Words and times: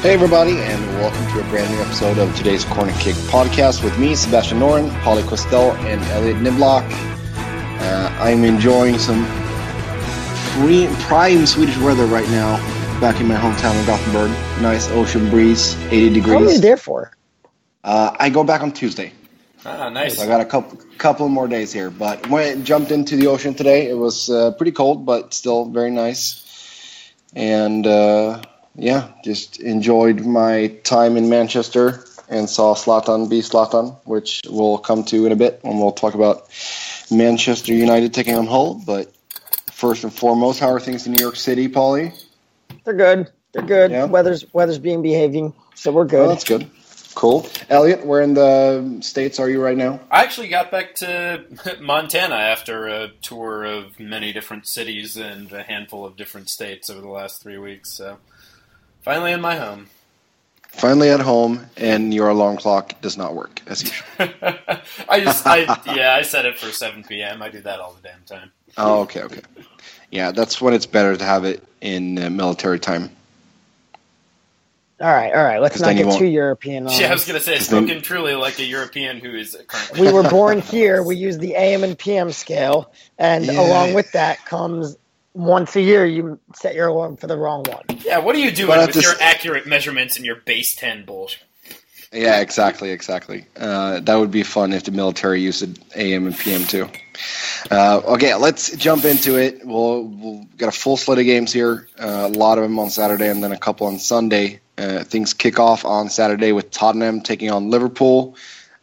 Hey, 0.00 0.14
everybody, 0.14 0.52
and 0.52 0.86
welcome 1.00 1.26
to 1.32 1.44
a 1.44 1.50
brand 1.50 1.74
new 1.74 1.80
episode 1.82 2.18
of 2.18 2.34
today's 2.36 2.64
Corner 2.64 2.92
Kick 3.00 3.16
podcast 3.16 3.82
with 3.82 3.98
me, 3.98 4.14
Sebastian 4.14 4.60
Noren, 4.60 4.88
Paulie 5.00 5.24
Questel, 5.24 5.74
and 5.78 6.00
Elliot 6.12 6.36
Niblock. 6.36 6.88
Uh, 7.80 8.16
I'm 8.20 8.44
enjoying 8.44 8.96
some 8.96 9.24
free, 10.54 10.86
prime 11.00 11.46
Swedish 11.46 11.76
weather 11.78 12.06
right 12.06 12.28
now 12.28 12.58
back 13.00 13.20
in 13.20 13.26
my 13.26 13.34
hometown 13.34 13.78
of 13.80 13.86
Gothenburg. 13.88 14.30
Nice 14.62 14.88
ocean 14.90 15.28
breeze, 15.30 15.74
80 15.86 16.10
degrees. 16.10 16.32
How 16.32 16.44
are 16.44 16.52
you 16.52 16.60
there 16.60 16.76
for? 16.76 17.10
Uh, 17.82 18.14
I 18.20 18.30
go 18.30 18.44
back 18.44 18.60
on 18.60 18.70
Tuesday. 18.70 19.12
Ah, 19.66 19.88
nice. 19.88 20.16
So 20.18 20.22
I 20.22 20.26
got 20.28 20.40
a 20.40 20.44
couple 20.44 20.78
couple 20.98 21.28
more 21.28 21.48
days 21.48 21.72
here. 21.72 21.90
But 21.90 22.24
when 22.28 22.60
I 22.60 22.62
jumped 22.62 22.92
into 22.92 23.16
the 23.16 23.26
ocean 23.26 23.52
today, 23.52 23.90
it 23.90 23.98
was 23.98 24.30
uh, 24.30 24.52
pretty 24.52 24.70
cold, 24.70 25.04
but 25.04 25.34
still 25.34 25.64
very 25.64 25.90
nice. 25.90 26.44
And 27.34 27.84
uh, 27.84 28.42
yeah, 28.78 29.08
just 29.24 29.60
enjoyed 29.60 30.24
my 30.24 30.68
time 30.84 31.16
in 31.16 31.28
Manchester 31.28 32.04
and 32.28 32.48
saw 32.48 32.74
Zlatan 32.74 33.28
be 33.28 33.40
Zlatan, 33.40 33.96
which 34.04 34.42
we'll 34.48 34.78
come 34.78 35.02
to 35.04 35.26
in 35.26 35.32
a 35.32 35.36
bit 35.36 35.60
when 35.62 35.78
we'll 35.78 35.92
talk 35.92 36.14
about 36.14 36.48
Manchester 37.10 37.72
United 37.74 38.14
taking 38.14 38.34
on 38.34 38.46
Hull. 38.46 38.74
But 38.86 39.12
first 39.72 40.04
and 40.04 40.12
foremost, 40.12 40.60
how 40.60 40.70
are 40.70 40.80
things 40.80 41.06
in 41.06 41.12
New 41.12 41.20
York 41.22 41.36
City, 41.36 41.68
Paulie? 41.68 42.12
They're 42.84 42.94
good. 42.94 43.30
They're 43.52 43.62
good. 43.62 43.90
Yeah. 43.90 44.04
Weather's 44.04 44.44
weather's 44.52 44.78
being 44.78 45.02
behaving, 45.02 45.54
so 45.74 45.90
we're 45.90 46.02
Oh, 46.02 46.06
good. 46.06 46.30
that's 46.30 46.44
good. 46.44 46.70
Cool. 47.14 47.48
Elliot, 47.68 48.06
where 48.06 48.20
in 48.22 48.34
the 48.34 48.98
States 49.00 49.40
are 49.40 49.48
you 49.48 49.60
right 49.60 49.76
now? 49.76 49.98
I 50.10 50.22
actually 50.22 50.46
got 50.48 50.70
back 50.70 50.94
to 50.96 51.44
Montana 51.80 52.36
after 52.36 52.86
a 52.86 53.08
tour 53.22 53.64
of 53.64 53.98
many 53.98 54.32
different 54.32 54.68
cities 54.68 55.16
and 55.16 55.50
a 55.50 55.64
handful 55.64 56.04
of 56.04 56.14
different 56.14 56.48
states 56.48 56.88
over 56.88 57.00
the 57.00 57.08
last 57.08 57.42
three 57.42 57.58
weeks. 57.58 57.90
So 57.96 58.18
finally 59.02 59.32
in 59.32 59.40
my 59.40 59.56
home. 59.56 59.86
Finally 60.68 61.10
at 61.10 61.20
home, 61.20 61.66
and 61.76 62.14
your 62.14 62.28
alarm 62.28 62.56
clock 62.56 63.00
does 63.00 63.16
not 63.16 63.34
work 63.34 63.60
as 63.66 63.82
usual. 63.82 64.06
I 65.08 65.20
just, 65.20 65.44
I 65.46 65.58
yeah, 65.94 66.14
I 66.14 66.22
set 66.22 66.46
it 66.46 66.56
for 66.58 66.66
7 66.70 67.02
p.m. 67.02 67.42
I 67.42 67.48
do 67.48 67.60
that 67.62 67.80
all 67.80 67.94
the 68.00 68.08
damn 68.08 68.22
time. 68.26 68.52
Oh, 68.76 69.00
okay, 69.00 69.22
okay. 69.22 69.40
Yeah, 70.12 70.30
that's 70.30 70.60
when 70.60 70.74
it's 70.74 70.86
better 70.86 71.16
to 71.16 71.24
have 71.24 71.44
it 71.44 71.64
in 71.80 72.18
uh, 72.22 72.30
military 72.30 72.78
time. 72.78 73.10
All 75.00 75.12
right, 75.12 75.32
all 75.32 75.44
right. 75.44 75.60
Let's 75.60 75.80
not 75.80 75.88
then 75.88 75.98
you 75.98 76.04
get 76.04 76.18
too 76.18 76.26
European 76.26 76.86
on. 76.86 77.00
Yeah, 77.00 77.10
I 77.10 77.12
was 77.12 77.24
gonna 77.24 77.40
say, 77.40 77.56
His 77.56 77.70
name- 77.70 77.86
spoken 77.86 78.02
truly 78.02 78.34
like 78.34 78.58
a 78.58 78.64
European 78.64 79.18
who 79.18 79.30
is 79.30 79.56
currently. 79.68 80.00
We 80.00 80.12
were 80.12 80.28
born 80.28 80.60
here. 80.60 81.02
We 81.04 81.16
use 81.16 81.38
the 81.38 81.54
AM 81.54 81.84
and 81.84 81.96
PM 81.98 82.32
scale, 82.32 82.92
and 83.18 83.46
Yeah. 83.46 83.60
along 83.60 83.94
with 83.94 84.10
that 84.12 84.44
comes 84.44 84.96
once 85.38 85.76
a 85.76 85.80
year 85.80 86.04
you 86.04 86.38
set 86.54 86.74
your 86.74 86.88
alarm 86.88 87.16
for 87.16 87.28
the 87.28 87.36
wrong 87.36 87.64
one. 87.64 87.84
Yeah, 88.04 88.18
what 88.18 88.34
are 88.34 88.40
you 88.40 88.50
doing 88.50 88.76
with 88.76 88.92
this- 88.92 89.04
your 89.04 89.14
accurate 89.20 89.66
measurements 89.66 90.16
and 90.16 90.26
your 90.26 90.36
base 90.36 90.74
10 90.74 91.04
bullshit? 91.04 91.44
Yeah, 92.12 92.40
exactly, 92.40 92.90
exactly. 92.90 93.44
Uh, 93.56 94.00
that 94.00 94.14
would 94.16 94.30
be 94.30 94.42
fun 94.42 94.72
if 94.72 94.84
the 94.84 94.92
military 94.92 95.42
used 95.42 95.62
it 95.62 95.78
AM 95.94 96.26
and 96.26 96.36
PM 96.36 96.64
too. 96.64 96.88
Uh, 97.70 98.00
okay, 98.06 98.34
let's 98.34 98.74
jump 98.76 99.04
into 99.04 99.36
it. 99.38 99.60
We'll, 99.64 100.04
we'll 100.04 100.44
got 100.56 100.70
a 100.70 100.72
full 100.72 100.96
slate 100.96 101.18
of 101.18 101.26
games 101.26 101.52
here. 101.52 101.86
Uh, 102.00 102.30
a 102.32 102.36
lot 102.36 102.56
of 102.56 102.64
them 102.64 102.78
on 102.78 102.88
Saturday, 102.88 103.28
and 103.28 103.44
then 103.44 103.52
a 103.52 103.58
couple 103.58 103.86
on 103.86 103.98
Sunday. 103.98 104.60
Uh, 104.78 105.04
things 105.04 105.34
kick 105.34 105.58
off 105.58 105.84
on 105.84 106.08
Saturday 106.08 106.52
with 106.52 106.70
Tottenham 106.70 107.20
taking 107.20 107.50
on 107.50 107.68
Liverpool. 107.68 108.36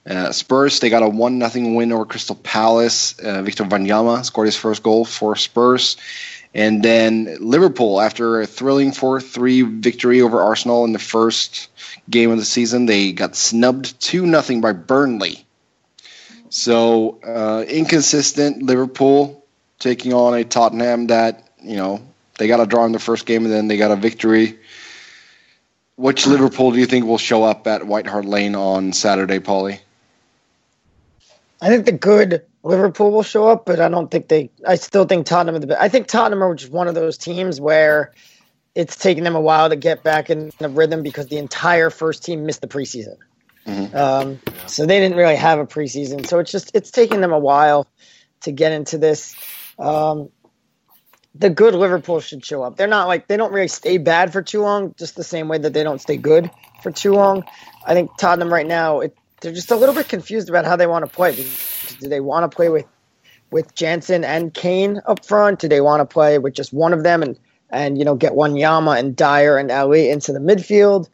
Uh, 0.08 0.32
Spurs 0.32 0.80
they 0.82 0.90
got 0.92 1.02
a 1.02 1.10
one 1.10 1.40
nothing 1.40 1.74
win 1.74 1.92
over 1.92 2.06
Crystal 2.06 2.36
Palace. 2.36 3.18
Uh, 3.18 3.42
Victor 3.42 3.64
Wanyama 3.64 4.24
scored 4.24 4.46
his 4.46 4.56
first 4.56 4.84
goal 4.84 5.04
for 5.04 5.36
Spurs. 5.36 5.98
And 6.56 6.82
then 6.82 7.38
Liverpool, 7.42 8.00
after 8.00 8.40
a 8.40 8.48
thrilling 8.48 8.94
4 8.94 9.20
3 9.20 9.62
victory 9.62 10.22
over 10.22 10.42
Arsenal 10.42 10.86
in 10.86 10.94
the 10.94 11.00
first 11.00 11.68
game 12.10 12.32
of 12.32 12.38
the 12.38 12.46
season, 12.46 12.86
they 12.86 13.12
got 13.12 13.36
snubbed 13.36 14.00
2 14.00 14.26
0 14.42 14.62
by 14.62 14.72
Burnley. 14.72 15.46
So, 16.50 17.20
uh, 17.28 17.66
inconsistent 17.68 18.64
Liverpool 18.64 19.44
taking 19.80 20.14
on 20.14 20.34
a 20.34 20.46
Tottenham 20.46 21.08
that, 21.08 21.50
you 21.62 21.76
know, 21.76 22.02
they 22.38 22.48
got 22.48 22.62
a 22.62 22.66
draw 22.66 22.86
in 22.86 22.94
the 22.94 23.00
first 23.00 23.26
game 23.26 23.44
and 23.44 23.54
then 23.54 23.68
they 23.68 23.76
got 23.76 23.92
a 23.92 23.98
victory. 23.98 24.58
Which 25.98 26.26
Liverpool 26.26 26.72
do 26.72 26.80
you 26.80 26.86
think 26.86 27.06
will 27.06 27.18
show 27.18 27.44
up 27.44 27.68
at 27.68 27.86
White 27.86 28.08
Hart 28.08 28.26
Lane 28.26 28.56
on 28.56 28.94
Saturday, 28.94 29.40
Paulie? 29.40 29.80
I 31.62 31.68
think 31.68 31.86
the 31.86 31.92
good 31.92 32.44
Liverpool 32.66 33.12
will 33.12 33.24
show 33.24 33.48
up, 33.48 33.66
but 33.66 33.80
I 33.80 33.90
don't 33.90 34.10
think 34.10 34.28
they. 34.28 34.50
I 34.68 34.76
still 34.76 35.06
think 35.06 35.28
Tottenham 35.28 35.56
are 35.56 35.60
the 35.60 35.68
best. 35.68 35.82
I 35.82 35.88
think 35.88 36.08
Tottenham 36.08 36.44
are 36.44 36.56
just 36.56 36.72
one 36.72 36.88
of 36.88 36.96
those 36.96 37.16
teams 37.16 37.62
where 37.62 38.12
it's 38.74 38.96
taken 38.98 39.24
them 39.24 39.36
a 39.36 39.42
while 39.42 39.70
to 39.70 39.76
get 39.76 40.04
back 40.04 40.32
in 40.32 40.52
the 40.58 40.68
rhythm 40.68 41.04
because 41.04 41.28
the 41.28 41.38
entire 41.38 41.92
first 41.92 42.24
team 42.24 42.46
missed 42.46 42.62
the 42.62 42.68
preseason. 42.68 43.18
Mhm. 43.68 43.94
Um, 43.94 44.40
so 44.66 44.86
they 44.88 45.00
didn't 45.00 45.16
really 45.16 45.36
have 45.36 45.60
a 45.60 45.66
preseason. 45.66 46.26
So 46.26 46.40
it's 46.40 46.52
just 46.52 46.72
it's 46.74 46.90
taken 46.90 47.22
them 47.22 47.32
a 47.32 47.40
while 47.40 47.88
to 48.42 48.52
get 48.52 48.72
into 48.72 48.98
this. 48.98 49.36
Um, 49.78 50.30
the 51.36 51.52
good 51.52 51.76
Liverpool 51.76 52.20
should 52.20 52.44
show 52.44 52.64
up. 52.64 52.78
They're 52.78 52.88
not 52.88 53.08
like 53.08 53.28
they 53.28 53.38
don't 53.38 53.54
really 53.54 53.68
stay 53.68 54.00
bad 54.00 54.34
for 54.34 54.42
too 54.42 54.62
long, 54.62 54.96
just 54.98 55.16
the 55.16 55.24
same 55.24 55.48
way 55.50 55.60
that 55.60 55.74
they 55.74 55.84
don't 55.84 56.02
stay 56.02 56.18
good 56.18 56.50
for 56.82 56.92
too 56.92 57.14
long. 57.14 57.44
I 57.86 57.94
think 57.94 58.18
Tottenham 58.18 58.52
right 58.52 58.66
now, 58.66 59.02
it, 59.02 59.16
they're 59.42 59.54
just 59.54 59.70
a 59.70 59.76
little 59.76 59.94
bit 59.94 60.08
confused 60.10 60.50
about 60.50 60.66
how 60.66 60.76
they 60.78 60.88
want 60.88 61.06
to 61.06 61.12
play. 61.12 61.36
Do 62.00 62.10
they 62.10 62.20
want 62.20 62.50
to 62.50 62.56
play 62.56 62.70
with 62.70 62.86
with 63.52 63.74
Janssen 63.76 64.24
and 64.24 64.54
Kane 64.54 65.02
up 65.06 65.26
front? 65.26 65.60
Do 65.60 65.68
they 65.68 65.82
want 65.82 66.02
to 66.02 66.06
play 66.06 66.38
with 66.40 66.54
just 66.54 66.74
one 66.74 66.94
of 66.94 67.04
them 67.04 67.22
and 67.22 67.40
and 67.70 67.98
you 67.98 68.06
know 68.06 68.16
get 68.16 68.34
Wanyama 68.34 68.98
and 69.00 69.16
Dier 69.16 69.58
and 69.58 69.72
Alli 69.72 70.10
into 70.10 70.34
the 70.34 70.40
midfield? 70.40 71.10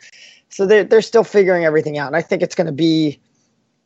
So 0.50 0.66
they're 0.66 0.84
they're 0.84 1.02
still 1.02 1.24
figuring 1.24 1.66
everything 1.66 1.98
out, 1.98 2.08
and 2.08 2.16
I 2.16 2.22
think 2.22 2.42
it's 2.42 2.56
going 2.56 2.68
to 2.68 2.74
be 2.74 3.20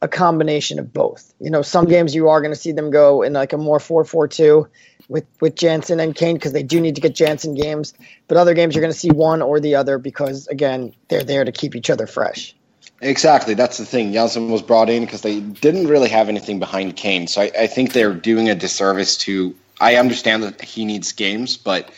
a 0.01 0.07
combination 0.07 0.79
of 0.79 0.93
both. 0.93 1.33
You 1.39 1.49
know, 1.49 1.61
some 1.61 1.85
games 1.85 2.13
you 2.13 2.29
are 2.29 2.41
going 2.41 2.53
to 2.53 2.59
see 2.59 2.71
them 2.71 2.91
go 2.91 3.21
in 3.21 3.33
like 3.33 3.53
a 3.53 3.57
more 3.57 3.79
four 3.79 4.03
four 4.03 4.27
two 4.27 4.67
with 5.07 5.25
with 5.41 5.55
Janssen 5.55 5.99
and 5.99 6.15
Kane 6.15 6.35
because 6.35 6.53
they 6.53 6.63
do 6.63 6.79
need 6.81 6.95
to 6.95 7.01
get 7.01 7.15
Janssen 7.15 7.55
games, 7.55 7.93
but 8.27 8.37
other 8.37 8.53
games 8.53 8.75
you're 8.75 8.81
going 8.81 8.93
to 8.93 8.99
see 8.99 9.11
one 9.11 9.41
or 9.41 9.59
the 9.59 9.75
other 9.75 9.97
because 9.97 10.47
again 10.47 10.93
they're 11.07 11.23
there 11.23 11.43
to 11.43 11.51
keep 11.51 11.75
each 11.75 11.89
other 11.89 12.07
fresh. 12.07 12.55
Exactly, 13.01 13.53
that's 13.55 13.77
the 13.77 13.85
thing. 13.85 14.13
Janssen 14.13 14.49
was 14.49 14.61
brought 14.61 14.89
in 14.89 15.03
because 15.03 15.21
they 15.21 15.39
didn't 15.39 15.87
really 15.87 16.09
have 16.09 16.29
anything 16.29 16.59
behind 16.59 16.95
Kane, 16.95 17.27
so 17.27 17.41
I, 17.41 17.51
I 17.61 17.67
think 17.67 17.93
they're 17.93 18.13
doing 18.13 18.49
a 18.49 18.55
disservice 18.55 19.17
to. 19.19 19.55
I 19.79 19.95
understand 19.97 20.43
that 20.43 20.61
he 20.61 20.85
needs 20.85 21.11
games, 21.11 21.57
but 21.57 21.91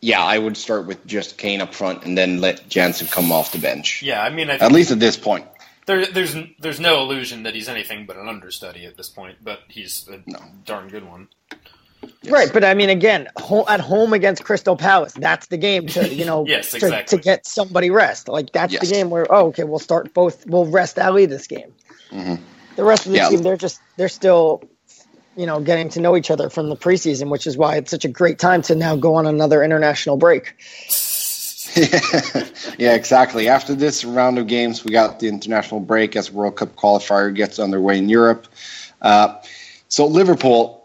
yeah, 0.00 0.22
I 0.22 0.38
would 0.38 0.56
start 0.56 0.86
with 0.86 1.04
just 1.06 1.36
Kane 1.36 1.60
up 1.60 1.74
front 1.74 2.04
and 2.04 2.16
then 2.16 2.40
let 2.40 2.68
Janssen 2.68 3.08
come 3.08 3.32
off 3.32 3.52
the 3.52 3.58
bench. 3.58 4.02
Yeah, 4.02 4.22
I 4.22 4.30
mean, 4.30 4.48
I 4.48 4.54
At 4.54 4.70
least 4.72 4.92
at 4.92 5.00
this 5.00 5.16
point. 5.16 5.46
there, 5.86 6.06
there's 6.06 6.36
there's 6.60 6.78
no 6.80 7.00
illusion 7.02 7.42
that 7.42 7.54
he's 7.54 7.68
anything 7.68 8.06
but 8.06 8.16
an 8.16 8.28
understudy 8.28 8.86
at 8.86 8.96
this 8.96 9.08
point, 9.08 9.38
but 9.42 9.60
he's 9.68 10.08
a 10.08 10.20
No. 10.30 10.38
darn 10.64 10.88
good 10.88 11.04
one. 11.06 11.28
Yes. 12.22 12.32
Right, 12.32 12.50
but 12.52 12.64
I 12.64 12.74
mean, 12.74 12.90
again, 12.90 13.28
ho- 13.36 13.64
at 13.68 13.80
home 13.80 14.12
against 14.12 14.44
Crystal 14.44 14.76
Palace, 14.76 15.12
that's 15.14 15.46
the 15.48 15.56
game 15.56 15.86
to 15.88 16.14
you 16.14 16.24
know 16.24 16.46
Yes, 16.48 16.70
to, 16.72 16.76
exactly. 16.76 17.18
to 17.18 17.22
get 17.22 17.46
somebody 17.46 17.90
rest. 17.90 18.28
Like 18.28 18.52
that's 18.52 18.72
Yes. 18.72 18.82
the 18.88 18.94
game 18.94 19.10
where 19.10 19.26
oh, 19.32 19.48
okay, 19.48 19.64
we'll 19.64 19.78
start 19.78 20.12
both. 20.14 20.46
We'll 20.46 20.66
rest 20.66 20.98
Alli 20.98 21.26
this 21.26 21.46
game. 21.46 21.72
Mhm. 22.10 22.40
The 22.76 22.84
rest 22.84 23.06
of 23.06 23.12
the 23.12 23.18
Yeah. 23.18 23.28
team, 23.28 23.42
they're 23.42 23.56
just 23.56 23.80
they're 23.96 24.08
still 24.08 24.62
you 25.36 25.46
know 25.46 25.60
getting 25.60 25.88
to 25.90 26.00
know 26.00 26.16
each 26.16 26.30
other 26.30 26.50
from 26.50 26.68
the 26.68 26.76
preseason, 26.76 27.28
which 27.30 27.46
is 27.46 27.56
why 27.56 27.76
it's 27.76 27.90
such 27.90 28.04
a 28.04 28.08
great 28.08 28.38
time 28.38 28.62
to 28.62 28.74
now 28.74 28.96
go 28.96 29.14
on 29.14 29.26
another 29.26 29.62
international 29.62 30.16
break. 30.16 30.54
yeah, 32.78 32.94
exactly. 32.94 33.48
After 33.48 33.74
this 33.74 34.04
round 34.04 34.38
of 34.38 34.46
games, 34.46 34.84
we 34.84 34.90
got 34.92 35.20
the 35.20 35.28
international 35.28 35.80
break 35.80 36.16
as 36.16 36.30
World 36.32 36.56
Cup 36.56 36.74
qualifier 36.76 37.34
gets 37.34 37.58
underway 37.58 37.98
in 37.98 38.08
Europe. 38.08 38.46
Uh, 39.00 39.36
so 39.88 40.06
Liverpool, 40.06 40.79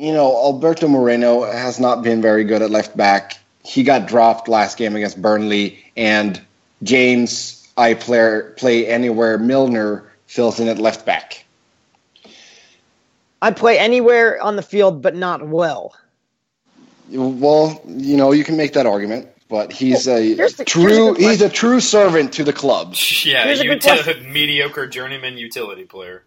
you 0.00 0.12
know, 0.14 0.34
Alberto 0.34 0.88
Moreno 0.88 1.44
has 1.44 1.78
not 1.78 2.02
been 2.02 2.22
very 2.22 2.44
good 2.44 2.62
at 2.62 2.70
left 2.70 2.96
back. 2.96 3.38
He 3.64 3.82
got 3.82 4.08
dropped 4.08 4.48
last 4.48 4.78
game 4.78 4.96
against 4.96 5.20
Burnley, 5.20 5.78
and 5.96 6.40
James, 6.82 7.68
I 7.76 7.92
player 7.92 8.54
play 8.56 8.86
anywhere. 8.86 9.36
Milner 9.36 10.10
fills 10.26 10.58
in 10.58 10.68
at 10.68 10.78
left 10.78 11.04
back. 11.04 11.44
I 13.42 13.50
play 13.50 13.78
anywhere 13.78 14.40
on 14.42 14.56
the 14.56 14.62
field, 14.62 15.02
but 15.02 15.14
not 15.14 15.46
well. 15.46 15.94
Well, 17.10 17.82
you 17.86 18.16
know, 18.16 18.32
you 18.32 18.44
can 18.44 18.56
make 18.56 18.72
that 18.74 18.86
argument, 18.86 19.28
but 19.48 19.72
he's 19.72 20.06
a 20.06 20.20
the- 20.20 20.36
here's 20.36 20.58
a 20.60 20.64
true. 20.64 21.14
good 21.14 21.18
He's 21.18 21.42
a 21.42 21.48
true 21.50 21.80
servant 21.80 22.32
to 22.34 22.44
the 22.44 22.52
club. 22.52 22.94
Yeah, 23.24 23.44
Here's 23.44 23.60
a 23.60 23.66
good 23.66 23.80
util- 23.82 24.30
mediocre 24.32 24.86
journeyman 24.86 25.36
utility 25.36 25.84
player. 25.84 26.22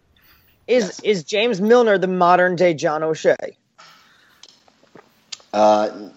Is 0.66 0.84
Yes. 0.84 1.00
is 1.00 1.24
James 1.24 1.60
Milner 1.60 1.98
the 1.98 2.06
modern 2.06 2.54
day 2.56 2.74
John 2.74 3.02
O'Shea? 3.02 3.56
Uh, 5.54 6.10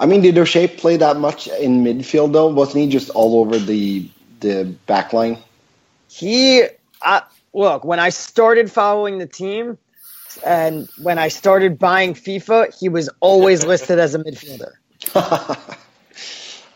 I 0.00 0.06
mean, 0.06 0.20
did 0.20 0.36
O'Shea 0.36 0.68
play 0.68 0.98
that 0.98 1.16
much 1.16 1.48
in 1.48 1.82
midfield 1.82 2.32
though? 2.32 2.48
Wasn't 2.48 2.76
he 2.82 2.88
just 2.88 3.08
all 3.10 3.40
over 3.40 3.58
the 3.58 4.06
the 4.40 4.64
back 4.86 5.12
line? 5.12 5.38
He, 6.08 6.64
uh, 7.02 7.20
look, 7.54 7.84
when 7.84 7.98
I 7.98 8.10
started 8.10 8.70
following 8.70 9.18
the 9.18 9.26
team 9.26 9.78
and 10.44 10.88
when 10.98 11.18
I 11.18 11.28
started 11.28 11.78
buying 11.78 12.14
FIFA, 12.14 12.78
he 12.78 12.88
was 12.88 13.08
always 13.20 13.64
listed 13.72 13.98
as 13.98 14.14
a 14.14 14.18
midfielder. 14.18 14.74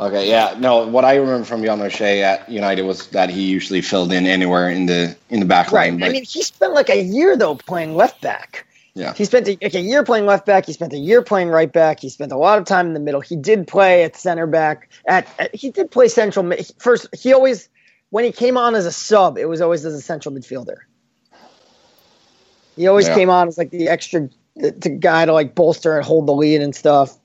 Okay, 0.00 0.28
yeah, 0.28 0.56
no. 0.58 0.84
What 0.88 1.04
I 1.04 1.14
remember 1.14 1.44
from 1.44 1.62
Jan 1.62 1.81
O'Shea 1.81 2.25
at 2.25 2.49
United 2.49 2.82
was 2.82 3.06
that 3.08 3.31
he 3.31 3.43
usually 3.43 3.81
filled 3.81 4.12
in 4.12 4.26
anywhere 4.26 4.69
in 4.69 4.87
the 4.87 5.14
in 5.31 5.38
the 5.38 5.46
back 5.46 5.70
Right. 5.70 5.93
line. 5.93 6.00
But 6.00 6.08
I 6.08 6.12
mean, 6.12 6.25
he 6.25 6.43
spent 6.43 6.72
like 6.72 6.90
a 6.90 7.00
year 7.00 7.37
though 7.37 7.54
playing 7.54 7.94
left 7.94 8.20
back. 8.20 8.66
Yeah. 8.94 9.14
He 9.14 9.24
spent 9.24 9.48
a, 9.48 9.56
like 9.62 9.74
a 9.74 9.80
year 9.80 10.04
playing 10.04 10.26
left 10.26 10.44
back. 10.44 10.66
He 10.66 10.72
spent 10.74 10.92
a 10.92 10.98
year 10.98 11.22
playing 11.22 11.48
right 11.48 11.72
back. 11.72 12.00
He 12.00 12.10
spent 12.10 12.30
a 12.30 12.36
lot 12.36 12.58
of 12.58 12.66
time 12.66 12.86
in 12.86 12.92
the 12.92 13.00
middle. 13.00 13.22
He 13.22 13.36
did 13.36 13.66
play 13.66 14.02
at 14.04 14.16
center 14.16 14.46
back. 14.46 14.90
At, 15.06 15.26
at 15.38 15.54
he 15.54 15.70
did 15.70 15.90
play 15.90 16.08
central 16.08 16.44
mid. 16.44 16.70
First, 16.78 17.08
he 17.14 17.32
always 17.32 17.68
when 18.10 18.24
he 18.24 18.32
came 18.32 18.58
on 18.58 18.74
as 18.74 18.84
a 18.84 18.92
sub, 18.92 19.38
it 19.38 19.46
was 19.46 19.62
always 19.62 19.86
as 19.86 19.94
a 19.94 20.00
central 20.02 20.34
midfielder. 20.34 20.76
He 22.76 22.86
always 22.86 23.08
Yeah. 23.08 23.14
came 23.14 23.30
on 23.30 23.48
as 23.48 23.56
like 23.58 23.70
the 23.70 23.88
extra 23.88 24.28
the, 24.56 24.70
the 24.72 24.90
guy 24.90 25.24
to 25.24 25.32
like 25.32 25.54
bolster 25.54 25.96
and 25.96 26.04
hold 26.04 26.26
the 26.28 26.32
lead 26.34 26.60
and 26.60 26.74
stuff. 26.74 27.16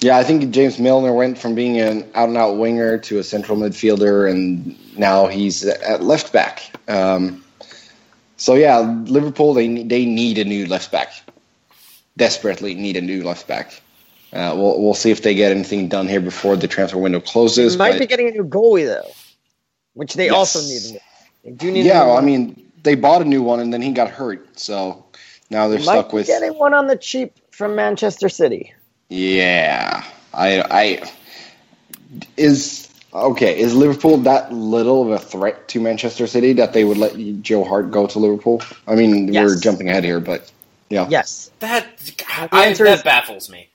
yeah, 0.00 0.18
I 0.18 0.24
think 0.24 0.50
James 0.50 0.78
Milner 0.78 1.12
went 1.14 1.38
from 1.38 1.54
being 1.54 1.78
an 1.80 2.10
out 2.14 2.28
and 2.28 2.36
out 2.36 2.58
winger 2.58 2.98
to 2.98 3.18
a 3.18 3.22
central 3.22 3.56
midfielder, 3.56 4.30
and 4.30 4.76
now 4.98 5.26
he's 5.28 5.64
at 5.64 6.02
left 6.02 6.32
back. 6.32 6.70
Um, 6.88 7.42
so 8.40 8.54
yeah, 8.54 8.78
Liverpool 9.06 9.52
they 9.54 9.82
they 9.84 10.04
need 10.06 10.38
a 10.38 10.44
new 10.44 10.66
left 10.66 10.90
back, 10.90 11.12
desperately 12.16 12.74
need 12.74 12.96
a 12.96 13.00
new 13.02 13.22
left 13.22 13.46
back. 13.46 13.80
Uh, 14.32 14.54
we'll 14.56 14.80
we'll 14.80 14.94
see 14.94 15.10
if 15.10 15.22
they 15.22 15.34
get 15.34 15.52
anything 15.52 15.88
done 15.88 16.08
here 16.08 16.20
before 16.20 16.56
the 16.56 16.66
transfer 16.68 16.98
window 16.98 17.20
closes. 17.20 17.74
They 17.74 17.78
might 17.78 17.92
but- 17.92 17.98
be 18.00 18.06
getting 18.06 18.28
a 18.28 18.30
new 18.30 18.44
goalie 18.44 18.86
though, 18.86 19.10
which 19.94 20.14
they 20.14 20.26
Yes. 20.26 20.34
also 20.34 20.60
need. 20.62 21.00
They 21.44 21.50
do 21.50 21.70
need. 21.70 21.84
yeah, 21.84 22.04
new 22.04 22.10
I 22.12 22.20
mean 22.22 22.72
they 22.82 22.94
bought 22.94 23.20
a 23.22 23.24
new 23.26 23.42
one 23.42 23.60
and 23.60 23.72
then 23.74 23.82
he 23.82 23.92
got 23.92 24.08
hurt, 24.08 24.58
so 24.58 25.04
now 25.50 25.68
they're 25.68 25.78
Might 25.80 25.84
stuck 25.84 26.10
be 26.10 26.14
with. 26.16 26.26
getting 26.26 26.54
one 26.58 26.72
on 26.74 26.86
the 26.86 26.96
cheap 26.96 27.38
from 27.50 27.74
Manchester 27.76 28.28
City. 28.30 28.72
Yeah, 29.10 30.02
I 30.32 30.62
I 30.70 31.10
is 32.36 32.79
okay. 33.12 33.58
Is 33.58 33.74
Liverpool 33.74 34.18
that 34.18 34.52
little 34.52 35.02
of 35.02 35.10
a 35.10 35.18
threat 35.24 35.68
to 35.68 35.80
Manchester 35.80 36.26
City 36.26 36.52
that 36.54 36.72
they 36.72 36.84
would 36.84 36.98
let 36.98 37.16
Joe 37.42 37.64
Hart 37.64 37.90
go 37.90 38.06
to 38.06 38.18
Liverpool? 38.18 38.62
I 38.86 38.94
mean, 38.94 39.32
Yes. 39.32 39.44
we're 39.46 39.60
jumping 39.60 39.88
ahead 39.88 40.04
here, 40.04 40.20
but 40.20 40.50
yeah, 40.88 41.06
Yes. 41.08 41.50
That 41.60 41.86
I, 42.52 42.66
answer 42.66 42.84
that 42.84 42.98
is- 42.98 43.02
baffles 43.02 43.50
me. 43.50 43.68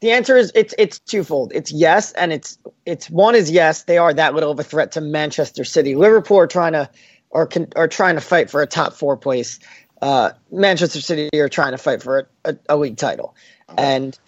The 0.00 0.10
answer 0.10 0.36
is 0.36 0.50
it's 0.56 0.74
it's 0.78 0.98
twofold. 0.98 1.52
It's 1.54 1.70
yes, 1.70 2.10
and 2.14 2.32
it's 2.32 2.58
it's 2.86 3.08
one 3.08 3.36
is 3.36 3.52
yes. 3.52 3.84
They 3.84 3.98
are 3.98 4.12
that 4.12 4.34
little 4.34 4.50
of 4.50 4.58
a 4.58 4.64
threat 4.64 4.90
to 4.92 5.00
Manchester 5.00 5.62
City. 5.62 5.94
Liverpool 5.94 6.38
are 6.38 6.48
trying 6.48 6.72
to 6.72 6.90
are 7.30 7.46
con, 7.46 7.68
are 7.76 7.86
trying 7.86 8.16
to 8.16 8.20
fight 8.20 8.50
for 8.50 8.60
a 8.62 8.66
top 8.66 8.94
four 8.94 9.16
place. 9.16 9.60
Uh, 10.02 10.30
Manchester 10.50 11.00
City 11.00 11.30
are 11.40 11.48
trying 11.48 11.70
to 11.70 11.78
fight 11.78 12.02
for 12.02 12.18
a, 12.44 12.50
a, 12.50 12.56
a 12.70 12.76
league 12.76 12.96
title, 12.96 13.36
and 13.78 14.18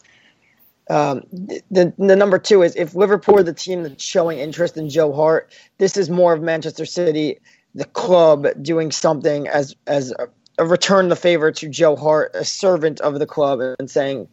um, 0.90 1.22
the 1.70 1.92
the 1.96 2.16
number 2.16 2.38
two 2.38 2.62
is 2.62 2.76
if 2.76 2.94
Liverpool 2.94 3.42
the 3.42 3.54
team 3.54 3.82
that's 3.82 4.04
showing 4.04 4.38
interest 4.38 4.76
in 4.76 4.88
Joe 4.90 5.12
Hart, 5.12 5.52
this 5.78 5.96
is 5.96 6.10
more 6.10 6.32
of 6.32 6.42
Manchester 6.42 6.84
City, 6.84 7.38
the 7.74 7.86
club 7.86 8.46
doing 8.62 8.90
something 8.90 9.48
as 9.48 9.74
as 9.86 10.12
a, 10.12 10.28
a 10.58 10.66
return 10.66 11.08
the 11.08 11.16
favor 11.16 11.50
to 11.52 11.68
Joe 11.68 11.96
Hart, 11.96 12.32
a 12.34 12.44
servant 12.44 13.00
of 13.00 13.18
the 13.18 13.26
club, 13.26 13.60
and 13.78 13.90
saying 13.90 14.28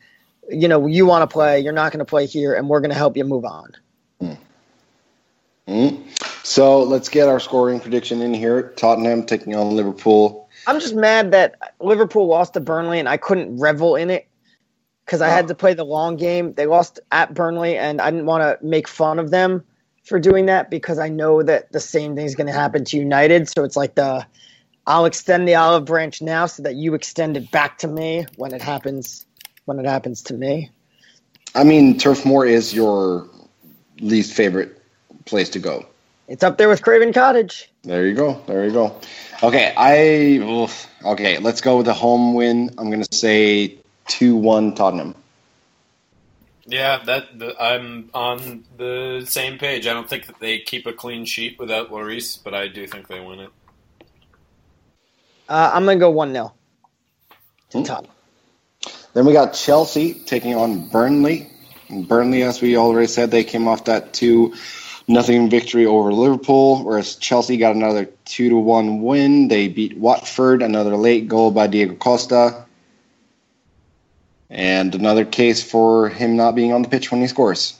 you 0.49 0.67
know, 0.67 0.87
you 0.87 1.05
want 1.05 1.27
to 1.27 1.31
play, 1.31 1.59
you're 1.59 1.73
not 1.73 1.91
going 1.91 1.99
to 1.99 2.05
play 2.05 2.25
here, 2.25 2.53
and 2.53 2.67
we're 2.67 2.79
going 2.79 2.91
to 2.91 2.97
help 2.97 3.15
you 3.15 3.23
move 3.23 3.45
on. 3.45 3.71
Mhm. 5.67 5.97
So 6.43 6.83
let's 6.83 7.07
get 7.07 7.29
our 7.29 7.39
scoring 7.39 7.79
prediction 7.79 8.21
in 8.21 8.33
here. 8.33 8.73
Tottenham 8.75 9.25
taking 9.25 9.55
on 9.55 9.75
Liverpool. 9.75 10.49
I'm 10.67 10.79
just 10.79 10.95
mad 10.95 11.31
that 11.31 11.55
Liverpool 11.79 12.27
lost 12.27 12.55
to 12.55 12.59
Burnley, 12.59 12.99
and 12.99 13.07
I 13.07 13.17
couldn't 13.17 13.57
revel 13.57 13.95
in 13.95 14.09
it 14.09 14.27
because 15.11 15.21
I 15.21 15.27
had 15.27 15.43
oh. 15.43 15.47
to 15.49 15.55
play 15.55 15.73
the 15.73 15.83
long 15.83 16.15
game. 16.15 16.53
They 16.53 16.65
lost 16.65 17.01
at 17.11 17.33
Burnley, 17.33 17.77
and 17.77 17.99
I 17.99 18.09
didn't 18.11 18.27
want 18.27 18.43
to 18.43 18.65
make 18.65 18.87
fun 18.87 19.19
of 19.19 19.29
them 19.29 19.65
for 20.05 20.19
doing 20.19 20.45
that 20.45 20.69
because 20.69 20.99
I 20.99 21.09
know 21.09 21.43
that 21.43 21.69
the 21.69 21.81
same 21.81 22.15
thing 22.15 22.25
is 22.25 22.35
going 22.35 22.47
to 22.47 22.53
happen 22.53 22.85
to 22.85 22.97
United. 22.97 23.49
So 23.49 23.65
it's 23.65 23.75
like 23.75 23.93
the 23.93 24.25
I'll 24.87 25.03
extend 25.03 25.49
the 25.49 25.55
olive 25.55 25.83
branch 25.83 26.21
now 26.21 26.45
so 26.45 26.63
that 26.63 26.75
you 26.75 26.93
extend 26.93 27.35
it 27.35 27.51
back 27.51 27.79
to 27.79 27.89
me 27.89 28.25
when 28.37 28.53
it 28.53 28.61
happens 28.61 29.25
when 29.65 29.79
it 29.79 29.85
happens 29.85 30.21
to 30.23 30.33
me. 30.33 30.69
I 31.55 31.65
mean, 31.65 31.97
Turf 31.97 32.25
Moor 32.25 32.45
is 32.45 32.73
your 32.73 33.27
least 33.99 34.33
favorite 34.33 34.81
place 35.25 35.49
to 35.49 35.59
go. 35.59 35.87
It's 36.29 36.41
up 36.41 36.57
there 36.57 36.69
with 36.69 36.83
Craven 36.83 37.11
Cottage. 37.11 37.69
There 37.83 38.07
you 38.07 38.15
go. 38.15 38.41
There 38.47 38.63
you 38.63 38.71
go. 38.71 38.95
Okay, 39.43 39.73
I 39.75 40.39
okay. 41.03 41.37
Let's 41.39 41.59
go 41.59 41.75
with 41.75 41.87
the 41.87 41.93
home 41.93 42.33
win. 42.33 42.73
I'm 42.77 42.89
gonna 42.89 43.03
say 43.11 43.80
two 44.07 44.35
one 44.35 44.75
Tottenham. 44.75 45.15
Yeah, 46.65 47.03
that 47.05 47.37
the, 47.37 47.59
I'm 47.61 48.09
on 48.13 48.65
the 48.77 49.25
same 49.27 49.57
page. 49.57 49.87
I 49.87 49.93
don't 49.93 50.09
think 50.09 50.27
that 50.27 50.39
they 50.39 50.59
keep 50.59 50.85
a 50.85 50.93
clean 50.93 51.25
sheet 51.25 51.57
without 51.59 51.89
Lloris, 51.89 52.41
but 52.41 52.53
I 52.53 52.67
do 52.67 52.87
think 52.87 53.07
they 53.07 53.19
win 53.19 53.39
it. 53.39 53.49
Uh, 55.49 55.71
I'm 55.73 55.85
going 55.85 55.97
to 55.97 55.99
go 55.99 56.11
1 56.11 56.31
0 56.33 56.53
to 57.71 57.79
Hmm. 57.79 57.83
Tottenham. 57.83 58.15
Then 59.13 59.25
we 59.25 59.33
got 59.33 59.53
Chelsea 59.53 60.13
taking 60.13 60.55
on 60.55 60.87
Burnley. 60.89 61.49
Burnley, 61.89 62.43
as 62.43 62.61
we 62.61 62.77
already 62.77 63.07
said, 63.07 63.31
they 63.31 63.43
came 63.43 63.67
off 63.67 63.85
that 63.85 64.13
two 64.13 64.53
nothing 65.07 65.49
victory 65.49 65.85
over 65.85 66.13
Liverpool, 66.13 66.83
whereas 66.83 67.17
Chelsea 67.17 67.57
got 67.57 67.75
another 67.75 68.05
two 68.25 68.49
to 68.49 68.55
one 68.55 69.01
win. 69.01 69.49
They 69.49 69.67
beat 69.67 69.97
Watford, 69.97 70.61
another 70.61 70.95
late 70.95 71.27
goal 71.27 71.51
by 71.51 71.67
Diego 71.67 71.95
Costa. 71.95 72.65
And 74.51 74.93
another 74.93 75.23
case 75.23 75.63
for 75.63 76.09
him 76.09 76.35
not 76.35 76.55
being 76.55 76.73
on 76.73 76.81
the 76.81 76.89
pitch 76.89 77.09
when 77.09 77.21
he 77.21 77.27
scores. 77.27 77.79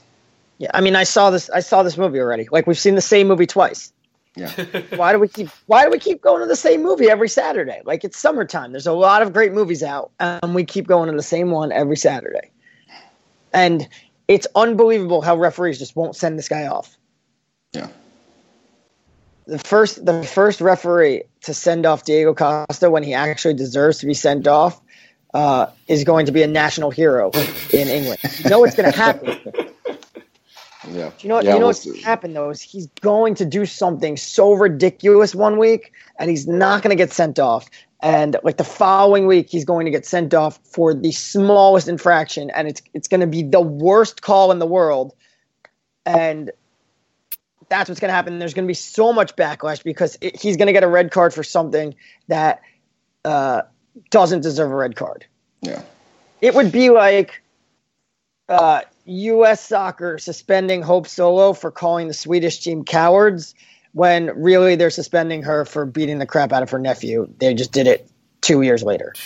Yeah, 0.57 0.71
I 0.73 0.79
mean, 0.79 0.95
I 0.95 1.03
saw 1.03 1.29
this. 1.29 1.49
I 1.49 1.59
saw 1.59 1.83
this 1.83 1.97
movie 1.97 2.19
already. 2.19 2.47
Like 2.49 2.65
we've 2.65 2.79
seen 2.79 2.95
the 2.95 3.01
same 3.01 3.27
movie 3.27 3.45
twice. 3.45 3.91
Yeah. 4.37 4.49
Why 4.95 5.11
do 5.11 5.19
we 5.19 5.27
keep? 5.27 5.49
Why 5.65 5.83
do 5.83 5.91
we 5.91 5.99
keep 5.99 6.21
going 6.21 6.39
to 6.39 6.47
the 6.47 6.55
same 6.55 6.81
movie 6.81 7.09
every 7.09 7.27
Saturday? 7.27 7.81
Like 7.83 8.05
it's 8.05 8.17
summertime. 8.17 8.71
There's 8.71 8.87
a 8.87 8.93
lot 8.93 9.21
of 9.21 9.33
great 9.33 9.51
movies 9.51 9.83
out, 9.83 10.11
and 10.19 10.55
we 10.55 10.63
keep 10.63 10.87
going 10.87 11.09
to 11.09 11.15
the 11.15 11.23
same 11.23 11.51
one 11.51 11.73
every 11.73 11.97
Saturday. 11.97 12.51
And 13.53 13.87
it's 14.29 14.47
unbelievable 14.55 15.21
how 15.21 15.35
referees 15.35 15.77
just 15.77 15.97
won't 15.97 16.15
send 16.15 16.37
this 16.39 16.47
guy 16.47 16.67
off. 16.67 16.97
Yeah. 17.73 17.89
The 19.45 19.59
first, 19.59 20.05
the 20.05 20.23
first 20.23 20.61
referee 20.61 21.23
to 21.41 21.53
send 21.53 21.85
off 21.85 22.05
Diego 22.05 22.33
Costa 22.33 22.89
when 22.89 23.03
he 23.03 23.13
actually 23.13 23.55
deserves 23.55 23.97
to 23.97 24.05
be 24.05 24.13
sent 24.13 24.47
off 24.47 24.79
uh, 25.33 25.67
is 25.87 26.03
going 26.03 26.25
to 26.25 26.31
be 26.31 26.43
a 26.43 26.47
national 26.47 26.91
hero 26.91 27.31
in 27.71 27.87
England. 27.87 28.19
You 28.39 28.49
know 28.49 28.59
what's 28.59 28.75
going 28.75 28.91
to 28.91 28.97
happen? 28.97 29.39
Yeah. 30.89 31.09
Do 31.09 31.13
you 31.19 31.29
know? 31.29 31.41
Yeah, 31.41 31.53
you 31.53 31.59
know 31.59 31.67
what's 31.67 31.83
see. 31.83 32.01
happened 32.01 32.35
though 32.35 32.49
is 32.49 32.61
he's 32.61 32.87
going 33.01 33.35
to 33.35 33.45
do 33.45 33.65
something 33.65 34.17
so 34.17 34.53
ridiculous 34.53 35.35
one 35.35 35.57
week, 35.57 35.93
and 36.17 36.29
he's 36.29 36.47
not 36.47 36.81
going 36.81 36.89
to 36.89 37.01
get 37.01 37.13
sent 37.13 37.39
off. 37.39 37.69
And 38.01 38.35
like 38.43 38.57
the 38.57 38.63
following 38.63 39.27
week, 39.27 39.49
he's 39.49 39.63
going 39.63 39.85
to 39.85 39.91
get 39.91 40.05
sent 40.05 40.33
off 40.33 40.59
for 40.63 40.93
the 40.93 41.11
smallest 41.11 41.87
infraction, 41.87 42.49
and 42.49 42.67
it's 42.67 42.81
it's 42.93 43.07
going 43.07 43.21
to 43.21 43.27
be 43.27 43.43
the 43.43 43.61
worst 43.61 44.21
call 44.21 44.51
in 44.51 44.59
the 44.59 44.65
world. 44.65 45.13
And 46.05 46.51
that's 47.69 47.87
what's 47.89 48.01
going 48.01 48.09
to 48.09 48.15
happen. 48.15 48.39
There's 48.39 48.55
going 48.55 48.65
to 48.65 48.69
be 48.69 48.73
so 48.73 49.13
much 49.13 49.35
backlash 49.35 49.83
because 49.83 50.17
it, 50.19 50.35
he's 50.35 50.57
going 50.57 50.65
to 50.65 50.73
get 50.73 50.83
a 50.83 50.87
red 50.87 51.11
card 51.11 51.33
for 51.33 51.43
something 51.43 51.95
that 52.27 52.61
uh, 53.23 53.61
doesn't 54.09 54.41
deserve 54.41 54.71
a 54.71 54.75
red 54.75 54.95
card. 54.95 55.25
Yeah. 55.61 55.81
It 56.41 56.55
would 56.55 56.71
be 56.71 56.89
like 56.89 57.41
uh, 58.49 58.81
U.S. 59.05 59.65
soccer 59.65 60.17
suspending 60.17 60.81
Hope 60.81 61.07
Solo 61.07 61.53
for 61.53 61.71
calling 61.71 62.07
the 62.07 62.13
Swedish 62.13 62.59
team 62.59 62.83
cowards 62.83 63.53
when 63.93 64.27
really 64.41 64.75
they're 64.75 64.89
suspending 64.89 65.43
her 65.43 65.65
for 65.65 65.85
beating 65.85 66.19
the 66.19 66.25
crap 66.25 66.51
out 66.53 66.63
of 66.63 66.69
her 66.69 66.79
nephew. 66.79 67.27
They 67.39 67.53
just 67.53 67.71
did 67.71 67.87
it 67.87 68.09
two 68.41 68.61
years 68.61 68.83
later. 68.83 69.13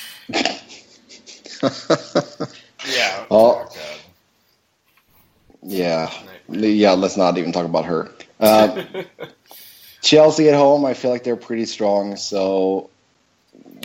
Yeah. 2.87 3.25
Oh. 3.31 3.67
Yeah. 5.63 6.11
Yeah, 6.47 6.91
let's 6.91 7.17
not 7.17 7.37
even 7.37 7.51
talk 7.51 7.65
about 7.65 7.85
her. 7.85 8.11
Uh, 8.39 8.83
Chelsea 10.01 10.49
at 10.49 10.55
home, 10.55 10.85
I 10.85 10.93
feel 10.93 11.09
like 11.09 11.23
they're 11.23 11.35
pretty 11.35 11.65
strong, 11.65 12.15
so 12.15 12.91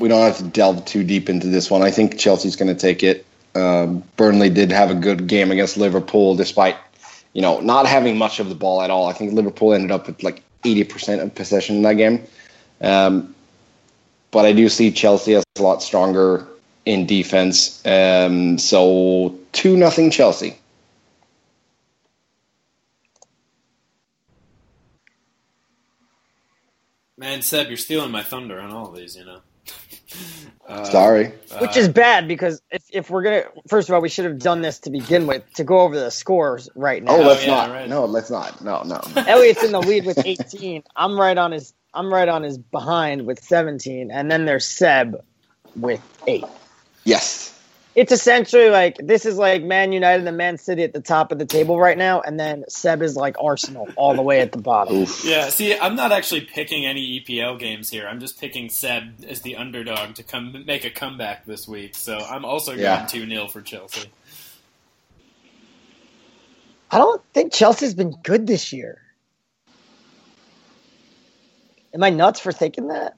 we 0.01 0.09
don't 0.09 0.23
have 0.23 0.39
to 0.39 0.45
delve 0.45 0.85
too 0.87 1.05
deep 1.05 1.29
into 1.29 1.47
this 1.47 1.71
one. 1.71 1.83
I 1.83 1.91
think 1.91 2.19
Chelsea's 2.19 2.57
going 2.57 2.75
to 2.75 2.81
take 2.81 3.03
it. 3.03 3.27
Um, 3.55 4.03
Burnley 4.17 4.51
did 4.51 4.73
have 4.73 4.91
a 4.91 4.95
good 4.95 5.27
game 5.27 5.51
against 5.51 5.77
Liverpool, 5.77 6.35
despite 6.35 6.77
you 7.33 7.43
know 7.43 7.61
not 7.61 7.87
having 7.87 8.17
much 8.17 8.41
of 8.41 8.49
the 8.49 8.55
ball 8.55 8.83
at 8.83 8.91
all. 8.91 9.07
I 9.07 9.13
think 9.13 9.33
Liverpool 9.35 9.75
ended 9.75 9.91
up 9.91 10.07
with 10.07 10.23
like 10.23 10.43
eighty 10.65 10.85
percent 10.85 11.21
of 11.21 11.35
possession 11.35 11.77
in 11.77 11.83
that 11.83 11.95
game. 11.95 12.25
Um, 12.81 13.35
but 14.31 14.47
I 14.47 14.53
do 14.53 14.69
see 14.69 14.91
Chelsea 14.91 15.35
as 15.35 15.45
a 15.59 15.63
lot 15.63 15.83
stronger 15.83 16.47
in 16.87 17.07
defense. 17.07 17.85
Um, 17.85 18.59
so 18.59 19.37
two 19.53 19.77
nothing 19.77 20.11
Chelsea. 20.11 20.57
Man, 27.19 27.43
Seb, 27.43 27.69
you're 27.69 27.77
stealing 27.77 28.11
my 28.11 28.23
thunder 28.23 28.61
on 28.61 28.71
all 28.71 28.89
of 28.89 28.97
these. 28.97 29.17
You 29.17 29.27
know. 29.27 29.41
Uh, 30.67 30.85
Sorry. 30.85 31.33
Which 31.61 31.77
is 31.77 31.89
bad 31.89 32.29
because 32.29 32.63
if, 32.71 32.85
if 32.93 33.11
we're 33.11 33.23
gonna 33.23 33.43
first 33.67 33.89
of 33.89 33.95
all 33.95 34.01
we 34.01 34.09
should 34.09 34.25
have 34.25 34.39
done 34.39 34.63
this 34.63 34.79
to 34.81 34.91
begin 34.91 35.27
with 35.27 35.43
to 35.55 35.65
go 35.65 35.81
over 35.81 35.99
the 35.99 36.13
scores 36.13 36.71
right 36.77 37.03
now. 37.03 37.17
Oh, 37.17 37.23
let's 37.23 37.45
yeah, 37.45 37.51
not. 37.57 37.71
right. 37.71 37.89
No, 37.89 38.05
let's 38.05 38.31
not. 38.31 38.63
No, 38.63 38.83
no. 38.85 39.01
Elliot's 39.17 39.65
in 39.65 39.73
the 39.73 39.81
lead 39.81 40.05
with 40.07 40.25
18. 40.25 40.85
I'm 40.95 41.19
right 41.19 41.37
on 41.37 41.51
his 41.51 41.75
I'm 41.93 42.13
right 42.15 42.29
on 42.29 42.45
his 42.45 42.57
behind 42.57 43.27
with 43.27 43.43
17, 43.43 44.13
and 44.13 44.31
then 44.31 44.45
there's 44.45 44.65
Seb 44.65 45.17
with 45.75 46.01
eight. 46.29 46.45
yes. 47.03 47.60
It's 48.01 48.13
essentially 48.13 48.71
like 48.71 48.97
this 48.97 49.27
is 49.27 49.37
like 49.37 49.63
Man 49.63 49.93
United 49.93 50.27
and 50.27 50.35
Man 50.35 50.57
City 50.57 50.85
at 50.85 50.95
the 50.95 51.03
top 51.03 51.33
of 51.33 51.39
the 51.39 51.45
table 51.45 51.79
right 51.79 51.99
now, 51.99 52.23
and 52.23 52.41
then 52.41 52.65
Seb 52.67 53.03
is 53.03 53.15
like 53.15 53.37
Arsenal 53.39 53.91
all 53.95 54.15
the 54.15 54.23
way 54.23 54.41
at 54.41 54.53
the 54.53 54.59
bottom. 54.59 55.05
Yeah, 55.23 55.51
see, 55.51 55.79
I'm 55.79 55.97
not 55.97 56.11
actually 56.11 56.41
picking 56.41 56.87
any 56.87 57.21
EPL 57.21 57.59
games 57.59 57.91
here. 57.91 58.09
I'm 58.09 58.19
just 58.19 58.41
picking 58.41 58.71
Seb 58.71 59.23
as 59.29 59.43
the 59.43 59.57
underdog 59.57 60.15
to 60.15 60.23
come 60.23 60.65
make 60.67 60.87
a 60.87 60.91
comeback 60.91 61.45
this 61.45 61.69
week. 61.69 61.95
So 61.95 62.17
I'm 62.17 62.47
also 62.47 62.71
going 62.71 62.81
Yeah. 62.81 63.05
2 63.05 63.29
0 63.29 63.49
for 63.49 63.61
Chelsea. 63.61 64.09
I 66.91 66.97
don't 66.97 67.23
think 67.35 67.53
Chelsea's 67.53 67.93
been 67.93 68.17
good 68.23 68.47
this 68.47 68.73
year. 68.73 69.03
Am 71.93 72.03
I 72.03 72.09
nuts 72.09 72.41
for 72.41 72.51
thinking 72.51 72.89
that? 72.89 73.15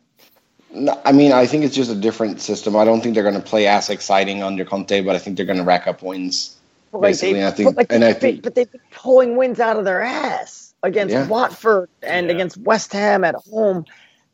No, 0.75 1.01
I 1.05 1.13
mean, 1.13 1.33
I 1.33 1.47
think 1.47 1.65
it's 1.65 1.75
just 1.75 1.91
a 1.91 1.95
different 1.95 2.41
system. 2.41 2.77
I 2.77 2.85
don't 2.85 3.03
think 3.03 3.15
they're 3.15 3.23
going 3.23 3.35
to 3.35 3.41
play 3.41 3.67
as 3.67 3.91
exciting 3.91 4.43
under 4.43 4.65
Conte, 4.65 5.03
but 5.03 5.15
I 5.15 5.19
think 5.19 5.37
they're 5.37 5.47
going 5.47 5.59
to 5.59 5.65
rack 5.65 5.87
up 5.87 6.03
wins. 6.03 6.57
But 6.91 7.01
Basically, 7.03 7.35
they, 7.41 7.47
I 7.47 7.51
think- 7.51 7.69
but 7.71 7.77
like 7.77 7.93
and 7.93 8.03
they- 8.03 8.09
I 8.09 8.13
think- 8.13 8.43
but 8.43 8.55
they've 8.55 8.71
been 8.71 8.81
pulling 8.91 9.37
wins 9.37 9.61
out 9.61 9.79
of 9.79 9.85
their 9.85 10.03
ass 10.03 10.73
against 10.83 11.13
Yeah. 11.13 11.27
Watford 11.27 11.89
and 12.03 12.27
Yeah. 12.27 12.35
against 12.35 12.57
West 12.59 12.93
Ham 12.93 13.25
at 13.25 13.35
home. 13.51 13.85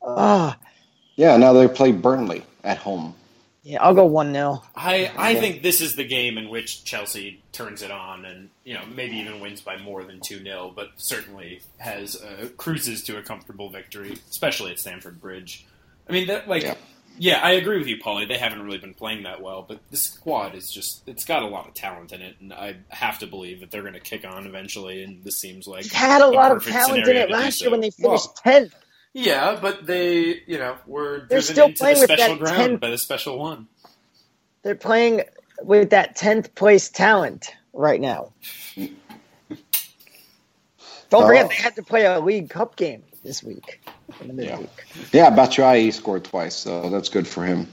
Ah, 0.05 0.57
Yeah, 1.17 1.37
now 1.37 1.53
they 1.53 1.67
play 1.69 1.91
Burnley 1.93 2.45
at 2.65 2.79
home. 2.79 3.15
yeah, 3.65 3.83
I'll 3.83 3.95
go 3.95 4.05
one 4.07 4.33
0 4.33 4.63
I, 4.77 5.11
I 5.17 5.31
Yeah. 5.31 5.41
think 5.41 5.63
this 5.63 5.81
is 5.81 5.97
the 5.97 6.05
game 6.05 6.39
in 6.39 6.49
which 6.49 6.85
Chelsea 6.85 7.43
turns 7.53 7.83
it 7.83 7.91
on 7.91 8.25
and, 8.25 8.51
you 8.65 8.75
know, 8.75 8.83
maybe 8.95 9.17
even 9.17 9.41
wins 9.41 9.61
by 9.61 9.77
more 9.77 10.05
than 10.05 10.21
2 10.21 10.43
0, 10.43 10.73
but 10.75 10.89
certainly 10.97 11.61
has 11.79 12.17
uh, 12.17 12.49
cruises 12.57 13.03
to 13.05 13.19
a 13.19 13.23
comfortable 13.23 13.69
victory, 13.71 14.17
especially 14.31 14.71
at 14.71 14.79
Stamford 14.79 15.21
Bridge. 15.21 15.65
I 16.09 16.13
mean, 16.13 16.27
that, 16.29 16.49
like, 16.49 16.63
Yeah. 16.63 16.75
yeah. 17.19 17.41
I 17.43 17.53
agree 17.53 17.79
with 17.79 17.87
you, 17.89 17.99
Paulie. 17.99 18.27
They 18.29 18.39
haven't 18.39 18.63
really 18.63 18.79
been 18.79 18.95
playing 18.95 19.25
that 19.25 19.43
well, 19.43 19.65
but 19.69 19.81
the 19.91 19.97
squad 19.97 20.55
is 20.55 20.71
just, 20.71 21.07
it's 21.09 21.25
got 21.25 21.43
a 21.43 21.47
lot 21.47 21.69
of 21.69 21.75
talent 21.75 22.13
in 22.13 22.23
it, 22.23 22.37
and 22.41 22.53
I 22.53 22.77
have 22.89 23.19
to 23.21 23.27
believe 23.27 23.61
that 23.61 23.71
they're 23.71 23.83
going 23.83 23.95
to 23.95 24.01
kick 24.01 24.25
on 24.25 24.47
eventually, 24.47 25.03
and 25.03 25.23
this 25.25 25.39
seems 25.39 25.67
like. 25.67 25.85
They 25.85 25.97
had 25.97 26.23
a 26.23 26.29
lot 26.29 26.53
of 26.53 26.65
talent 26.65 27.07
in 27.09 27.17
it 27.17 27.31
last 27.31 27.59
so. 27.59 27.65
year 27.67 27.71
when 27.73 27.81
they 27.81 27.91
finished 27.91 28.29
Well, 28.45 28.55
10th. 28.61 28.73
Yeah, 29.15 29.59
but 29.61 29.87
they, 29.87 30.43
you 30.47 30.59
know, 30.59 30.77
were 30.87 31.21
They're 31.29 31.41
driven 31.41 31.43
still 31.55 31.67
into 31.67 31.79
playing 31.79 31.95
the 31.97 32.01
with 32.03 32.11
special 32.11 32.35
that 32.37 32.39
ground 32.41 32.57
10 32.57 32.77
by 32.77 32.91
the 32.91 32.99
special 32.99 33.39
one. 33.39 33.67
They're 34.63 34.75
playing 34.75 35.23
with 35.63 35.91
that 35.91 36.17
10th 36.17 36.55
place 36.55 36.89
talent 36.89 37.51
right 37.73 38.01
now. 38.01 38.33
Don't 41.11 41.23
Oh. 41.25 41.27
forget, 41.27 41.49
they 41.49 41.55
had 41.55 41.75
to 41.77 41.83
play 41.83 42.05
a 42.05 42.21
League 42.21 42.51
Cup 42.51 42.77
game 42.77 43.03
this 43.25 43.43
week. 43.43 43.81
Yeah. 44.35 44.61
Yeah, 45.13 45.31
Batshuayi 45.31 45.93
scored 45.93 46.25
twice, 46.25 46.57
so 46.57 46.91
that's 46.91 47.09
good 47.09 47.27
for 47.27 47.45
him. 47.45 47.69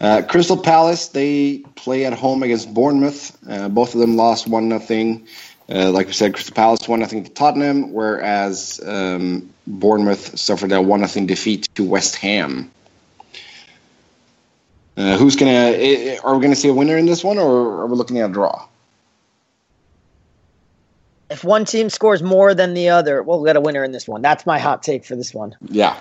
Uh, 0.00 0.22
Crystal 0.28 0.56
Palace, 0.56 1.08
they 1.08 1.58
play 1.76 2.04
at 2.04 2.12
home 2.12 2.42
against 2.42 2.72
Bournemouth. 2.72 3.36
Uh, 3.48 3.68
both 3.68 3.94
of 3.94 4.00
them 4.00 4.16
lost 4.16 4.46
1 4.48 4.68
nothing. 4.68 5.26
Uh, 5.68 5.90
like 5.90 6.08
we 6.08 6.12
said, 6.12 6.34
Crystal 6.34 6.54
Palace 6.54 6.88
1 6.88 6.98
nothing 7.00 7.24
to 7.24 7.30
Tottenham, 7.30 7.92
whereas 7.92 8.80
um, 8.84 9.48
Bournemouth 9.66 10.38
suffered 10.38 10.72
a 10.72 10.82
1 10.82 11.00
nothing 11.00 11.26
defeat 11.26 11.68
to 11.76 11.84
West 11.84 12.16
Ham. 12.16 12.70
Uh, 14.96 15.16
who's 15.16 15.36
gonna? 15.36 16.18
Are 16.22 16.36
we 16.36 16.42
gonna 16.42 16.54
see 16.54 16.68
a 16.68 16.74
winner 16.74 16.98
in 16.98 17.06
this 17.06 17.24
one, 17.24 17.38
or 17.38 17.80
are 17.80 17.86
we 17.86 17.96
looking 17.96 18.18
at 18.18 18.28
a 18.28 18.32
draw? 18.32 18.66
If 21.32 21.44
one 21.44 21.64
team 21.64 21.88
scores 21.90 22.22
more 22.22 22.54
than 22.54 22.74
the 22.74 22.90
other, 22.90 23.22
we'll 23.22 23.42
get 23.44 23.56
a 23.56 23.60
winner 23.60 23.82
in 23.82 23.92
this 23.92 24.06
one. 24.06 24.22
That's 24.22 24.44
my 24.46 24.58
hot 24.58 24.82
take 24.82 25.04
for 25.04 25.16
this 25.16 25.32
one. 25.34 25.56
Yeah. 25.68 25.98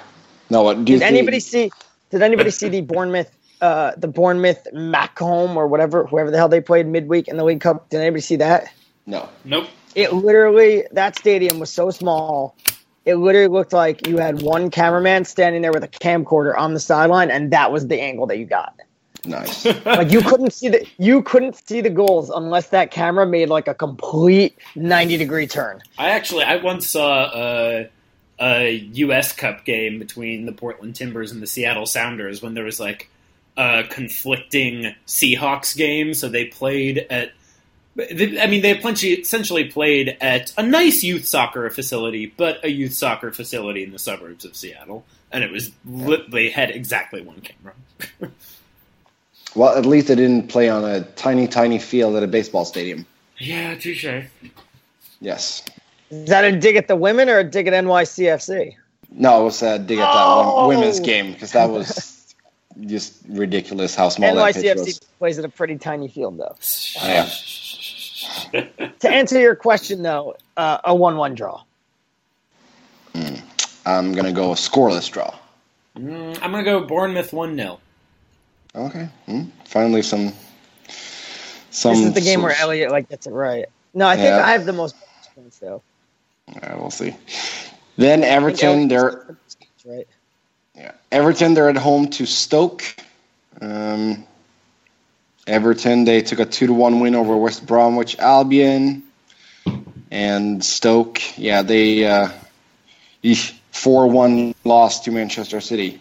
No. 0.49 0.61
What 0.63 0.73
do 0.73 0.79
you 0.91 0.99
Did 0.99 1.05
think- 1.05 1.17
anybody 1.17 1.39
see? 1.39 1.71
Did 2.09 2.21
anybody 2.21 2.51
see 2.51 2.67
the 2.67 2.81
Bournemouth, 2.81 3.31
uh, 3.61 3.93
the 3.95 4.09
Bournemouth 4.09 4.67
Morecambe 4.73 5.55
or 5.55 5.67
whatever, 5.67 6.05
whoever 6.05 6.29
the 6.29 6.37
hell 6.37 6.49
they 6.49 6.59
played 6.59 6.85
midweek 6.85 7.29
in 7.29 7.37
the 7.37 7.45
League 7.45 7.61
Cup? 7.61 7.89
Did 7.89 8.01
anybody 8.01 8.21
see 8.21 8.35
that? 8.35 8.71
No. 9.05 9.29
Nope. 9.45 9.67
It 9.95 10.13
literally 10.13 10.85
that 10.91 11.17
stadium 11.17 11.59
was 11.59 11.69
so 11.69 11.89
small. 11.91 12.55
It 13.05 13.15
literally 13.15 13.47
looked 13.47 13.73
like 13.73 14.07
you 14.07 14.17
had 14.17 14.41
one 14.41 14.69
cameraman 14.69 15.25
standing 15.25 15.61
there 15.61 15.71
with 15.71 15.83
a 15.83 15.87
camcorder 15.87 16.55
on 16.55 16.73
the 16.73 16.79
sideline, 16.79 17.31
and 17.31 17.51
that 17.51 17.71
was 17.71 17.87
the 17.87 17.99
angle 17.99 18.27
that 18.27 18.37
you 18.37 18.45
got. 18.45 18.79
Nice. 19.25 19.65
Like 19.85 20.11
you 20.11 20.21
couldn't 20.21 20.51
see 20.51 20.69
the 20.69 20.87
you 20.97 21.21
couldn't 21.21 21.55
see 21.55 21.81
the 21.81 21.89
goals 21.89 22.29
unless 22.29 22.69
that 22.69 22.91
camera 22.91 23.25
made 23.25 23.49
like 23.49 23.67
a 23.67 23.73
complete 23.73 24.57
ninety 24.75 25.17
degree 25.17 25.47
turn. 25.47 25.81
I 25.97 26.09
actually 26.09 26.43
I 26.43 26.57
once 26.57 26.87
saw 26.87 27.29
a, 27.33 27.89
a 28.39 28.71
U.S. 28.71 29.33
Cup 29.33 29.65
game 29.65 29.99
between 29.99 30.45
the 30.45 30.51
Portland 30.51 30.95
Timbers 30.95 31.31
and 31.31 31.41
the 31.41 31.47
Seattle 31.47 31.85
Sounders 31.85 32.41
when 32.41 32.53
there 32.53 32.63
was 32.63 32.79
like 32.79 33.09
a 33.57 33.83
conflicting 33.89 34.95
Seahawks 35.07 35.75
game. 35.75 36.13
So 36.13 36.29
they 36.29 36.45
played 36.45 37.05
at. 37.09 37.31
I 37.99 38.47
mean, 38.47 38.61
they 38.61 38.75
plenty, 38.75 39.09
essentially 39.09 39.65
played 39.65 40.17
at 40.21 40.53
a 40.57 40.63
nice 40.63 41.03
youth 41.03 41.27
soccer 41.27 41.69
facility, 41.69 42.25
but 42.37 42.63
a 42.63 42.71
youth 42.71 42.93
soccer 42.93 43.33
facility 43.33 43.83
in 43.83 43.91
the 43.91 43.99
suburbs 43.99 44.45
of 44.45 44.55
Seattle, 44.55 45.03
and 45.29 45.43
it 45.43 45.51
was 45.51 45.71
li- 45.85 46.25
they 46.29 46.49
had 46.49 46.71
exactly 46.71 47.21
one 47.21 47.41
camera. 47.41 47.73
well, 49.55 49.75
at 49.77 49.85
least 49.85 50.07
they 50.07 50.15
didn't 50.15 50.47
play 50.47 50.69
on 50.69 50.83
a 50.83 51.01
tiny, 51.15 51.47
tiny 51.47 51.79
field 51.79 52.15
at 52.15 52.23
a 52.23 52.27
baseball 52.27 52.65
stadium. 52.65 53.05
yeah, 53.37 53.75
touche. 53.75 54.05
Yes. 55.19 55.63
Is 56.09 56.29
that 56.29 56.43
a 56.43 56.51
dig 56.57 56.75
at 56.75 56.87
the 56.87 56.95
women 56.95 57.29
or 57.29 57.39
a 57.39 57.43
dig 57.43 57.67
at 57.67 57.73
NYCFC? 57.73 58.75
No, 59.11 59.41
it 59.41 59.43
was 59.45 59.61
a 59.61 59.77
dig 59.79 59.99
at 59.99 60.05
that 60.05 60.13
Oh! 60.15 60.67
one 60.67 60.77
women's 60.77 60.99
game 60.99 61.33
because 61.33 61.51
that 61.51 61.69
was 61.69 62.33
just 62.85 63.17
ridiculous 63.29 63.93
how 63.95 64.09
small 64.09 64.33
that 64.35 64.55
pitch 64.55 64.63
NYCFC 64.63 64.77
was. 64.85 64.99
plays 65.19 65.39
at 65.39 65.45
a 65.45 65.49
pretty 65.49 65.77
tiny 65.77 66.07
field 66.07 66.37
though. 66.37 66.55
Yeah. 67.03 67.29
To 68.99 69.09
answer 69.09 69.39
your 69.39 69.55
question 69.55 70.01
though, 70.01 70.35
uh, 70.57 70.79
a 70.83 70.93
one-one 70.95 71.35
draw. 71.35 71.61
I'm 73.85 74.13
gonna 74.13 74.31
go 74.31 74.51
a 74.51 74.55
scoreless 74.55 75.11
draw. 75.11 75.33
Mm, 75.97 76.37
I'm 76.41 76.51
gonna 76.51 76.63
go 76.63 76.81
Bournemouth 76.85 77.33
one 77.33 77.55
0 77.55 77.79
Okay. 78.75 79.09
Hmm. 79.25 79.43
Finally, 79.65 80.01
some. 80.01 80.33
Some. 81.69 81.93
This 81.95 82.05
is 82.05 82.13
the 82.13 82.21
game 82.21 82.41
where 82.41 82.55
Elliot 82.59 82.91
like 82.91 83.09
gets 83.09 83.27
it 83.27 83.31
right. 83.31 83.65
No, 83.93 84.07
I 84.07 84.15
think 84.15 84.27
Yeah. 84.27 84.45
I 84.45 84.51
have 84.51 84.65
the 84.65 84.73
most 84.73 84.95
points 85.35 85.57
though. 85.59 85.81
Yeah, 86.47 86.75
we'll 86.75 86.91
see. 86.91 87.15
Then 87.97 88.23
Everton, 88.23 88.87
they're 88.87 89.11
gets 89.11 89.25
the 89.25 89.33
most 89.33 89.59
points, 89.59 89.85
right. 89.85 90.07
yeah. 90.75 90.91
Everton, 91.11 91.53
they're 91.53 91.69
at 91.69 91.77
home 91.77 92.09
to 92.11 92.25
Stoke. 92.25 92.83
Um, 93.61 94.25
Everton, 95.47 96.05
they 96.05 96.21
took 96.21 96.39
a 96.39 96.45
two 96.45 96.67
to 96.67 96.73
one 96.73 96.99
win 96.99 97.15
over 97.15 97.35
West 97.35 97.65
Bromwich 97.65 98.17
Albion, 98.19 99.03
and 100.09 100.63
Stoke, 100.63 101.19
yeah, 101.37 101.61
they 101.61 102.05
uh, 102.05 102.29
four 103.71 104.07
one 104.07 104.55
loss 104.63 105.01
to 105.01 105.11
Manchester 105.11 105.61
City. 105.61 105.99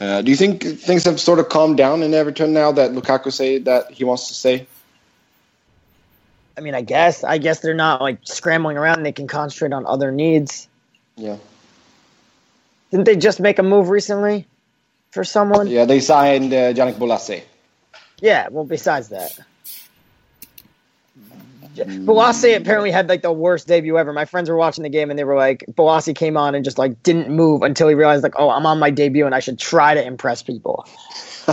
Uh, 0.00 0.22
do 0.22 0.30
you 0.30 0.36
think 0.36 0.62
things 0.62 1.04
have 1.04 1.20
sort 1.20 1.38
of 1.38 1.48
calmed 1.48 1.76
down 1.76 2.02
in 2.02 2.12
Everton 2.14 2.52
now 2.52 2.72
that 2.72 2.90
Lukaku 2.90 3.32
say 3.32 3.58
that 3.58 3.90
he 3.90 4.04
wants 4.04 4.28
to 4.28 4.34
stay? 4.34 4.66
I 6.56 6.60
mean, 6.60 6.74
I 6.74 6.82
guess 6.82 7.24
I 7.24 7.38
guess 7.38 7.60
they're 7.60 7.74
not 7.74 8.00
like 8.00 8.18
scrambling 8.24 8.76
around. 8.76 9.02
They 9.02 9.12
can 9.12 9.26
concentrate 9.26 9.72
on 9.72 9.86
other 9.86 10.12
needs. 10.12 10.68
Yeah. 11.16 11.36
Didn't 12.90 13.06
they 13.06 13.16
just 13.16 13.40
make 13.40 13.58
a 13.58 13.62
move 13.62 13.88
recently 13.88 14.46
for 15.10 15.24
someone? 15.24 15.66
Yeah, 15.66 15.84
they 15.84 16.00
signed 16.00 16.52
uh, 16.52 16.72
Yannick 16.72 16.94
Bolasie. 16.94 17.42
Yeah, 18.20 18.48
well, 18.50 18.64
besides 18.64 19.08
that. 19.08 19.38
Bolasie 21.74 22.56
apparently 22.56 22.90
had 22.90 23.08
like 23.08 23.22
the 23.22 23.32
worst 23.32 23.66
debut 23.66 23.98
ever. 23.98 24.12
My 24.12 24.24
friends 24.24 24.48
were 24.48 24.56
watching 24.56 24.82
the 24.82 24.88
game 24.88 25.10
and 25.10 25.18
they 25.18 25.24
were 25.24 25.34
like, 25.36 25.64
Bolasie 25.72 26.14
came 26.14 26.36
on 26.36 26.54
and 26.54 26.64
just 26.64 26.78
like 26.78 27.02
didn't 27.02 27.28
move 27.30 27.62
until 27.62 27.88
he 27.88 27.94
realized 27.94 28.22
like, 28.22 28.34
oh, 28.38 28.50
I'm 28.50 28.66
on 28.66 28.78
my 28.78 28.90
debut 28.90 29.26
and 29.26 29.34
I 29.34 29.40
should 29.40 29.58
try 29.58 29.94
to 29.94 30.04
impress 30.04 30.42
people. 30.42 30.86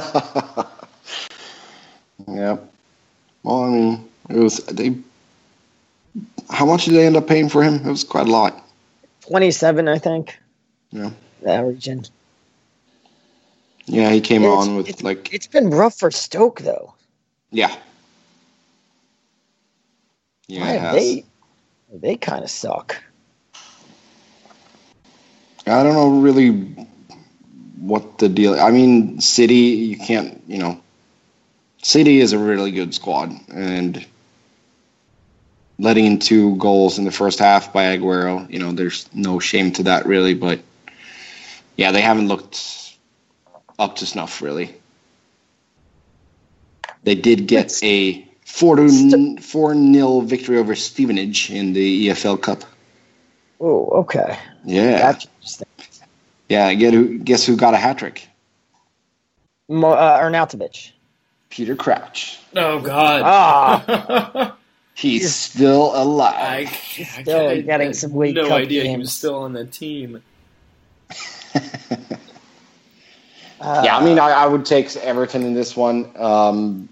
yeah. 2.27 2.57
Well, 3.43 3.63
I 3.63 3.69
mean, 3.69 4.09
it 4.29 4.37
was 4.37 4.57
they. 4.65 4.95
How 6.49 6.65
much 6.65 6.85
did 6.85 6.93
they 6.95 7.05
end 7.05 7.15
up 7.15 7.27
paying 7.27 7.49
for 7.49 7.63
him? 7.63 7.75
It 7.75 7.89
was 7.89 8.03
quite 8.03 8.27
a 8.27 8.31
lot. 8.31 8.63
27, 9.21 9.87
I 9.87 9.97
think. 9.97 10.37
Yeah. 10.91 11.11
That 11.43 11.61
region. 11.61 12.03
Yeah, 13.85 14.11
he 14.11 14.21
came 14.21 14.43
Yeah, 14.43 14.49
on 14.49 14.75
with 14.77 14.89
it's- 14.89 15.03
like 15.03 15.33
It's 15.33 15.47
been 15.47 15.69
rough 15.69 15.97
for 15.97 16.11
Stoke 16.11 16.59
though. 16.61 16.93
yeah. 17.51 17.75
Yeah, 20.51 20.61
Why 20.61 20.71
it 20.71 20.81
have 20.81 20.81
has. 20.81 20.95
they 20.95 21.25
they 21.93 22.17
kind 22.17 22.43
of 22.43 22.49
suck. 22.49 23.01
I 25.65 25.81
don't 25.83 25.93
know 25.93 26.19
really 26.19 26.49
what 27.79 28.17
the 28.17 28.27
deal. 28.27 28.59
I 28.59 28.71
mean, 28.71 29.21
City, 29.21 29.55
you 29.55 29.97
can't, 29.97 30.41
you 30.47 30.57
know, 30.57 30.81
City 31.81 32.19
is 32.19 32.33
a 32.33 32.37
really 32.37 32.71
good 32.71 32.93
squad, 32.93 33.31
and 33.49 34.05
letting 35.79 36.05
in 36.05 36.19
two 36.19 36.57
goals 36.57 36.97
in 36.97 37.05
the 37.05 37.11
first 37.11 37.39
half 37.39 37.71
by 37.71 37.97
Aguero, 37.97 38.51
you 38.51 38.59
know, 38.59 38.73
there's 38.73 39.07
no 39.13 39.39
shame 39.39 39.71
to 39.71 39.83
that 39.83 40.05
really, 40.05 40.33
but 40.33 40.59
yeah, 41.77 41.93
they 41.93 42.01
haven't 42.01 42.27
looked 42.27 42.97
up 43.79 43.95
to 43.95 44.05
snuff 44.05 44.41
really. 44.41 44.75
They 47.03 47.15
did 47.15 47.47
get 47.47 47.81
a 47.83 48.27
4 48.51 48.75
to 48.75 49.37
4 49.41 49.75
nil 49.75 50.21
victory 50.21 50.57
over 50.57 50.75
Stevenage 50.75 51.49
in 51.51 51.73
the 51.73 52.07
EFL 52.09 52.41
Cup. 52.41 52.63
Oh, 53.59 53.87
okay. 54.01 54.37
Yeah. 54.65 55.11
That's. 55.11 55.63
Yeah, 56.49 56.73
get 56.73 56.93
who, 56.93 57.17
guess 57.19 57.45
who 57.45 57.55
got 57.55 57.73
a 57.73 57.77
hat 57.77 57.97
trick? 57.99 58.27
Mo- 59.69 59.91
uh, 59.93 60.19
Arnautovic. 60.21 60.91
Peter 61.49 61.75
Crouch. 61.75 62.39
Oh 62.55 62.79
God. 62.81 63.21
Ah, 63.23 64.55
He's 64.95 65.21
He's- 65.21 65.35
still 65.35 65.91
alive. 65.95 66.67
I, 66.69 67.21
Still 67.21 67.47
I- 67.49 67.61
getting 67.61 67.89
I 67.89 67.93
some 67.93 68.15
League 68.15 68.35
No 68.35 68.47
Cup 68.49 68.57
idea 68.59 68.83
he 68.85 68.97
was 68.97 69.13
still 69.13 69.35
on 69.35 69.53
the 69.53 69.65
team. 69.65 70.21
uh, 73.61 73.81
yeah, 73.85 73.97
I 73.97 74.03
mean, 74.03 74.19
I, 74.19 74.29
I 74.31 74.45
would 74.45 74.65
take 74.65 74.93
Everton 74.97 75.43
in 75.43 75.53
this 75.53 75.75
one. 75.75 76.11
Um, 76.17 76.89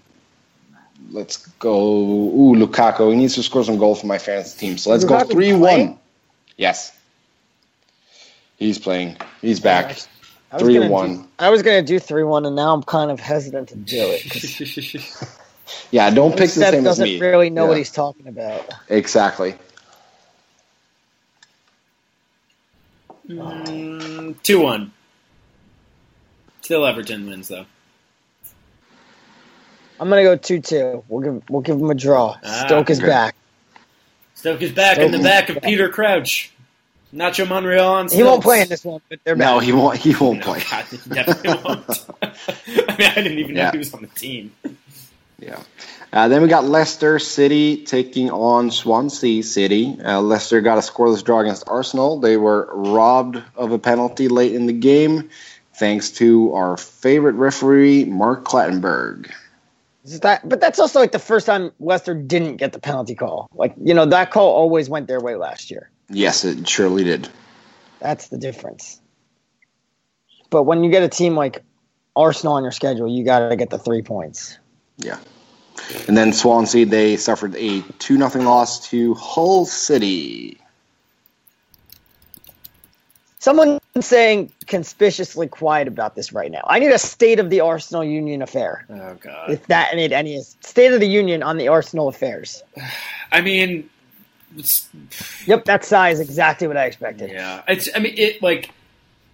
let's 1.10 1.36
go. 1.58 1.76
Ooh, 1.76 2.54
Lukaku. 2.56 3.10
He 3.12 3.16
needs 3.16 3.34
to 3.36 3.42
score 3.42 3.64
some 3.64 3.78
goals 3.78 4.00
for 4.00 4.06
my 4.06 4.18
fantasy 4.18 4.58
team. 4.58 4.78
So 4.78 4.90
let's 4.90 5.04
go 5.04 5.20
three 5.20 5.52
one. 5.52 5.98
Yes. 6.56 6.96
He's 8.56 8.78
playing. 8.78 9.16
He's 9.40 9.60
back. 9.60 9.96
Three 10.58 10.78
one. 10.78 11.16
do- 11.16 11.28
I 11.38 11.50
was 11.50 11.62
gonna 11.62 11.82
do 11.82 11.98
three 11.98 12.24
one, 12.24 12.44
and 12.46 12.54
now 12.56 12.74
I'm 12.74 12.82
kind 12.82 13.10
of 13.10 13.20
hesitant 13.20 13.68
to 13.70 13.76
do 13.76 14.10
it. 14.10 15.06
Yeah, 15.92 16.10
don't 16.10 16.32
pick 16.36 16.50
the 16.50 16.64
same 16.66 16.80
as 16.80 16.84
doesn't 16.84 17.04
me. 17.04 17.20
really 17.20 17.48
know 17.48 17.62
Yeah, 17.62 17.68
what 17.68 17.76
he's 17.76 17.92
talking 17.92 18.26
about. 18.26 18.68
Exactly. 18.88 19.54
Mm, 23.28 24.40
Two 24.42 24.60
one. 24.60 24.92
Still 26.62 26.84
Everton 26.86 27.28
wins 27.28 27.48
though. 27.48 27.66
I'm 30.00 30.08
gonna 30.08 30.22
go 30.22 30.36
two 30.36 30.60
two. 30.60 31.04
We'll 31.08 31.20
give 31.20 31.50
we'll 31.50 31.60
give 31.60 31.78
him 31.78 31.90
a 31.90 31.94
draw. 31.94 32.38
Ah, 32.42 32.64
Stoke 32.66 32.88
is 32.88 32.98
okay. 32.98 33.06
back. 33.06 33.36
Stoke 34.34 34.62
is 34.62 34.72
back 34.72 34.96
in 34.96 35.12
the 35.12 35.18
back 35.18 35.50
of 35.50 35.56
back. 35.56 35.64
Peter 35.64 35.90
Crouch. 35.90 36.50
Nacho 37.14 37.46
Monreal 37.46 37.86
on 37.86 38.08
He 38.08 38.22
won't 38.22 38.42
play 38.42 38.62
in 38.62 38.68
this 38.68 38.84
one, 38.84 39.00
but 39.08 39.18
they're 39.24 39.34
back. 39.34 39.44
No, 39.44 39.58
he 39.58 39.72
won't. 39.72 39.98
He 39.98 40.14
won't 40.14 40.38
No, 40.38 40.44
play. 40.44 40.62
God, 40.70 40.84
he 40.84 40.96
definitely 41.08 41.62
won't. 41.64 41.88
I 42.22 42.96
mean, 42.96 43.08
I 43.08 43.14
didn't 43.16 43.38
even 43.38 43.54
know 43.56 43.70
he 43.72 43.78
was 43.78 43.92
on 43.92 44.02
the 44.02 44.06
team. 44.06 44.52
Yeah. 45.38 45.60
Uh, 46.12 46.28
then 46.28 46.42
we 46.42 46.48
got 46.48 46.64
Leicester 46.64 47.18
City 47.18 47.84
taking 47.84 48.30
on 48.30 48.70
Swansea 48.70 49.42
City. 49.42 49.96
Uh, 50.00 50.20
Leicester 50.20 50.60
got 50.60 50.78
a 50.78 50.80
scoreless 50.80 51.24
draw 51.24 51.40
against 51.40 51.68
Arsenal. 51.68 52.20
They 52.20 52.36
were 52.36 52.68
robbed 52.72 53.42
of 53.56 53.72
a 53.72 53.78
penalty 53.78 54.28
late 54.28 54.54
in 54.54 54.66
the 54.66 54.72
game, 54.72 55.30
thanks 55.74 56.10
to 56.12 56.54
our 56.54 56.76
favorite 56.76 57.34
referee, 57.34 58.04
Mark 58.04 58.44
Clattenburg. 58.44 59.32
Is 60.04 60.20
that, 60.20 60.48
but 60.48 60.60
that's 60.60 60.78
also 60.78 60.98
like 60.98 61.12
the 61.12 61.18
first 61.18 61.46
time 61.46 61.72
Leicester 61.78 62.14
didn't 62.14 62.56
get 62.56 62.72
the 62.72 62.78
penalty 62.78 63.14
call. 63.14 63.48
Like 63.52 63.74
you 63.82 63.92
know 63.92 64.06
that 64.06 64.30
call 64.30 64.48
always 64.48 64.88
went 64.88 65.08
their 65.08 65.20
way 65.20 65.36
last 65.36 65.70
year. 65.70 65.90
Yes, 66.08 66.44
it 66.44 66.68
surely 66.68 67.04
did. 67.04 67.28
That's 68.00 68.28
the 68.28 68.38
difference. 68.38 69.00
But 70.48 70.64
when 70.64 70.82
you 70.82 70.90
get 70.90 71.02
a 71.02 71.08
team 71.08 71.36
like 71.36 71.62
Arsenal 72.16 72.54
on 72.54 72.62
your 72.62 72.72
schedule, 72.72 73.08
you 73.08 73.24
got 73.24 73.50
to 73.50 73.56
get 73.56 73.70
the 73.70 73.78
three 73.78 74.02
points. 74.02 74.58
Yeah. 74.98 75.18
And 76.08 76.16
then 76.16 76.32
Swansea, 76.32 76.86
they 76.86 77.16
suffered 77.16 77.54
a 77.56 77.82
2 77.98 78.16
0 78.16 78.44
loss 78.44 78.88
to 78.90 79.14
Hull 79.14 79.64
City. 79.64 80.60
Someone 83.40 83.80
saying 83.98 84.52
conspicuously 84.66 85.48
quiet 85.48 85.88
about 85.88 86.14
this 86.14 86.30
right 86.32 86.50
now. 86.50 86.62
I 86.66 86.78
need 86.78 86.92
a 86.92 86.98
state 86.98 87.40
of 87.40 87.48
the 87.48 87.62
Arsenal 87.62 88.04
Union 88.04 88.42
affair. 88.42 88.84
Oh 88.90 89.14
God. 89.14 89.50
If 89.50 89.66
that 89.68 89.96
need 89.96 90.12
any 90.12 90.42
state 90.60 90.92
of 90.92 91.00
the 91.00 91.08
union 91.08 91.42
on 91.42 91.56
the 91.56 91.68
Arsenal 91.68 92.08
affairs. 92.08 92.62
I 93.32 93.40
mean, 93.40 93.88
Yep, 95.46 95.64
that 95.64 95.84
size 95.84 96.20
exactly 96.20 96.66
what 96.68 96.76
I 96.76 96.84
expected. 96.84 97.30
yeah. 97.30 97.62
It's. 97.66 97.88
I 97.94 98.00
mean, 98.00 98.14
it 98.16 98.42
like. 98.42 98.70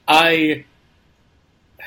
I 0.07 0.65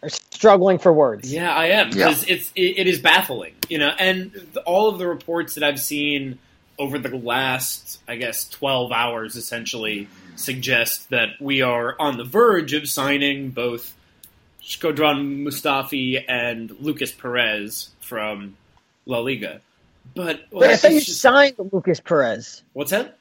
They're 0.00 0.10
struggling 0.10 0.78
for 0.78 0.92
words. 0.92 1.32
Yeah, 1.32 1.54
I 1.54 1.66
am 1.66 1.90
because 1.90 2.24
it's 2.26 2.50
it, 2.56 2.78
it 2.78 2.86
is 2.88 3.00
baffling, 3.00 3.54
you 3.68 3.78
know, 3.78 3.92
and 3.98 4.32
all 4.66 4.88
of 4.88 4.98
the 4.98 5.06
reports 5.06 5.54
that 5.54 5.62
I've 5.62 5.78
seen 5.78 6.40
over 6.76 6.98
the 6.98 7.16
last, 7.16 8.00
I 8.08 8.16
guess, 8.16 8.48
twelve 8.48 8.90
hours 8.90 9.36
essentially 9.36 10.08
suggest 10.36 11.10
that 11.10 11.30
we 11.40 11.62
are 11.62 11.94
on 12.00 12.16
the 12.16 12.24
verge 12.24 12.72
of 12.72 12.88
signing 12.88 13.50
both 13.50 13.94
Shkodran 14.62 15.42
Mustafi 15.44 16.22
and 16.28 16.70
Lucas 16.80 17.12
Perez 17.12 17.90
from 18.00 18.56
La 19.06 19.18
Liga. 19.18 19.60
But 20.14 20.46
Wait, 20.50 20.70
I 20.70 20.76
thought 20.76 20.92
you 20.92 21.00
just- 21.00 21.20
signed 21.20 21.54
Lucas 21.72 22.00
Perez. 22.00 22.62
what's 22.72 22.90
that? 22.90 23.18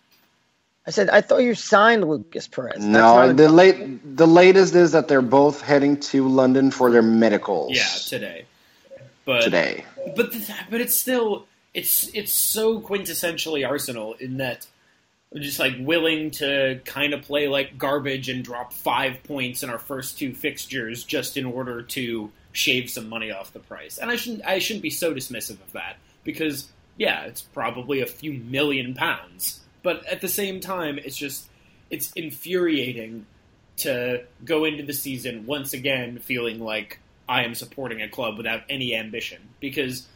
I 0.85 0.89
said 0.89 1.09
I 1.11 1.21
thought 1.21 1.37
you 1.43 1.53
signed 1.53 2.07
Lucas 2.09 2.47
Perez. 2.47 2.73
That's 2.77 2.85
No, 2.85 3.31
the 3.33 3.49
late 3.49 4.15
the 4.17 4.25
latest 4.27 4.73
is 4.73 4.93
that 4.93 5.07
they're 5.07 5.21
both 5.21 5.61
heading 5.61 5.99
to 6.11 6.27
London 6.27 6.71
for 6.71 6.89
their 6.89 7.03
medicals 7.03 7.71
Yeah, 7.77 7.85
today. 8.07 8.45
But 9.25 9.41
today. 9.43 9.85
but 10.15 10.31
th- 10.31 10.47
but 10.71 10.81
it's 10.81 10.97
still 10.97 11.45
it's 11.75 12.09
it's 12.15 12.33
so 12.33 12.81
quintessentially 12.81 13.65
Arsenal 13.67 14.15
in 14.19 14.37
that 14.37 14.65
we're 14.65 14.80
just 15.39 15.59
like 15.59 15.73
willing 15.79 16.31
to 16.31 16.81
kind 16.83 17.13
of 17.13 17.21
play 17.21 17.47
like 17.47 17.77
garbage 17.77 18.27
and 18.27 18.43
drop 18.43 18.73
five 18.73 19.23
points 19.23 19.63
in 19.63 19.69
our 19.69 19.79
first 19.79 20.17
two 20.19 20.33
fixtures 20.33 21.03
just 21.03 21.37
in 21.37 21.45
order 21.45 21.81
to 21.81 22.31
shave 22.51 22.89
some 22.89 23.07
money 23.07 23.31
off 23.31 23.53
the 23.53 23.59
price. 23.59 23.97
And 23.97 24.11
I 24.11 24.17
shouldn't 24.17 24.45
I 24.45 24.59
shouldn't 24.59 24.83
be 24.83 24.89
so 24.89 25.13
dismissive 25.13 25.61
of 25.61 25.71
that 25.71 25.97
because 26.23 26.69
yeah, 26.97 27.23
it's 27.23 27.41
probably 27.41 28.01
a 28.01 28.05
few 28.05 28.33
million 28.33 28.93
pounds, 28.93 29.61
but 29.83 30.05
at 30.05 30.21
the 30.21 30.27
same 30.27 30.59
time, 30.59 30.99
it's 30.99 31.15
just 31.15 31.47
it's 31.89 32.11
infuriating 32.13 33.25
to 33.77 34.23
go 34.43 34.65
into 34.65 34.83
the 34.83 34.93
season 34.93 35.45
once 35.45 35.73
again 35.73 36.19
feeling 36.19 36.59
like 36.59 36.99
I 37.27 37.43
am 37.43 37.55
supporting 37.55 38.01
a 38.01 38.09
club 38.09 38.37
without 38.37 38.63
any 38.69 38.95
ambition 38.95 39.39
because 39.59 40.07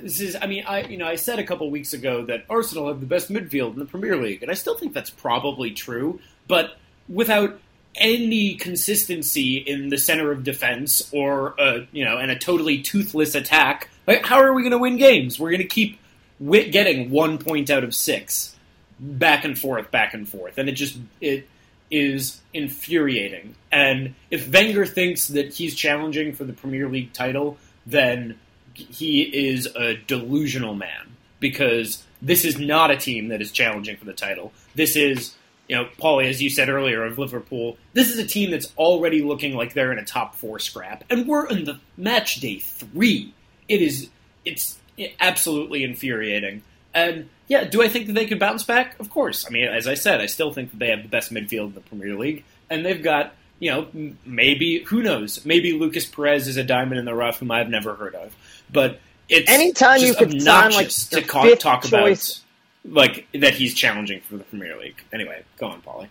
this 0.00 0.20
is 0.20 0.36
I 0.40 0.46
mean 0.46 0.64
I 0.66 0.82
you 0.82 0.96
know 0.96 1.06
I 1.06 1.16
said 1.16 1.38
a 1.38 1.44
couple 1.44 1.70
weeks 1.70 1.92
ago 1.92 2.24
that 2.26 2.44
Arsenal 2.48 2.88
have 2.88 3.00
the 3.00 3.06
best 3.06 3.30
midfield 3.30 3.74
in 3.74 3.78
the 3.78 3.84
Premier 3.84 4.16
League 4.16 4.42
and 4.42 4.50
I 4.50 4.54
still 4.54 4.76
think 4.76 4.94
that's 4.94 5.10
probably 5.10 5.70
true 5.70 6.20
but 6.48 6.76
without 7.08 7.58
any 7.96 8.54
consistency 8.54 9.56
in 9.56 9.88
the 9.88 9.98
center 9.98 10.32
of 10.32 10.42
defense 10.42 11.10
or 11.12 11.60
uh, 11.60 11.80
you 11.92 12.04
know 12.04 12.16
and 12.18 12.30
a 12.30 12.38
totally 12.38 12.82
toothless 12.82 13.34
attack 13.34 13.90
like 14.06 14.24
how 14.24 14.40
are 14.40 14.52
we 14.52 14.62
going 14.62 14.72
to 14.72 14.78
win 14.78 14.96
games 14.96 15.38
we're 15.38 15.50
going 15.50 15.60
to 15.60 15.68
keep 15.68 15.98
getting 16.40 17.10
one 17.10 17.38
point 17.38 17.70
out 17.70 17.84
of 17.84 17.94
6 17.94 18.56
back 18.98 19.44
and 19.44 19.58
forth 19.58 19.90
back 19.90 20.14
and 20.14 20.28
forth 20.28 20.58
and 20.58 20.68
it 20.68 20.72
just 20.72 20.98
it 21.20 21.46
is 21.90 22.40
infuriating. 22.52 23.54
And 23.70 24.14
if 24.30 24.52
Wenger 24.52 24.86
thinks 24.86 25.28
that 25.28 25.54
he's 25.54 25.74
challenging 25.74 26.32
for 26.32 26.44
the 26.44 26.52
Premier 26.52 26.88
League 26.88 27.12
title, 27.12 27.56
then 27.86 28.38
he 28.74 29.22
is 29.22 29.66
a 29.74 29.96
delusional 29.96 30.74
man 30.74 31.16
because 31.40 32.04
this 32.20 32.44
is 32.44 32.58
not 32.58 32.90
a 32.90 32.96
team 32.96 33.28
that 33.28 33.40
is 33.40 33.52
challenging 33.52 33.96
for 33.96 34.04
the 34.04 34.12
title. 34.12 34.52
This 34.74 34.96
is, 34.96 35.34
you 35.68 35.76
know, 35.76 35.88
Paulie, 35.98 36.28
as 36.28 36.42
you 36.42 36.50
said 36.50 36.68
earlier 36.68 37.04
of 37.04 37.18
Liverpool, 37.18 37.76
this 37.92 38.10
is 38.10 38.18
a 38.18 38.26
team 38.26 38.50
that's 38.50 38.72
already 38.76 39.22
looking 39.22 39.54
like 39.54 39.74
they're 39.74 39.92
in 39.92 39.98
a 39.98 40.04
top 40.04 40.34
four 40.34 40.58
scrap, 40.58 41.04
and 41.10 41.26
we're 41.26 41.46
in 41.48 41.64
the 41.64 41.78
match 41.96 42.36
day 42.36 42.58
three. 42.58 43.32
It 43.68 43.80
is, 43.80 44.08
it's 44.44 44.78
absolutely 45.20 45.84
infuriating. 45.84 46.62
And 46.94 47.28
yeah, 47.48 47.64
do 47.64 47.82
I 47.82 47.88
think 47.88 48.06
that 48.06 48.12
they 48.14 48.26
could 48.26 48.38
bounce 48.38 48.62
back? 48.62 48.98
Of 49.00 49.10
course. 49.10 49.46
I 49.46 49.50
mean, 49.50 49.66
as 49.66 49.86
I 49.86 49.94
said, 49.94 50.20
I 50.20 50.26
still 50.26 50.52
think 50.52 50.70
that 50.70 50.78
they 50.78 50.90
have 50.90 51.02
the 51.02 51.08
best 51.08 51.32
midfield 51.32 51.68
in 51.68 51.74
the 51.74 51.80
Premier 51.80 52.14
League, 52.14 52.44
and 52.70 52.84
they've 52.84 53.02
got, 53.02 53.34
you 53.58 53.70
know, 53.70 54.14
maybe 54.24 54.82
who 54.84 55.02
knows? 55.02 55.44
Maybe 55.44 55.72
Lucas 55.72 56.06
Perez 56.06 56.48
is 56.48 56.56
a 56.56 56.64
diamond 56.64 56.98
in 56.98 57.04
the 57.04 57.14
rough 57.14 57.40
whom 57.40 57.50
I've 57.50 57.68
never 57.68 57.94
heard 57.94 58.14
of. 58.14 58.34
But 58.72 58.98
it's 59.28 59.50
Anytime 59.50 60.00
just 60.00 60.20
you 60.20 60.26
could 60.26 60.42
sign, 60.42 60.72
like, 60.72 60.88
to 60.88 61.22
ca- 61.22 61.54
talk 61.56 61.84
choice- 61.84 62.42
about 62.84 62.94
like 62.94 63.26
that 63.32 63.54
he's 63.54 63.72
challenging 63.74 64.20
for 64.20 64.36
the 64.36 64.44
Premier 64.44 64.76
League. 64.78 65.00
Anyway, 65.12 65.42
go 65.58 65.68
on, 65.68 65.80
Paulie. 65.80 66.08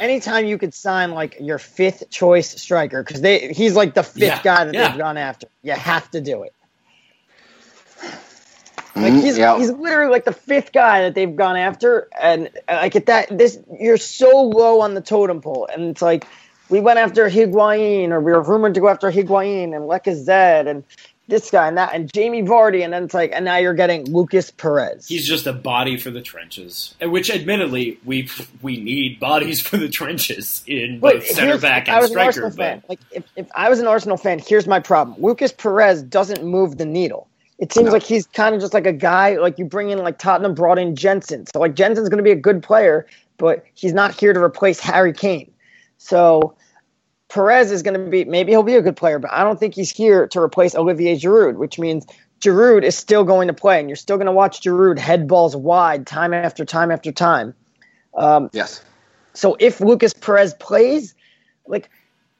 anytime 0.00 0.46
you 0.46 0.56
could 0.58 0.72
sign 0.74 1.10
like 1.10 1.36
your 1.40 1.58
fifth 1.58 2.08
choice 2.08 2.60
striker 2.62 3.02
because 3.02 3.20
they 3.20 3.52
he's 3.52 3.74
like 3.74 3.94
the 3.94 4.02
fifth 4.04 4.20
Yeah, 4.22 4.42
guy 4.42 4.64
that 4.64 4.74
yeah. 4.74 4.88
they've 4.90 4.98
gone 4.98 5.16
after. 5.16 5.48
You 5.62 5.72
have 5.72 6.08
to 6.12 6.20
do 6.20 6.44
it. 6.44 6.54
Like 8.94 9.12
Mm, 9.14 9.22
he's 9.22 9.38
yeah. 9.38 9.56
he's 9.58 9.70
literally 9.70 10.10
like 10.12 10.24
the 10.26 10.32
fifth 10.34 10.72
guy 10.72 11.00
that 11.02 11.14
they've 11.14 11.34
gone 11.34 11.56
after, 11.56 12.08
and 12.20 12.48
uh, 12.68 12.74
like 12.82 12.94
at 12.94 13.06
that 13.06 13.36
this 13.36 13.58
you're 13.80 13.96
so 13.96 14.42
low 14.42 14.82
on 14.82 14.94
the 14.94 15.00
totem 15.00 15.40
pole, 15.40 15.66
and 15.72 15.84
it's 15.90 16.02
like 16.02 16.26
we 16.68 16.78
went 16.78 16.98
after 16.98 17.28
Higuain, 17.28 18.10
or 18.10 18.20
we 18.20 18.32
were 18.32 18.42
rumored 18.42 18.74
to 18.74 18.80
go 18.80 18.88
after 18.88 19.10
Higuain 19.10 19.74
and 19.74 19.84
Lacazette 19.88 20.68
and 20.68 20.84
this 21.28 21.50
guy 21.50 21.68
and 21.68 21.76
that 21.78 21.94
and 21.94 22.12
Jamie 22.12 22.42
Vardy, 22.42 22.82
and 22.84 22.92
then 22.92 23.04
it's 23.04 23.14
like, 23.14 23.30
and 23.32 23.44
now 23.44 23.56
you're 23.56 23.74
getting 23.74 24.04
Lucas 24.06 24.50
Perez. 24.50 25.06
He's 25.06 25.26
just 25.26 25.46
a 25.46 25.52
body 25.52 25.96
for 25.96 26.10
the 26.10 26.20
trenches, 26.20 26.94
which, 27.00 27.30
admittedly, 27.30 27.98
we 28.04 28.28
we 28.60 28.78
need 28.80 29.20
bodies 29.20 29.60
for 29.60 29.76
the 29.76 29.88
trenches 29.88 30.62
in 30.66 31.00
both 31.00 31.14
But 31.14 31.22
center 31.24 31.58
back 31.58 31.88
and 31.88 32.02
an 32.02 32.08
striker. 32.08 32.26
Arsenal 32.26 32.50
But 32.50 32.56
fan, 32.56 32.82
like 32.88 33.00
if, 33.12 33.24
if 33.36 33.46
I 33.54 33.68
was 33.70 33.78
an 33.78 33.86
Arsenal 33.86 34.16
fan, 34.16 34.40
here's 34.40 34.66
my 34.66 34.80
problem. 34.80 35.16
Lucas 35.22 35.52
Perez 35.52 36.02
doesn't 36.02 36.44
move 36.44 36.78
the 36.78 36.86
needle. 36.86 37.28
It 37.58 37.72
seems 37.72 37.86
No. 37.86 37.92
like 37.92 38.02
he's 38.02 38.26
kind 38.26 38.54
of 38.56 38.60
just 38.60 38.74
like 38.74 38.86
a 38.86 38.92
guy 38.92 39.36
like 39.36 39.58
you 39.58 39.64
bring 39.64 39.90
in 39.90 39.98
like 39.98 40.18
Tottenham 40.18 40.54
brought 40.54 40.78
in 40.80 40.96
Janssen. 40.96 41.46
So 41.46 41.60
like 41.60 41.74
Janssen's 41.74 42.08
going 42.08 42.18
to 42.18 42.24
be 42.24 42.32
a 42.32 42.36
good 42.36 42.60
player, 42.62 43.06
but 43.38 43.64
he's 43.74 43.92
not 43.92 44.18
here 44.18 44.32
to 44.32 44.40
replace 44.42 44.80
Harry 44.80 45.12
Kane. 45.12 45.48
So 45.98 46.54
Perez 47.32 47.72
is 47.72 47.82
going 47.82 47.94
to 47.94 48.10
be 48.10 48.24
maybe 48.24 48.52
he'll 48.52 48.62
be 48.62 48.74
a 48.74 48.82
good 48.82 48.96
player, 48.96 49.18
but 49.18 49.32
I 49.32 49.42
don't 49.42 49.58
think 49.58 49.74
he's 49.74 49.90
here 49.90 50.26
to 50.28 50.40
replace 50.40 50.74
Olivier 50.74 51.16
Giroud, 51.16 51.56
which 51.56 51.78
means 51.78 52.06
Giroud 52.40 52.82
is 52.82 52.94
still 52.94 53.24
going 53.24 53.48
to 53.48 53.54
play, 53.54 53.80
and 53.80 53.88
you're 53.88 53.96
still 53.96 54.18
going 54.18 54.26
to 54.26 54.32
watch 54.32 54.60
Giroud 54.60 54.98
head 54.98 55.26
balls 55.26 55.56
wide 55.56 56.06
time 56.06 56.34
after 56.34 56.64
time 56.66 56.90
after 56.90 57.10
time. 57.10 57.54
Um, 58.18 58.50
Yes. 58.52 58.84
so 59.32 59.56
if 59.60 59.80
Lucas 59.80 60.12
Perez 60.12 60.52
plays, 60.54 61.14
like 61.66 61.88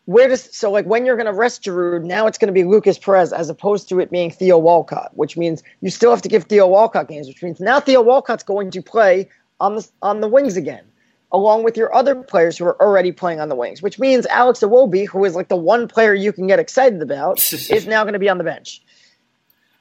where 0.05 0.29
does 0.29 0.55
so 0.55 0.71
like 0.71 0.85
when 0.85 1.07
you're 1.07 1.17
going 1.17 1.27
to 1.27 1.33
rest 1.33 1.63
Giroud, 1.63 2.05
now 2.05 2.27
it's 2.27 2.37
going 2.37 2.49
to 2.49 2.53
be 2.53 2.65
Lucas 2.65 2.99
Perez 2.99 3.33
as 3.33 3.49
opposed 3.49 3.89
to 3.89 3.99
it 3.99 4.11
being 4.11 4.31
Theo 4.31 4.59
Walcott, 4.59 5.13
which 5.15 5.39
means 5.39 5.63
you 5.81 5.89
still 5.89 6.11
have 6.11 6.21
to 6.21 6.29
give 6.29 6.45
Theo 6.45 6.67
Walcott 6.67 7.09
games, 7.09 7.29
which 7.29 7.43
means 7.43 7.61
now 7.61 7.81
Theo 7.81 8.03
Walcott's 8.03 8.45
going 8.45 8.71
to 8.73 8.83
play 8.83 9.31
on 9.59 9.77
the 9.77 9.89
on 10.03 10.21
the 10.21 10.29
wings 10.29 10.59
again, 10.59 10.85
along 11.33 11.65
with 11.65 11.77
your 11.77 11.93
other 11.95 12.15
players 12.15 12.59
who 12.59 12.67
are 12.67 12.81
already 12.81 13.11
playing 13.11 13.41
on 13.41 13.49
the 13.49 13.55
wings, 13.55 13.81
which 13.81 13.99
means 13.99 14.27
Alex 14.27 14.61
Iwobi, 14.61 15.09
who 15.09 15.25
is 15.25 15.35
like 15.35 15.49
the 15.49 15.57
one 15.57 15.89
player 15.89 16.15
you 16.15 16.33
can 16.33 16.47
get 16.47 16.59
excited 16.59 17.01
about, 17.01 17.39
is 17.53 17.87
now 17.87 18.05
going 18.05 18.13
to 18.13 18.19
be 18.19 18.29
on 18.29 18.39
the 18.39 18.45
bench. 18.45 18.83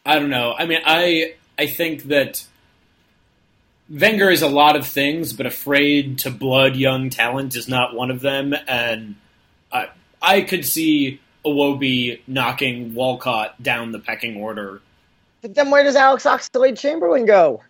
I 0.06 0.18
don't 0.18 0.30
know. 0.30 0.54
I 0.58 0.66
mean, 0.66 0.80
I 0.86 1.36
I 1.60 1.68
think 1.68 2.04
that 2.04 2.46
Wenger 3.90 4.30
is 4.30 4.42
a 4.42 4.48
lot 4.48 4.76
of 4.76 4.88
things, 4.88 5.34
but 5.34 5.46
afraid 5.46 6.20
to 6.20 6.32
blood 6.32 6.76
young 6.76 7.10
talent 7.10 7.56
is 7.56 7.68
not 7.68 7.94
one 7.94 8.10
of 8.10 8.22
them. 8.22 8.56
And 8.68 9.16
I 9.72 9.90
I 10.22 10.42
could 10.42 10.66
see 10.66 11.20
Iwobi 11.46 12.22
knocking 12.26 12.96
Walcott 12.96 13.62
down 13.62 13.92
the 13.92 14.00
pecking 14.00 14.38
order. 14.38 14.82
But 15.42 15.56
then 15.56 15.70
where 15.70 15.84
does 15.84 15.96
Alex 15.96 16.24
Oxlade 16.24 16.80
Chamberlain 16.80 17.26
go? 17.26 17.62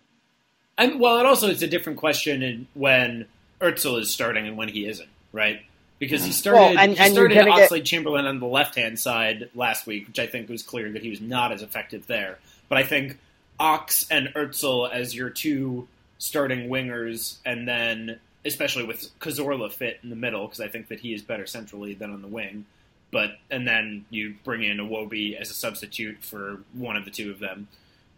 And 0.78 1.00
well, 1.00 1.18
it 1.18 1.26
also 1.26 1.48
it's 1.48 1.62
a 1.62 1.66
different 1.66 1.98
question 1.98 2.66
when 2.74 3.26
Ozil 3.62 4.00
is 4.00 4.10
starting 4.10 4.46
and 4.46 4.56
when 4.56 4.68
he 4.68 4.86
isn't, 4.86 5.08
right? 5.32 5.62
Because 5.98 6.24
he 6.24 6.32
started 6.32 6.58
Well, 6.60 6.68
and- 6.78 6.92
he 6.92 6.98
and 6.98 7.14
you're 7.14 7.30
started 7.30 7.34
gonna 7.46 7.56
get- 7.56 7.70
Oxlade 7.70 7.84
Chamberlain 7.84 8.26
on 8.26 8.40
the 8.40 8.46
left 8.46 8.74
hand 8.74 8.98
side 8.98 9.48
last 9.54 9.86
week, 9.86 10.08
which 10.08 10.18
I 10.18 10.26
think 10.26 10.48
was 10.48 10.62
clear 10.62 10.90
that 10.92 11.02
he 11.02 11.10
was 11.10 11.20
not 11.20 11.52
as 11.52 11.62
effective 11.62 12.06
there. 12.08 12.38
But 12.68 12.78
I 12.78 12.82
think 12.82 13.18
Ox 13.60 14.06
and 14.10 14.28
Ozil 14.34 14.90
as 14.90 15.14
your 15.14 15.30
two 15.30 15.86
starting 16.18 16.68
wingers, 16.68 17.36
and 17.44 17.68
then 17.68 18.18
especially 18.44 18.82
with 18.84 19.16
Cazorla 19.20 19.72
fit 19.72 20.00
in 20.02 20.10
the 20.10 20.16
middle, 20.16 20.46
because 20.46 20.60
I 20.60 20.66
think 20.68 20.88
that 20.88 20.98
he 21.00 21.14
is 21.14 21.22
better 21.22 21.46
centrally 21.46 21.94
than 21.94 22.10
on 22.10 22.22
the 22.22 22.28
wing. 22.28 22.64
But 23.12 23.38
and 23.50 23.68
then 23.68 24.04
you 24.10 24.34
bring 24.42 24.64
in 24.64 24.78
Iwobi 24.78 25.36
as 25.36 25.50
a 25.50 25.54
substitute 25.54 26.18
for 26.24 26.60
one 26.72 26.96
of 26.96 27.04
the 27.04 27.10
two 27.12 27.30
of 27.30 27.38
them, 27.38 27.68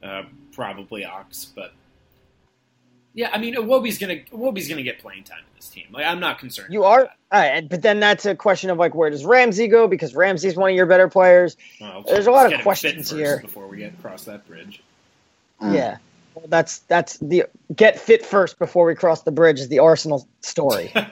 uh, 0.03 0.23
probably 0.53 1.05
Ox. 1.05 1.53
But 1.55 1.73
yeah, 3.15 3.31
I 3.33 3.39
mean 3.39 3.55
Iwobi's 3.55 3.99
gonna 3.99 4.17
Iwobi's 4.33 4.69
gonna 4.69 4.83
get 4.83 4.99
playing 4.99 5.25
time 5.25 5.39
in 5.39 5.57
this 5.57 5.69
team. 5.69 5.87
Like 5.93 6.05
I'm 6.05 6.21
not 6.21 6.39
concerned. 6.39 6.73
You 6.73 6.85
are, 6.85 7.05
that. 7.05 7.17
all 7.33 7.41
right, 7.41 7.69
but 7.69 7.81
then 7.83 8.01
that's 8.01 8.27
a 8.27 8.35
question 8.35 8.71
of 8.71 8.79
like 8.79 8.95
where 8.95 9.09
does 9.11 9.25
Ramsey 9.25 9.69
go 9.69 9.87
because 9.89 10.15
Ramsey's 10.15 10.57
one 10.57 10.71
of 10.71 10.77
your 10.77 10.87
better 10.87 11.09
players. 11.09 11.57
Well, 11.81 12.03
There's 12.07 12.27
a 12.27 12.31
lot 12.31 12.43
let's 12.43 12.47
of 12.47 12.51
get 12.51 12.55
him 12.55 12.59
fit 12.59 12.63
questions 12.65 13.11
here. 13.11 13.41
before 13.41 13.67
we 13.69 13.79
get 13.79 13.95
across 13.95 14.25
that 14.25 14.47
bridge. 14.47 14.83
Mm. 15.63 15.75
Yeah, 15.75 15.97
well, 16.35 16.47
that's 16.49 16.79
that's 16.81 17.17
the 17.19 17.45
get 17.77 17.99
fit 18.01 18.25
first 18.27 18.59
before 18.59 18.85
we 18.87 18.95
cross 18.95 19.23
the 19.23 19.31
bridge 19.33 19.61
is 19.61 19.69
the 19.69 19.79
Arsenal 19.79 20.27
story. 20.41 20.93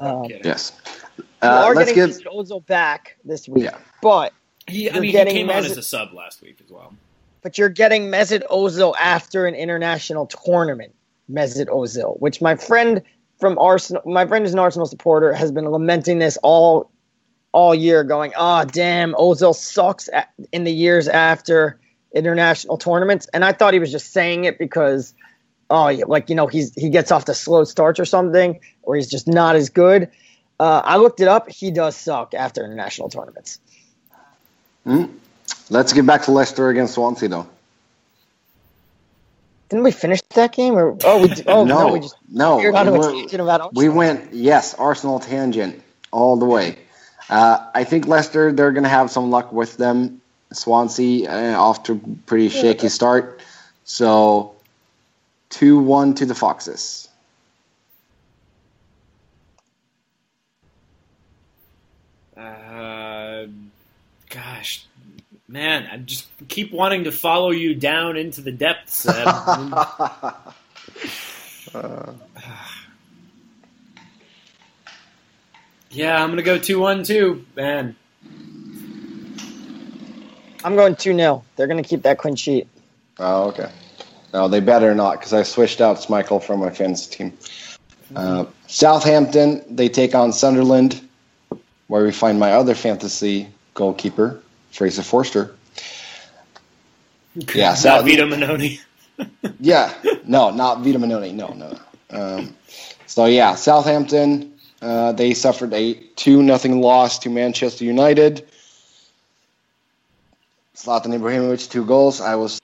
Um, 0.00 0.24
kidding. 0.26 0.40
Yes. 0.44 0.72
you 1.18 1.24
Uh, 1.42 1.46
are 1.66 1.74
let's 1.74 1.92
getting 1.92 2.16
get. 2.16 2.24
Mesut 2.26 2.34
Ozil 2.34 2.66
back 2.66 3.16
this 3.24 3.48
week, 3.48 3.64
Yeah. 3.64 3.76
but 4.02 4.32
He, 4.66 4.88
I 4.90 4.94
You're 4.94 5.02
mean, 5.02 5.08
he 5.08 5.12
getting 5.12 5.34
came 5.34 5.50
on 5.50 5.62
Mesut- 5.62 5.70
as 5.70 5.76
a 5.76 5.82
sub 5.82 6.12
last 6.12 6.42
week 6.42 6.56
as 6.64 6.68
well. 6.70 6.92
but 7.42 7.56
you're 7.58 7.68
getting 7.68 8.06
Mesut 8.10 8.42
Ozil 8.50 8.94
after 9.00 9.46
an 9.46 9.54
international 9.54 10.26
tournament. 10.26 10.92
Mesut 11.30 11.66
Ozil, 11.66 12.20
which 12.20 12.40
my 12.40 12.56
friend 12.56 13.02
from 13.38 13.58
Arsenal, 13.58 14.02
my 14.04 14.26
friend 14.26 14.44
is 14.44 14.52
an 14.52 14.58
Arsenal 14.58 14.86
supporter, 14.86 15.32
has 15.32 15.52
been 15.52 15.68
lamenting 15.68 16.18
this 16.18 16.36
all 16.42 16.90
all 17.52 17.74
year, 17.74 18.04
going, 18.04 18.32
"Ah, 18.36 18.64
damn, 18.64 19.14
Ozil 19.14 19.54
sucks 19.54 20.08
in 20.52 20.64
the 20.64 20.72
years 20.72 21.08
after 21.08 21.78
international 22.14 22.78
tournaments." 22.78 23.28
And 23.32 23.44
I 23.44 23.52
thought 23.52 23.74
he 23.74 23.80
was 23.80 23.92
just 23.92 24.12
saying 24.12 24.44
it 24.44 24.58
because, 24.58 25.14
oh, 25.70 25.90
like 26.06 26.28
you 26.28 26.36
know, 26.36 26.46
he's 26.46 26.74
he 26.74 26.90
gets 26.90 27.10
off 27.12 27.24
the 27.24 27.34
slow 27.34 27.64
starts 27.64 27.98
or 28.00 28.04
something, 28.04 28.60
or 28.82 28.96
he's 28.96 29.08
just 29.08 29.28
not 29.28 29.56
as 29.56 29.68
good. 29.70 30.10
Uh, 30.60 30.82
I 30.84 30.96
looked 30.96 31.20
it 31.20 31.28
up; 31.28 31.50
he 31.50 31.70
does 31.70 31.96
suck 31.96 32.34
after 32.34 32.64
international 32.64 33.08
tournaments. 33.08 33.58
Let's 35.70 35.92
get 35.92 36.06
back 36.06 36.22
to 36.24 36.30
Leicester 36.32 36.68
against 36.68 36.94
Swansea, 36.94 37.28
though. 37.28 37.48
Didn't 39.68 39.84
we 39.84 39.92
finish 39.92 40.20
that 40.34 40.52
game? 40.52 40.74
Or 40.74 40.96
oh, 41.04 41.22
we 41.22 41.28
did, 41.28 41.48
oh 41.48 41.64
no, 41.64 41.86
no, 41.86 41.92
we 41.92 42.00
just 42.00 42.16
no. 42.30 42.58
veered 42.58 42.74
we're- 42.74 43.12
tangent 43.12 43.40
about 43.40 43.74
We 43.74 43.88
went, 43.88 44.32
yes, 44.32 44.74
Arsenal 44.74 45.20
tangent 45.20 45.82
all 46.12 46.36
the 46.36 46.44
way. 46.44 46.78
Uh, 47.28 47.70
I 47.74 47.84
think 47.84 48.06
Leicester, 48.06 48.52
they're 48.52 48.72
going 48.72 48.84
to 48.84 48.90
have 48.90 49.10
some 49.10 49.30
luck 49.30 49.52
with 49.52 49.76
them. 49.76 50.20
Swansea, 50.52 51.28
uh, 51.28 51.58
off 51.58 51.84
to 51.84 51.94
a 51.94 52.26
pretty 52.26 52.48
shaky 52.48 52.88
start. 52.88 53.40
So, 53.84 54.54
2 55.50 55.78
1 55.78 56.14
to 56.14 56.26
the 56.26 56.34
Foxes. 56.34 57.08
Uh, 62.36 63.46
gosh, 64.28 64.86
man, 65.54 65.88
I 65.90 65.96
just 65.98 66.26
keep 66.48 66.72
wanting 66.72 67.04
to 67.04 67.12
follow 67.12 67.52
you 67.52 67.76
down 67.76 68.16
into 68.16 68.40
the 68.40 68.50
depths. 68.50 68.96
Seb. 68.96 69.14
yeah, 75.90 76.22
I'm 76.22 76.30
gonna 76.30 76.42
go 76.42 76.58
two 76.58 76.80
one 76.80 77.04
two, 77.04 77.46
man. 77.54 77.94
I'm 80.64 80.76
going 80.76 80.96
2 80.96 81.14
0. 81.14 81.44
They're 81.56 81.66
going 81.66 81.82
to 81.82 81.86
keep 81.86 82.04
that 82.04 82.16
clean 82.16 82.36
sheet. 82.36 82.66
Oh, 83.18 83.48
okay. 83.48 83.70
No, 84.32 84.48
they 84.48 84.60
better 84.60 84.94
not 84.94 85.18
because 85.18 85.34
I 85.34 85.42
switched 85.42 85.82
out 85.82 85.98
Schmeichel 85.98 86.42
from 86.42 86.60
my 86.60 86.70
fantasy 86.70 87.14
team. 87.14 87.36
Uh, 88.16 88.46
Southampton, 88.66 89.62
they 89.68 89.90
take 89.90 90.14
on 90.14 90.32
Sunderland, 90.32 91.06
where 91.88 92.02
we 92.02 92.12
find 92.12 92.40
my 92.40 92.52
other 92.52 92.74
fantasy 92.74 93.46
goalkeeper, 93.74 94.40
Fraser 94.74 95.02
Forster. 95.02 95.54
Yeah, 97.34 97.68
not 97.70 97.78
South- 97.78 98.04
Vito 98.04 98.26
Mannone. 98.26 98.80
Yeah, 99.60 99.94
no, 100.26 100.50
not 100.50 100.80
Vito 100.80 100.98
Mannone. 100.98 101.34
No, 101.34 101.48
no. 101.52 101.78
Um, 102.10 102.56
so 103.06 103.26
yeah, 103.26 103.54
Southampton, 103.54 104.52
uh, 104.82 105.12
they 105.12 105.34
suffered 105.34 105.72
a 105.72 105.94
two 106.16 106.42
nothing 106.42 106.80
loss 106.80 107.20
to 107.20 107.30
Manchester 107.30 107.84
United. 107.84 108.44
Zlatan 110.76 111.14
Ibrahimovic 111.16 111.70
two 111.70 111.84
goals. 111.86 112.20
I 112.20 112.34
was 112.34 112.58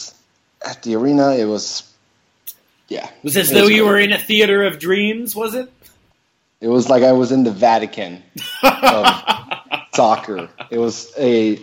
at 0.66 0.82
the 0.82 0.96
arena. 0.96 1.34
It 1.34 1.44
was, 1.44 1.84
yeah, 2.88 3.08
Was 3.22 3.36
as 3.36 3.50
It 3.50 3.54
though 3.54 3.60
was 3.62 3.70
you 3.70 3.82
great. 3.84 3.90
were 3.90 3.98
in 4.00 4.12
a 4.12 4.18
theater 4.18 4.64
of 4.64 4.78
dreams? 4.80 5.36
Was 5.36 5.54
it? 5.54 5.72
it 6.60 6.68
was 6.68 6.88
like 6.90 7.02
I 7.04 7.12
was 7.12 7.30
in 7.32 7.44
the 7.44 7.52
Vatican 7.52 8.22
of 8.64 9.06
soccer. 9.94 10.48
It 10.70 10.78
was 10.78 11.12
a 11.16 11.60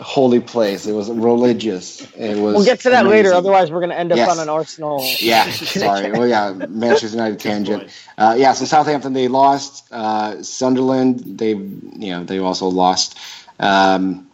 holy 0.00 0.40
place. 0.40 0.86
It 0.86 0.92
was 0.92 1.10
religious. 1.10 2.02
It 2.14 2.36
was. 2.38 2.54
We'll 2.54 2.64
get 2.64 2.80
to 2.80 2.90
that 2.90 3.06
later. 3.06 3.32
Otherwise, 3.32 3.70
we're 3.70 3.80
going 3.80 3.90
to 3.90 3.98
end 3.98 4.12
up 4.12 4.18
Yes. 4.18 4.30
on 4.30 4.38
an 4.38 4.48
Arsenal. 4.48 5.02
Yeah, 5.20 5.48
sorry. 5.50 6.12
Well, 6.16 6.26
yeah, 6.28 6.52
Manchester 6.68 7.08
United 7.08 7.40
tangent. 7.40 7.90
Uh, 8.18 8.34
yeah, 8.38 8.52
so 8.52 8.64
Southampton 8.64 9.12
they 9.12 9.28
lost. 9.28 9.84
Uh, 9.92 10.42
Sunderland 10.42 11.38
they 11.38 11.50
you 11.54 12.10
know 12.10 12.24
they 12.24 12.38
also 12.38 12.68
lost. 12.68 13.18
Um, 13.58 14.28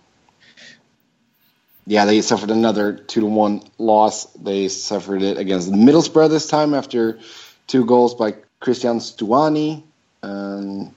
yeah, 1.87 2.05
they 2.05 2.21
suffered 2.23 2.51
another 2.51 2.93
two 2.95 3.21
to 3.21 3.27
one 3.27 3.63
loss. 3.79 4.27
They 4.35 4.69
suffered 4.69 5.23
it 5.23 5.37
against 5.39 5.71
Middlesbrough 5.73 6.31
this 6.31 6.47
time 6.47 6.75
after 6.75 7.19
two 7.67 7.85
goals 7.85 8.15
by 8.15 8.35
Christian 8.61 8.99
Stuani. 8.99 9.83
Um, 10.23 10.95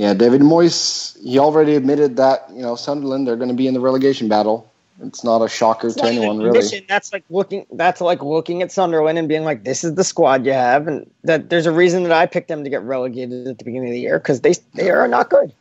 yeah, 0.00 0.14
David 0.14 0.40
Moyes 0.40 1.20
he 1.22 1.38
already 1.38 1.74
admitted 1.74 2.16
that 2.16 2.48
you 2.54 2.62
know 2.62 2.74
Sunderland 2.74 3.26
they're 3.26 3.36
going 3.36 3.50
to 3.50 3.54
be 3.54 3.66
in 3.66 3.74
the 3.74 3.80
relegation 3.80 4.28
battle. 4.28 4.66
It's 5.02 5.22
not 5.24 5.42
a 5.42 5.48
shocker 5.48 5.88
It's 5.88 5.96
to 5.96 6.06
anyone 6.06 6.38
really. 6.38 6.84
That's 6.88 7.12
like 7.12 7.24
looking. 7.28 7.66
That's 7.72 8.00
like 8.00 8.22
looking 8.22 8.62
at 8.62 8.72
Sunderland 8.72 9.18
and 9.18 9.28
being 9.28 9.44
like, 9.44 9.64
"This 9.64 9.84
is 9.84 9.96
the 9.96 10.04
squad 10.04 10.46
you 10.46 10.52
have," 10.52 10.88
and 10.88 11.10
that 11.24 11.50
there's 11.50 11.66
a 11.66 11.72
reason 11.72 12.04
that 12.04 12.12
I 12.12 12.24
picked 12.24 12.48
them 12.48 12.64
to 12.64 12.70
get 12.70 12.82
relegated 12.82 13.46
at 13.46 13.58
the 13.58 13.64
beginning 13.64 13.88
of 13.88 13.92
the 13.92 14.00
year 14.00 14.18
because 14.18 14.40
they 14.40 14.54
they 14.72 14.90
are 14.90 15.06
not 15.06 15.28
good. 15.28 15.52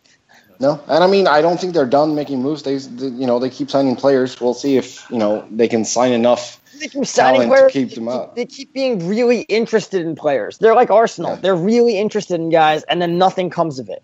No, 0.62 0.82
and 0.88 1.04
I 1.04 1.08
mean 1.08 1.28
I 1.28 1.42
don't 1.42 1.60
think 1.60 1.74
they're 1.74 1.86
done 1.86 2.16
making 2.16 2.42
moves. 2.42 2.64
They, 2.64 2.76
you 2.76 3.28
know 3.28 3.40
they 3.40 3.50
keep 3.50 3.70
signing 3.70 3.98
players. 3.98 4.40
We'll 4.40 4.54
see 4.54 4.78
if 4.78 5.10
you 5.12 5.18
know 5.18 5.46
they 5.52 5.68
can 5.68 5.84
sign 5.84 6.14
enough 6.14 6.62
They 6.80 6.88
keep 6.88 7.06
signing 7.06 7.42
talent 7.42 7.52
to 7.52 7.58
players. 7.58 7.74
keep 7.74 7.92
them 7.96 8.08
up. 8.08 8.36
they 8.38 8.46
keep 8.46 8.72
being 8.72 9.06
really 9.06 9.42
interested 9.42 10.06
in 10.06 10.16
players. 10.16 10.60
They're 10.60 10.76
like 10.76 10.92
Arsenal. 10.92 11.32
Yeah. 11.32 11.42
They're 11.42 11.56
really 11.74 11.98
interested 11.98 12.40
in 12.40 12.50
guys, 12.50 12.84
and 12.84 13.02
then 13.02 13.18
nothing 13.18 13.50
comes 13.50 13.80
of 13.80 13.90
it. 13.90 14.02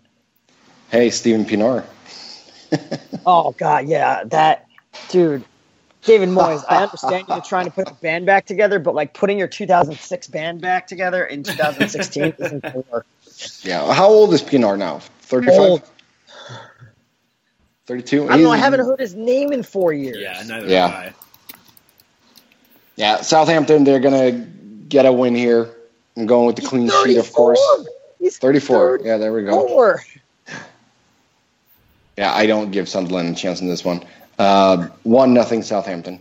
Hey, 0.90 1.10
Steven 1.10 1.44
Pienaar. 1.44 1.84
Oh 3.28 3.50
God, 3.58 3.88
yeah, 3.88 4.22
that 4.26 4.68
dude, 5.08 5.44
David 6.02 6.28
Moyes. 6.28 6.64
I 6.68 6.76
understand 6.76 7.24
you're 7.28 7.40
trying 7.48 7.64
to 7.64 7.72
put 7.72 7.88
the 7.88 7.94
band 7.94 8.24
back 8.24 8.46
together, 8.46 8.78
but 8.78 8.94
like 8.94 9.14
putting 9.14 9.36
your 9.36 9.48
2006 9.48 10.28
band 10.28 10.60
back 10.60 10.86
together 10.86 11.24
in 11.24 11.42
2016 11.42 12.34
isn't 12.38 12.62
gonna 12.62 12.84
work. 12.92 13.04
Yeah, 13.62 13.92
how 13.92 14.06
old 14.06 14.32
is 14.32 14.42
Pinar 14.42 14.76
now? 14.76 15.00
35? 15.22 15.58
Old. 15.58 15.82
32? 17.86 18.24
I 18.24 18.28
don't 18.28 18.42
know. 18.44 18.50
I 18.52 18.56
haven't 18.56 18.80
heard 18.80 19.00
his 19.00 19.16
name 19.16 19.52
in 19.52 19.64
four 19.64 19.92
years. 19.92 20.18
Yeah, 20.18 20.42
neither 20.46 20.68
Yeah. 20.68 20.86
have 20.88 20.94
I. 20.94 21.14
Yeah, 22.94 23.20
Southampton, 23.22 23.82
they're 23.84 24.00
going 24.00 24.14
to 24.14 24.50
get 24.88 25.04
a 25.04 25.12
win 25.12 25.34
here. 25.34 25.68
I'm 26.16 26.26
going 26.26 26.46
with 26.46 26.56
the 26.56 26.62
He's 26.62 26.70
clean 26.70 26.90
sheet, 27.04 27.18
of 27.18 27.32
course. 27.32 27.60
He's 28.18 28.38
34. 28.38 29.00
Yeah, 29.02 29.16
there 29.18 29.32
we 29.32 29.42
go. 29.42 29.62
34. 29.62 30.04
Yeah, 32.16 32.32
I 32.34 32.46
don't 32.46 32.70
give 32.70 32.88
Sunderland 32.88 33.36
a 33.36 33.38
chance 33.38 33.60
in 33.60 33.68
this 33.68 33.84
one. 33.84 34.02
Uh, 34.38 34.88
one 35.02 35.34
nothing 35.34 35.62
Southampton. 35.62 36.20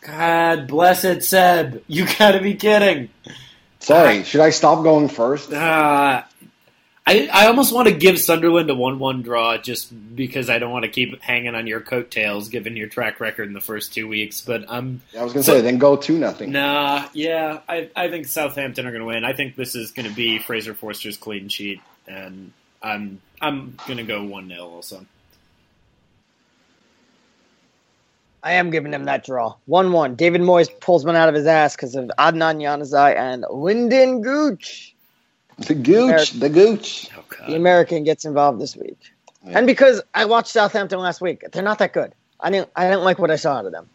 God 0.00 0.66
bless 0.66 1.04
it, 1.04 1.24
Seb. 1.24 1.82
You 1.86 2.06
gotta 2.18 2.40
be 2.40 2.54
kidding. 2.54 3.08
Sorry, 3.78 4.22
should 4.24 4.40
I 4.40 4.50
stop 4.50 4.82
going 4.82 5.08
first? 5.08 5.52
Uh, 5.52 6.22
I 7.06 7.28
I 7.32 7.46
almost 7.46 7.72
want 7.74 7.88
to 7.88 7.94
give 7.94 8.18
Sunderland 8.18 8.70
a 8.70 8.74
one-one 8.74 9.22
draw 9.22 9.58
just 9.58 9.92
because 10.16 10.48
I 10.50 10.58
don't 10.58 10.70
want 10.70 10.84
to 10.84 10.88
keep 10.90 11.20
hanging 11.20 11.54
on 11.54 11.66
your 11.66 11.80
coattails, 11.80 12.48
given 12.48 12.76
your 12.76 12.88
track 12.88 13.18
record 13.20 13.48
in 13.48 13.54
the 13.54 13.60
first 13.60 13.92
two 13.92 14.06
weeks. 14.08 14.40
But 14.40 14.64
I'm 14.68 15.02
I 15.18 15.22
was 15.24 15.32
going 15.32 15.42
to 15.42 15.46
So- 15.50 15.56
say, 15.56 15.60
then 15.62 15.78
go 15.78 15.96
two 15.96 16.18
nothing. 16.18 16.52
nah, 16.52 17.08
yeah. 17.12 17.58
I 17.68 17.88
I 17.96 18.08
think 18.08 18.26
Southampton 18.26 18.86
are 18.86 18.90
going 18.90 19.00
to 19.02 19.06
win. 19.06 19.24
I 19.24 19.32
think 19.32 19.56
this 19.56 19.74
is 19.74 19.90
going 19.92 20.08
to 20.08 20.14
be 20.14 20.38
Fraser 20.38 20.74
Forster's 20.74 21.16
clean 21.16 21.48
sheet, 21.48 21.80
and 22.06 22.52
I'm 22.82 23.20
I'm 23.40 23.76
going 23.86 23.98
to 23.98 24.04
go 24.04 24.22
one 24.22 24.48
0 24.48 24.62
also. 24.62 25.06
I 28.44 28.54
am 28.54 28.70
giving 28.70 28.92
him 28.92 29.04
that 29.04 29.24
draw. 29.24 29.54
1 29.66 29.92
1. 29.92 30.16
David 30.16 30.40
Moyes 30.40 30.68
pulls 30.80 31.04
one 31.04 31.14
out 31.14 31.28
of 31.28 31.34
his 31.34 31.46
ass 31.46 31.76
because 31.76 31.94
of 31.94 32.10
Adnan 32.18 32.56
Januzaj 32.60 33.16
and 33.16 33.44
Lynden 33.44 34.22
Gooch. 34.22 34.94
The 35.58 35.74
gooch, 35.74 36.32
the 36.32 36.48
gooch. 36.48 37.08
Oh 37.16 37.22
The 37.46 37.54
American 37.54 38.04
gets 38.04 38.24
involved 38.24 38.60
this 38.60 38.76
week. 38.76 38.98
Yeah. 39.44 39.58
And 39.58 39.66
because 39.66 40.02
I 40.14 40.24
watched 40.24 40.48
Southampton 40.48 40.98
last 40.98 41.20
week, 41.20 41.44
they're 41.52 41.62
not 41.62 41.78
that 41.78 41.92
good. 41.92 42.12
I 42.40 42.50
didn't 42.50 42.70
I 42.74 42.88
didn't 42.88 43.04
like 43.04 43.18
what 43.18 43.30
I 43.30 43.36
saw 43.36 43.58
out 43.58 43.66
of 43.66 43.72
them. 43.72 43.88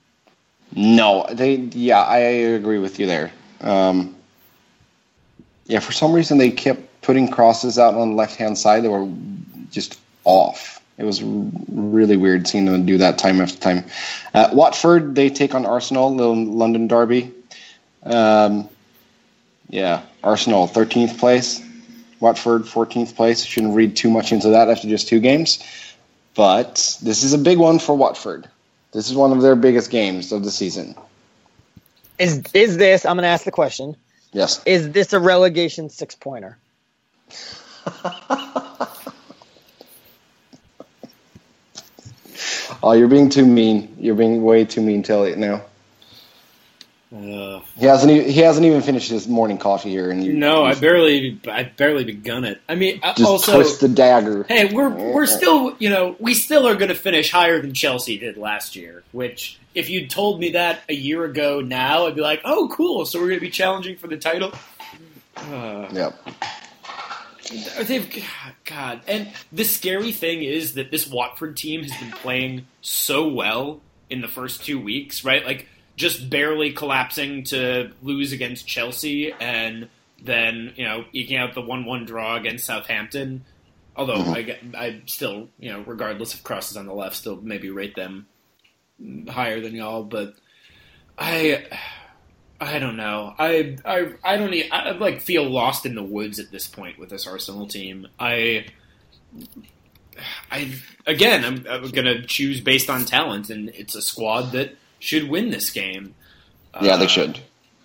No, 0.76 1.26
they. 1.32 1.56
Yeah, 1.56 2.02
I 2.02 2.18
agree 2.18 2.80
with 2.80 3.00
you 3.00 3.06
there. 3.06 3.32
Um, 3.62 4.16
yeah, 5.66 5.80
for 5.80 5.92
some 5.92 6.14
reason 6.14 6.38
they 6.38 6.52
kept 6.52 6.97
putting 7.08 7.30
crosses 7.30 7.80
out 7.80 7.96
on 7.96 8.10
the 8.10 8.16
left 8.16 8.36
hand 8.36 8.58
side. 8.58 8.84
They 8.84 8.90
were 8.90 9.10
just 9.72 9.98
off. 10.26 10.82
It 10.98 11.06
was 11.06 11.24
really 11.24 12.18
weird 12.18 12.48
seeing 12.48 12.66
them 12.66 12.86
do 12.86 12.98
that 12.98 13.18
time 13.18 13.40
after 13.40 13.58
time. 13.58 13.86
Uh, 14.34 14.50
Watford 14.52 15.16
they 15.16 15.30
take 15.30 15.56
on 15.56 15.66
Arsenal, 15.66 16.14
little 16.14 16.36
London 16.36 16.88
derby. 16.88 17.32
Um, 18.04 18.68
yeah, 19.70 20.02
Arsenal 20.22 20.68
thirteenth 20.68 21.18
place, 21.18 21.64
Watford 22.20 22.68
fourteenth 22.68 23.16
place. 23.16 23.46
Shouldn't 23.46 23.74
read 23.74 23.96
too 23.96 24.10
much 24.10 24.34
into 24.34 24.50
that 24.50 24.70
after 24.70 24.90
just 24.90 25.08
two 25.08 25.22
games, 25.22 25.64
but 26.36 26.98
this 27.02 27.24
is 27.24 27.32
a 27.34 27.38
big 27.38 27.58
one 27.58 27.80
for 27.80 27.96
Watford. 27.96 28.50
This 28.92 29.10
is 29.10 29.16
one 29.16 29.32
of 29.32 29.42
their 29.42 29.56
biggest 29.56 29.92
games 29.92 30.34
of 30.34 30.44
the 30.44 30.52
season. 30.52 30.94
Is 32.20 32.42
is 32.54 32.76
this 32.76 33.06
I'm 33.06 33.16
gonna 33.16 33.28
ask 33.28 33.46
the 33.46 33.52
question, 33.52 33.96
Yes. 34.34 34.62
is 34.66 34.92
this 34.92 35.14
a 35.14 35.20
relegation 35.22 35.90
six 35.90 36.16
pointer? 36.16 36.58
Oh, 42.84 42.92
you're 42.94 43.08
being 43.08 43.30
too 43.30 43.46
mean. 43.46 43.96
You're 44.00 44.16
being 44.16 44.44
way 44.44 44.64
too 44.66 44.82
mean 44.82 45.02
to 45.04 45.14
Elliot 45.14 45.38
now. 45.40 45.62
Uh, 47.16 47.62
He 47.78 47.86
hasn't. 47.86 48.12
e- 48.12 48.32
He 48.32 48.42
hasn't 48.42 48.66
even 48.66 48.82
finished 48.82 49.10
his 49.10 49.28
morning 49.28 49.58
coffee 49.58 49.90
here, 49.90 50.12
and 50.12 50.24
you 50.24 50.34
no, 50.34 50.64
I 50.64 50.76
barely 50.76 51.40
I 51.48 51.64
barely 51.64 52.04
begun 52.04 52.44
it. 52.44 52.62
I 52.70 52.76
mean, 52.76 53.00
uh, 53.02 53.14
just 53.16 53.28
also 53.30 53.54
twist 53.56 53.80
the 53.80 53.88
dagger. 53.88 54.44
Hey, 54.44 54.72
we're 54.74 54.90
we're 54.90 55.26
still 55.38 55.76
you 55.80 55.90
know 55.90 56.16
we 56.20 56.34
still 56.34 56.68
are 56.68 56.76
going 56.76 56.90
to 56.90 56.96
finish 56.96 57.32
higher 57.32 57.60
than 57.62 57.74
Chelsea 57.74 58.18
did 58.20 58.38
last 58.38 58.76
year. 58.76 59.04
Which, 59.14 59.58
if 59.74 59.90
you'd 59.90 60.10
told 60.10 60.40
me 60.40 60.52
that 60.52 60.82
a 60.90 60.94
year 60.94 61.24
ago, 61.24 61.62
now 61.62 62.06
I'd 62.08 62.16
be 62.16 62.22
like, 62.22 62.42
oh, 62.46 62.70
cool. 62.72 63.06
So 63.06 63.20
we're 63.20 63.28
going 63.30 63.40
to 63.40 63.46
be 63.46 63.52
challenging 63.52 63.98
for 63.98 64.08
the 64.08 64.18
title. 64.18 64.54
Uh, 65.38 65.88
Yep. 65.94 66.28
They've 67.84 68.24
God, 68.66 69.02
and 69.08 69.32
the 69.52 69.64
scary 69.64 70.12
thing 70.12 70.44
is 70.44 70.74
that 70.74 70.92
this 70.92 71.08
Watford 71.08 71.58
team 71.58 71.84
has 71.84 71.98
been 72.00 72.12
playing 72.12 72.68
so 72.82 73.28
well 73.28 73.82
in 74.10 74.22
the 74.22 74.28
first 74.28 74.64
two 74.66 74.80
weeks, 74.80 75.24
right? 75.24 75.46
Like 75.46 75.68
just 75.96 76.30
barely 76.30 76.72
collapsing 76.74 77.44
to 77.46 77.92
lose 78.02 78.32
against 78.32 78.68
Chelsea, 78.68 79.32
and 79.34 79.90
then 80.24 80.74
you 80.76 80.86
know 80.86 81.06
eking 81.14 81.38
out 81.38 81.54
the 81.54 81.62
one-one 81.62 82.06
draw 82.06 82.36
against 82.36 82.66
Southampton. 82.66 83.46
Although 83.96 84.18
Mhm. 84.24 84.70
I 84.76 84.80
I 84.80 85.02
still, 85.08 85.50
you 85.60 85.72
know, 85.72 85.82
regardless 85.88 86.34
of 86.34 86.44
crosses 86.44 86.78
on 86.78 86.86
the 86.86 86.94
left, 86.94 87.16
still 87.16 87.40
maybe 87.42 87.70
rate 87.70 87.96
them 87.96 88.28
higher 89.28 89.60
than 89.60 89.76
y'all. 89.76 90.04
But 90.04 90.36
I, 91.18 91.66
I 92.60 92.80
don't 92.80 92.98
know. 92.98 93.36
I, 93.38 93.78
I, 93.86 94.10
I 94.24 94.38
don't. 94.38 94.54
e 94.54 94.70
I 94.72 94.92
like 94.92 95.22
feel 95.22 95.44
lost 95.48 95.86
in 95.86 95.94
the 95.96 96.04
woods 96.04 96.40
at 96.40 96.50
this 96.52 96.68
point 96.68 96.98
with 96.98 97.10
this 97.10 97.28
Arsenal 97.28 97.68
team. 97.68 98.08
I, 98.20 98.66
I 100.52 100.74
again, 101.06 101.46
I'm, 101.46 101.66
I'm 101.70 101.90
gonna 101.92 102.26
choose 102.26 102.62
based 102.62 102.90
on 102.90 103.06
talent, 103.06 103.50
and 103.50 103.70
it's 103.70 103.96
a 103.96 104.02
squad 104.02 104.52
that 104.54 104.76
should 105.00 105.30
win 105.30 105.52
this 105.52 105.70
game. 105.70 106.16
Yeah, 106.82 106.98
they 106.98 107.06
Uh, 107.06 107.10
should. 107.10 107.40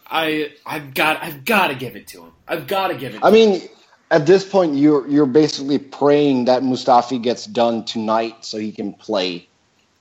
I, 0.07 0.53
I've 0.67 0.93
got, 0.95 1.23
I've 1.23 1.45
got 1.47 1.69
to 1.69 1.75
give 1.75 1.97
it 1.97 2.07
to 2.09 2.25
him. 2.25 2.33
I've 2.47 2.67
got 2.67 2.89
to 2.89 2.95
give 2.95 3.15
it. 3.15 3.23
I 3.23 3.31
to 3.31 3.37
him. 3.37 3.51
mean, 3.53 3.69
at 4.11 4.27
this 4.27 4.45
point, 4.45 4.77
you're 4.77 5.07
you're 5.09 5.27
basically 5.27 5.79
praying 5.79 6.47
that 6.47 6.63
Mustafi 6.63 7.23
gets 7.23 7.47
done 7.47 7.85
tonight 7.85 8.45
so 8.45 8.59
he 8.59 8.73
can 8.73 8.93
play. 8.95 9.49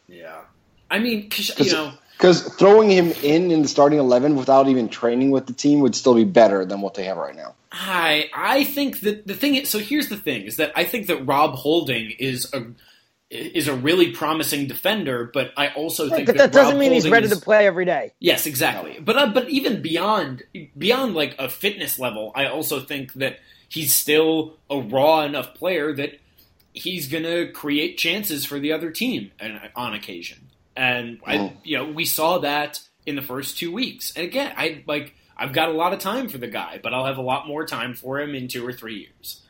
yeah. 0.08 0.42
I 0.90 1.00
mean, 1.00 1.30
'cause, 1.30 1.50
you 1.50 1.56
'Cause- 1.56 1.72
know. 1.74 1.94
Because 2.22 2.44
throwing 2.44 2.92
him 2.92 3.12
in 3.24 3.50
in 3.50 3.64
the 3.64 3.68
starting 3.68 3.98
eleven 3.98 4.36
without 4.36 4.68
even 4.68 4.90
training 4.90 5.32
with 5.32 5.48
the 5.48 5.54
team 5.54 5.80
would 5.80 5.96
still 5.96 6.14
be 6.14 6.24
better 6.24 6.64
than 6.66 6.80
what 6.82 6.94
they 6.94 7.06
have 7.06 7.18
right 7.18 7.36
now. 7.36 7.56
I 7.72 8.30
I 8.32 8.64
think 8.64 9.00
that 9.00 9.26
the 9.26 9.34
thing 9.34 9.56
is 9.56 9.70
so 9.70 9.80
here's 9.80 10.10
the 10.10 10.18
thing 10.18 10.44
is 10.44 10.58
that 10.58 10.72
I 10.76 10.84
think 10.84 11.08
that 11.08 11.26
Rob 11.26 11.56
Holding 11.56 12.12
is 12.12 12.54
a 12.54 12.68
is 13.32 13.68
a 13.68 13.74
really 13.74 14.12
promising 14.12 14.68
defender, 14.68 15.32
but 15.34 15.52
I 15.58 15.70
also 15.70 16.10
think 16.10 16.28
but 16.28 16.38
that 16.38 16.52
doesn't 16.52 16.74
Rob 16.74 16.80
mean 16.80 16.92
he's 16.92 17.10
ready 17.10 17.26
is- 17.26 17.32
to 17.40 17.44
play 17.44 17.66
every 17.66 17.86
day. 17.86 18.14
Yes, 18.20 18.46
exactly. 18.46 19.00
But 19.00 19.18
uh, 19.18 19.28
but 19.34 19.50
even 19.50 19.82
beyond 19.82 20.44
beyond 20.78 21.16
like 21.16 21.36
a 21.40 21.50
fitness 21.50 21.98
level, 21.98 22.32
I 22.36 22.46
also 22.46 22.82
think 22.82 23.14
that 23.14 23.40
he's 23.68 23.96
still 23.96 24.58
a 24.70 24.80
raw 24.80 25.22
enough 25.22 25.56
player 25.56 25.92
that 25.96 26.20
he's 26.74 27.08
gonna 27.08 27.48
create 27.52 27.98
chances 27.98 28.46
for 28.46 28.60
the 28.60 28.74
other 28.74 28.92
team 28.92 29.32
on 29.76 29.96
occasion. 29.96 30.50
And 30.82 31.20
I, 31.28 31.38
Mhm. 31.38 31.58
you 31.64 31.78
know, 31.78 31.86
we 31.86 32.06
saw 32.06 32.40
that 32.40 32.80
in 33.06 33.16
the 33.16 33.22
first 33.22 33.56
two 33.56 33.72
weeks. 33.72 34.12
And 34.16 34.26
again, 34.26 34.52
I 34.58 34.84
like 34.88 35.14
I've 35.38 35.54
got 35.54 35.70
a 35.70 35.74
lot 35.74 35.94
of 35.94 36.00
time 36.00 36.28
for 36.28 36.40
the 36.40 36.48
guy, 36.48 36.80
but 36.82 36.92
I'll 36.92 37.06
have 37.06 37.20
a 37.20 37.22
lot 37.22 37.48
more 37.48 37.66
time 37.68 37.94
for 37.94 38.20
him 38.20 38.34
in 38.34 38.48
two 38.48 38.66
or 38.66 38.74
three 38.74 38.98
years. 39.00 39.42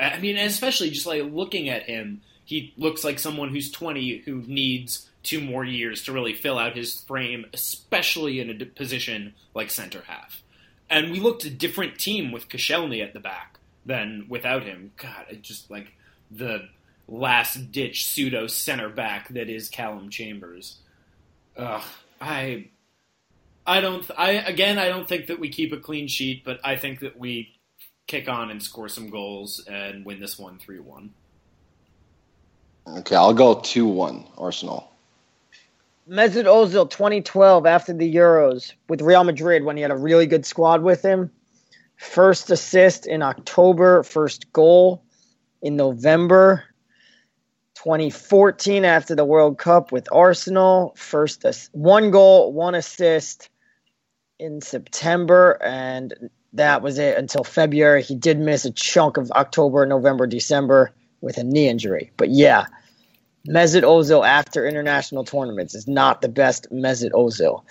I 0.00 0.18
mean, 0.18 0.36
especially 0.36 0.90
just 0.90 1.06
like 1.06 1.22
looking 1.24 1.68
at 1.68 1.84
him, 1.84 2.22
he 2.44 2.72
looks 2.76 3.04
like 3.04 3.20
someone 3.20 3.50
who's 3.50 3.70
20 3.70 4.18
who 4.24 4.42
needs 4.46 5.08
two 5.22 5.40
more 5.40 5.64
years 5.64 6.02
to 6.04 6.12
really 6.12 6.34
fill 6.34 6.58
out 6.58 6.76
his 6.76 7.00
frame, 7.02 7.46
especially 7.52 8.40
in 8.40 8.50
a 8.50 8.64
position 8.64 9.34
like 9.54 9.70
center 9.70 10.02
half. 10.08 10.42
And 10.88 11.12
we 11.12 11.20
looked 11.20 11.44
a 11.44 11.50
different 11.50 11.98
team 12.00 12.32
with 12.32 12.48
Koscielny 12.48 13.00
at 13.00 13.12
the 13.12 13.20
back 13.20 13.58
than 13.86 14.26
without 14.28 14.64
him. 14.64 14.90
God, 14.96 15.26
it 15.30 15.42
just 15.42 15.70
like 15.70 15.92
the 16.32 16.68
last 17.10 17.72
ditch 17.72 18.06
pseudo 18.06 18.46
center 18.46 18.88
back 18.88 19.28
that 19.30 19.50
is 19.50 19.68
Calum 19.68 20.08
Chambers. 20.08 20.78
Ugh, 21.56 21.82
I, 22.20 22.68
I 23.66 23.80
don't. 23.80 24.08
I 24.16 24.30
again, 24.30 24.78
I 24.78 24.88
don't 24.88 25.08
think 25.08 25.26
that 25.26 25.38
we 25.38 25.50
keep 25.50 25.72
a 25.72 25.76
clean 25.76 26.08
sheet, 26.08 26.44
but 26.44 26.60
I 26.64 26.76
think 26.76 27.00
that 27.00 27.18
we 27.18 27.52
kick 28.06 28.28
on 28.28 28.50
and 28.50 28.62
score 28.62 28.88
some 28.88 29.10
goals 29.10 29.64
and 29.68 30.04
win 30.04 30.20
this 30.20 30.38
one 30.38 30.58
three 30.58 30.80
one. 30.80 31.12
Okay, 32.86 33.16
I'll 33.16 33.34
go 33.34 33.60
two 33.60 33.86
one 33.86 34.24
Arsenal. 34.38 34.90
Mesut 36.08 36.44
Ozil 36.44 36.90
2012 36.90 37.66
after 37.66 37.92
the 37.92 38.12
Euros 38.12 38.72
with 38.88 39.00
Real 39.00 39.22
Madrid 39.22 39.62
when 39.62 39.76
he 39.76 39.82
had 39.82 39.92
a 39.92 39.96
really 39.96 40.26
good 40.26 40.44
squad 40.44 40.82
with 40.82 41.02
him. 41.02 41.30
First 41.96 42.50
assist 42.50 43.06
in 43.06 43.22
October, 43.22 44.02
first 44.02 44.52
goal 44.52 45.04
in 45.62 45.76
November. 45.76 46.64
2014 47.84 48.84
after 48.84 49.14
the 49.14 49.24
World 49.24 49.56
Cup 49.56 49.90
with 49.90 50.06
Arsenal. 50.12 50.92
First, 50.96 51.46
one 51.72 52.10
goal, 52.10 52.52
one 52.52 52.74
assist 52.74 53.48
in 54.38 54.60
September, 54.60 55.58
and 55.62 56.30
that 56.52 56.82
was 56.82 56.98
it 56.98 57.16
until 57.16 57.42
February. 57.42 58.02
He 58.02 58.14
did 58.14 58.38
miss 58.38 58.66
a 58.66 58.70
chunk 58.70 59.16
of 59.16 59.30
October, 59.30 59.86
November, 59.86 60.26
December 60.26 60.92
with 61.22 61.38
a 61.38 61.44
knee 61.44 61.68
injury. 61.68 62.10
But 62.18 62.28
yeah, 62.28 62.66
Mesut 63.48 63.82
Ozil 63.82 64.26
after 64.26 64.66
international 64.66 65.24
tournaments 65.24 65.74
is 65.74 65.88
not 65.88 66.20
the 66.20 66.28
best 66.28 66.70
Mesut 66.70 67.12
Ozil. 67.12 67.64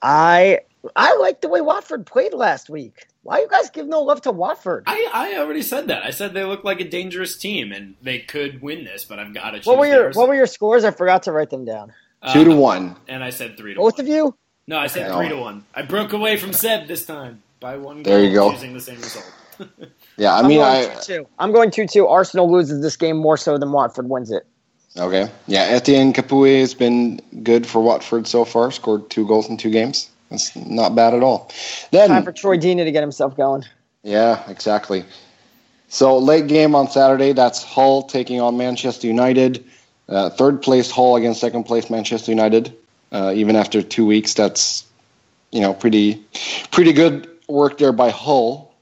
I 0.00 0.60
I 0.96 1.16
like 1.16 1.42
the 1.42 1.48
way 1.48 1.60
Watford 1.60 2.06
played 2.06 2.32
last 2.32 2.70
week. 2.70 3.08
Why 3.24 3.40
you 3.40 3.48
guys 3.48 3.70
give 3.70 3.86
no 3.88 4.02
love 4.02 4.20
to 4.22 4.30
Watford? 4.30 4.84
I, 4.86 5.10
I 5.12 5.38
already 5.38 5.62
said 5.62 5.88
that. 5.88 6.04
I 6.04 6.10
said 6.10 6.34
they 6.34 6.44
look 6.44 6.62
like 6.62 6.80
a 6.80 6.88
dangerous 6.88 7.36
team 7.38 7.72
and 7.72 7.94
they 8.02 8.18
could 8.18 8.60
win 8.60 8.84
this, 8.84 9.04
but 9.04 9.18
I've 9.18 9.32
got 9.32 9.52
to. 9.52 9.60
What 9.68 9.78
were 9.78 9.86
your 9.86 10.12
What 10.12 10.28
were 10.28 10.34
your 10.34 10.46
scores? 10.46 10.84
I 10.84 10.90
forgot 10.90 11.22
to 11.24 11.32
write 11.32 11.48
them 11.48 11.64
down. 11.64 11.92
Uh, 12.22 12.32
Two 12.34 12.44
to 12.44 12.54
one. 12.54 12.96
And 13.08 13.24
I 13.24 13.30
said 13.30 13.56
three 13.56 13.72
to 13.74 13.80
Both 13.80 13.94
one. 13.94 14.06
of 14.06 14.08
you? 14.08 14.36
No, 14.66 14.78
I 14.78 14.86
said 14.88 15.10
three 15.14 15.30
to 15.30 15.36
one. 15.36 15.64
I 15.74 15.82
broke 15.82 16.12
away 16.12 16.36
from 16.36 16.52
Seb 16.52 16.86
this 16.86 17.06
time 17.06 17.42
by 17.60 17.76
one. 17.78 18.02
There 18.02 18.22
you 18.22 18.34
go. 18.34 18.50
Using 18.52 18.74
the 18.74 18.80
same 18.80 18.96
result. 19.00 19.30
yeah, 20.18 20.36
I 20.36 20.46
mean, 20.46 20.60
I'm 20.60 20.90
I. 20.90 21.00
Two. 21.00 21.26
I'm 21.38 21.52
going 21.52 21.70
two 21.70 21.86
two. 21.86 22.06
Arsenal 22.06 22.52
loses 22.52 22.82
this 22.82 22.96
game 22.96 23.16
more 23.16 23.38
so 23.38 23.56
than 23.56 23.72
Watford 23.72 24.08
wins 24.10 24.30
it. 24.30 24.46
Okay. 24.98 25.30
Yeah, 25.46 25.62
Etienne 25.62 26.12
Capoue 26.12 26.60
has 26.60 26.74
been 26.74 27.20
good 27.42 27.66
for 27.66 27.82
Watford 27.82 28.26
so 28.26 28.44
far. 28.44 28.70
Scored 28.70 29.08
two 29.10 29.26
goals 29.26 29.48
in 29.48 29.56
two 29.56 29.70
games. 29.70 30.10
That's 30.34 30.56
not 30.56 30.94
bad 30.96 31.14
at 31.14 31.22
all. 31.22 31.50
Then 31.90 32.08
time 32.08 32.24
for 32.24 32.32
Troy 32.32 32.58
Deeney 32.58 32.84
to 32.84 32.92
get 32.92 33.02
himself 33.02 33.36
going. 33.36 33.64
Yeah, 34.02 34.42
exactly. 34.50 35.04
So 35.88 36.18
late 36.18 36.48
game 36.48 36.74
on 36.74 36.90
Saturday. 36.90 37.32
That's 37.32 37.62
Hull 37.62 38.02
taking 38.02 38.40
on 38.40 38.56
Manchester 38.56 39.06
United. 39.06 39.64
Uh, 40.08 40.30
third 40.30 40.60
place 40.60 40.90
Hull 40.90 41.16
against 41.16 41.40
second 41.40 41.64
place 41.64 41.88
Manchester 41.88 42.32
United. 42.32 42.76
Uh, 43.12 43.32
even 43.34 43.54
after 43.54 43.80
two 43.80 44.04
weeks, 44.04 44.34
that's 44.34 44.84
you 45.52 45.60
know 45.60 45.72
pretty 45.72 46.16
pretty 46.72 46.92
good 46.92 47.30
work 47.46 47.78
there 47.78 47.92
by 47.92 48.10
Hull, 48.10 48.74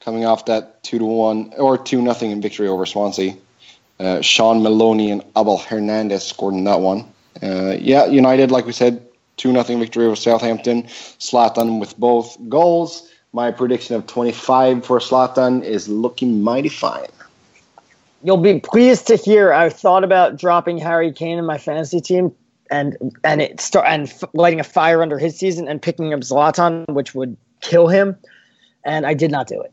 coming 0.00 0.26
off 0.26 0.44
that 0.44 0.82
two 0.82 0.98
to 0.98 1.04
one 1.04 1.54
or 1.56 1.78
two 1.78 2.02
nothing 2.02 2.30
in 2.30 2.42
victory 2.42 2.68
over 2.68 2.84
Swansea. 2.84 3.34
Uh, 3.98 4.20
Shaun 4.20 4.62
Maloney 4.62 5.10
and 5.10 5.22
Abel 5.36 5.56
Hernandez 5.56 6.26
scored 6.26 6.54
in 6.54 6.64
that 6.64 6.80
one. 6.80 7.10
Uh, 7.42 7.76
yeah, 7.80 8.04
United, 8.06 8.50
like 8.50 8.66
we 8.66 8.72
said, 8.72 9.06
two 9.36 9.52
nothing 9.52 9.78
victory 9.78 10.06
over 10.06 10.16
Southampton. 10.16 10.84
Zlatan 10.84 11.80
with 11.80 11.98
both 11.98 12.36
goals. 12.48 13.08
My 13.32 13.50
prediction 13.50 13.96
of 13.96 14.06
25 14.06 14.84
for 14.84 14.98
Zlatan 14.98 15.62
is 15.62 15.88
looking 15.88 16.42
mighty 16.42 16.68
fine. 16.68 17.08
You'll 18.22 18.36
be 18.36 18.60
pleased 18.60 19.06
to 19.08 19.16
hear 19.16 19.52
I 19.52 19.68
thought 19.68 20.04
about 20.04 20.36
dropping 20.36 20.78
Harry 20.78 21.12
Kane 21.12 21.38
in 21.38 21.46
my 21.46 21.58
fantasy 21.58 22.00
team 22.00 22.32
and 22.70 22.96
and 23.24 23.40
it 23.40 23.60
start 23.60 23.86
and 23.88 24.08
f- 24.08 24.24
lighting 24.32 24.60
a 24.60 24.64
fire 24.64 25.02
under 25.02 25.18
his 25.18 25.38
season 25.38 25.68
and 25.68 25.80
picking 25.80 26.12
up 26.12 26.20
Zlatan, 26.20 26.86
which 26.88 27.14
would 27.14 27.36
kill 27.60 27.88
him, 27.88 28.16
and 28.84 29.06
I 29.06 29.14
did 29.14 29.30
not 29.30 29.46
do 29.46 29.60
it. 29.60 29.72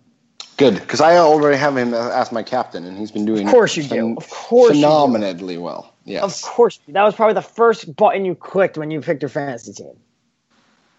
Good, 0.60 0.74
because 0.76 1.00
I 1.00 1.16
already 1.16 1.58
have 1.58 1.78
him 1.78 1.94
as 1.94 2.34
my 2.34 2.44
captain, 2.44 2.84
and 2.84 2.98
he's 2.98 3.12
been 3.12 3.26
doing. 3.26 3.48
Of 3.48 3.54
course 3.54 3.78
you 3.78 3.84
do. 3.84 4.18
Of 4.18 4.30
course, 4.30 4.72
phenomenally 4.72 5.58
well. 5.58 5.94
Yes. 6.04 6.44
Of 6.44 6.50
course, 6.50 6.82
that 6.90 7.02
was 7.02 7.16
probably 7.16 7.36
the 7.36 7.42
first 7.42 7.96
button 7.96 8.26
you 8.26 8.36
clicked 8.36 8.78
when 8.78 8.92
you 8.92 9.00
picked 9.00 9.22
your 9.22 9.30
fantasy 9.30 9.72
team. 9.72 9.94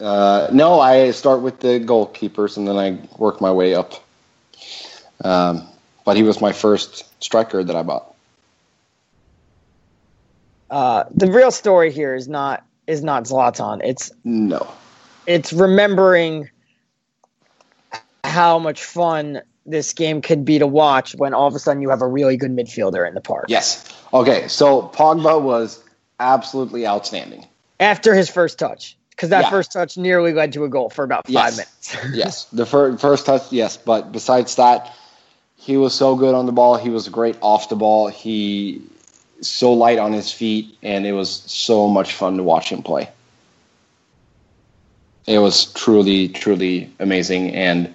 Uh, 0.00 0.48
no, 0.50 0.80
I 0.80 1.10
start 1.10 1.42
with 1.42 1.60
the 1.60 1.78
goalkeepers 1.78 2.56
and 2.56 2.66
then 2.66 2.76
I 2.76 2.98
work 3.18 3.42
my 3.42 3.52
way 3.52 3.74
up. 3.74 3.92
Um, 5.22 5.68
but 6.06 6.16
he 6.16 6.22
was 6.22 6.40
my 6.40 6.52
first 6.52 7.04
striker 7.22 7.62
that 7.62 7.76
I 7.76 7.82
bought. 7.82 8.14
Uh, 10.70 11.04
the 11.14 11.30
real 11.30 11.50
story 11.50 11.92
here 11.92 12.14
is 12.14 12.28
not 12.28 12.64
is 12.86 13.04
not 13.04 13.24
Zlatan. 13.24 13.82
It's 13.84 14.10
no. 14.24 14.72
It's 15.26 15.52
remembering 15.52 16.48
how 18.24 18.58
much 18.58 18.84
fun 18.84 19.42
this 19.70 19.92
game 19.92 20.20
could 20.22 20.44
be 20.44 20.58
to 20.58 20.66
watch 20.66 21.14
when 21.14 21.34
all 21.34 21.46
of 21.46 21.54
a 21.54 21.58
sudden 21.58 21.82
you 21.82 21.90
have 21.90 22.02
a 22.02 22.06
really 22.08 22.36
good 22.36 22.50
midfielder 22.50 23.06
in 23.06 23.14
the 23.14 23.20
park. 23.20 23.46
Yes. 23.48 23.88
Okay. 24.12 24.48
So 24.48 24.82
Pogba 24.94 25.40
was 25.40 25.82
absolutely 26.18 26.86
outstanding 26.86 27.46
after 27.78 28.14
his 28.14 28.28
first 28.28 28.58
touch 28.58 28.96
because 29.10 29.30
that 29.30 29.44
yeah. 29.44 29.50
first 29.50 29.72
touch 29.72 29.96
nearly 29.96 30.32
led 30.32 30.52
to 30.52 30.64
a 30.64 30.68
goal 30.68 30.90
for 30.90 31.04
about 31.04 31.26
five 31.26 31.32
yes. 31.32 31.56
minutes. 31.56 31.96
yes, 32.14 32.44
the 32.46 32.66
fir- 32.66 32.96
first 32.96 33.26
touch, 33.26 33.50
yes, 33.52 33.76
but 33.76 34.12
besides 34.12 34.56
that, 34.56 34.94
he 35.56 35.76
was 35.76 35.94
so 35.94 36.16
good 36.16 36.34
on 36.34 36.46
the 36.46 36.52
ball. 36.52 36.76
He 36.76 36.90
was 36.90 37.08
great 37.08 37.36
off 37.40 37.68
the 37.68 37.76
ball. 37.76 38.08
He 38.08 38.82
so 39.42 39.72
light 39.72 39.98
on 39.98 40.12
his 40.12 40.32
feet, 40.32 40.76
and 40.82 41.06
it 41.06 41.12
was 41.12 41.30
so 41.30 41.88
much 41.88 42.14
fun 42.14 42.36
to 42.36 42.42
watch 42.42 42.70
him 42.70 42.82
play. 42.82 43.10
It 45.26 45.38
was 45.38 45.72
truly, 45.74 46.28
truly 46.28 46.92
amazing, 46.98 47.54
and 47.54 47.92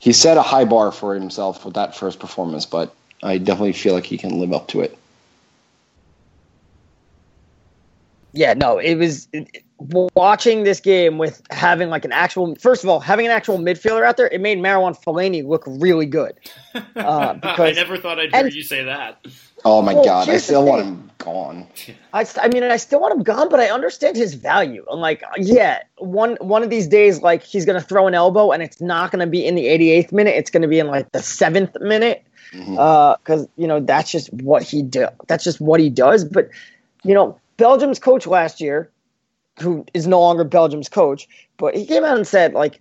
he 0.00 0.12
set 0.12 0.36
a 0.36 0.42
high 0.42 0.64
bar 0.64 0.90
for 0.90 1.14
himself 1.14 1.64
with 1.64 1.74
that 1.74 1.94
first 1.94 2.18
performance. 2.18 2.66
But 2.66 2.92
I 3.22 3.38
definitely 3.38 3.74
feel 3.74 3.94
like 3.94 4.04
he 4.04 4.18
can 4.18 4.40
live 4.40 4.52
up 4.52 4.66
to 4.68 4.80
it. 4.80 4.98
Yeah, 8.32 8.54
no, 8.54 8.78
it 8.78 8.96
was. 8.96 9.28
It, 9.32 9.62
watching 10.14 10.64
this 10.64 10.78
game 10.78 11.16
with 11.16 11.42
having 11.50 11.88
like 11.88 12.04
an 12.04 12.12
actual 12.12 12.54
first 12.56 12.84
of 12.84 12.90
all 12.90 13.00
having 13.00 13.24
an 13.24 13.32
actual 13.32 13.56
midfielder 13.58 14.04
out 14.04 14.18
there 14.18 14.28
it 14.28 14.38
made 14.38 14.58
Marouane 14.58 14.94
Fellaini 15.02 15.42
look 15.42 15.64
really 15.66 16.04
good 16.04 16.34
uh, 16.96 17.32
because, 17.32 17.58
I 17.58 17.72
never 17.72 17.96
thought 17.96 18.18
I'd 18.18 18.30
hear 18.30 18.44
and, 18.44 18.52
you 18.52 18.62
say 18.62 18.84
that 18.84 19.24
oh 19.64 19.82
my 19.82 19.94
well, 19.94 20.04
god 20.04 20.28
I 20.28 20.38
still 20.38 20.64
want 20.64 20.82
him 20.82 21.10
gone. 21.18 21.66
I, 22.12 22.26
I 22.40 22.48
mean 22.48 22.62
I 22.62 22.76
still 22.76 23.00
want 23.00 23.14
him 23.14 23.22
gone 23.22 23.48
but 23.48 23.60
I 23.60 23.70
understand 23.70 24.16
his 24.16 24.34
value. 24.34 24.84
I'm 24.90 25.00
like 25.00 25.22
yeah 25.36 25.82
one 25.98 26.36
one 26.40 26.62
of 26.62 26.70
these 26.70 26.86
days 26.86 27.22
like 27.22 27.42
he's 27.42 27.64
gonna 27.64 27.80
throw 27.80 28.06
an 28.06 28.14
elbow 28.14 28.50
and 28.52 28.62
it's 28.62 28.80
not 28.80 29.10
gonna 29.10 29.26
be 29.26 29.44
in 29.44 29.54
the 29.54 29.66
88th 29.66 30.12
minute. 30.12 30.34
It's 30.36 30.50
gonna 30.50 30.68
be 30.68 30.78
in 30.78 30.86
like 30.86 31.12
the 31.12 31.22
seventh 31.22 31.76
minute. 31.80 32.24
Because 32.52 32.66
mm-hmm. 32.66 33.32
uh, 33.32 33.44
you 33.56 33.68
know 33.68 33.78
that's 33.78 34.10
just 34.10 34.32
what 34.32 34.64
he 34.64 34.82
do 34.82 35.06
that's 35.28 35.44
just 35.44 35.60
what 35.60 35.80
he 35.80 35.90
does. 35.90 36.24
But 36.24 36.50
you 37.04 37.14
know 37.14 37.38
Belgium's 37.56 37.98
coach 37.98 38.26
last 38.26 38.60
year 38.60 38.90
who 39.60 39.84
is 39.94 40.06
no 40.06 40.20
longer 40.20 40.44
Belgium's 40.44 40.88
coach, 40.88 41.28
but 41.58 41.76
he 41.76 41.86
came 41.86 42.04
out 42.04 42.16
and 42.16 42.26
said 42.26 42.54
like 42.54 42.80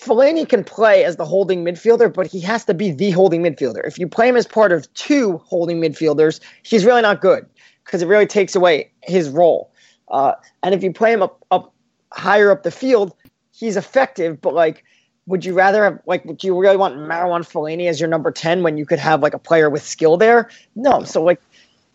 Fellaini 0.00 0.48
can 0.48 0.64
play 0.64 1.04
as 1.04 1.16
the 1.16 1.26
holding 1.26 1.64
midfielder, 1.64 2.12
but 2.12 2.26
he 2.26 2.40
has 2.40 2.64
to 2.64 2.74
be 2.74 2.90
the 2.90 3.10
holding 3.10 3.42
midfielder. 3.42 3.86
If 3.86 3.98
you 3.98 4.08
play 4.08 4.28
him 4.28 4.36
as 4.36 4.46
part 4.46 4.72
of 4.72 4.92
two 4.94 5.38
holding 5.38 5.80
midfielders, 5.80 6.40
he's 6.62 6.86
really 6.86 7.02
not 7.02 7.20
good 7.20 7.46
because 7.84 8.00
it 8.00 8.06
really 8.06 8.26
takes 8.26 8.54
away 8.54 8.90
his 9.02 9.28
role. 9.28 9.70
Uh, 10.08 10.32
and 10.62 10.74
if 10.74 10.82
you 10.82 10.92
play 10.92 11.12
him 11.12 11.22
up, 11.22 11.44
up 11.50 11.74
higher 12.12 12.50
up 12.50 12.62
the 12.62 12.70
field, 12.70 13.14
he's 13.52 13.76
effective, 13.76 14.40
but 14.40 14.54
like 14.54 14.84
would 15.26 15.44
you 15.44 15.54
rather 15.54 15.84
have 15.84 16.00
like 16.06 16.24
do 16.38 16.46
you 16.46 16.58
really 16.58 16.76
want 16.76 16.96
Marouane 16.96 17.46
Fellaini 17.48 17.88
as 17.88 18.00
your 18.00 18.08
number 18.08 18.30
10 18.30 18.62
when 18.62 18.76
you 18.76 18.86
could 18.86 18.98
have 18.98 19.22
like 19.22 19.34
a 19.34 19.38
player 19.38 19.70
with 19.70 19.82
skill 19.82 20.16
there? 20.16 20.50
No. 20.74 21.04
So 21.04 21.22
like 21.22 21.40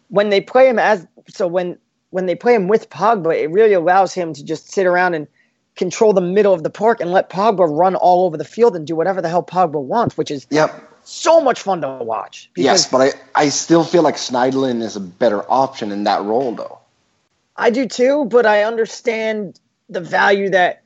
when 0.10 0.30
they 0.30 0.42
play 0.42 0.70
him 0.70 0.80
as 0.80 1.08
so 1.28 1.48
when 1.48 1.78
when 2.12 2.28
they 2.28 2.36
play 2.36 2.54
him 2.56 2.68
with 2.68 2.90
Pogba, 2.90 3.36
it 3.36 3.50
really 3.50 3.74
allows 3.74 4.14
him 4.14 4.32
to 4.34 4.44
just 4.44 4.72
sit 4.72 4.86
around 4.86 5.16
and 5.16 5.28
control 5.76 6.14
the 6.14 6.22
middle 6.22 6.54
of 6.54 6.64
the 6.64 6.70
park 6.70 7.02
and 7.02 7.12
let 7.12 7.30
Pogba 7.30 7.68
run 7.68 7.96
all 7.96 8.26
over 8.26 8.38
the 8.38 8.46
field 8.46 8.76
and 8.76 8.88
do 8.88 8.96
whatever 8.96 9.22
the 9.22 9.30
hell 9.30 9.44
Pogba 9.44 9.82
wants, 9.82 10.18
which 10.18 10.32
is 10.32 10.48
yep. 10.50 10.74
so 11.04 11.42
much 11.42 11.62
fun 11.62 11.82
to 11.82 11.88
watch. 12.02 12.50
Yes, 12.56 12.90
but 12.90 13.02
I, 13.02 13.14
I 13.36 13.50
still 13.50 13.84
feel 13.84 14.02
like 14.02 14.16
Schneiderlin 14.16 14.82
is 14.82 14.96
a 14.96 15.02
better 15.02 15.44
option 15.52 15.92
in 15.92 16.06
that 16.06 16.24
role, 16.24 16.54
though. 16.56 16.80
I 17.58 17.70
do 17.70 17.88
too, 17.88 18.26
but 18.26 18.46
I 18.46 18.64
understand 18.64 19.60
the 19.90 20.02
value 20.02 20.50
that 20.50 20.82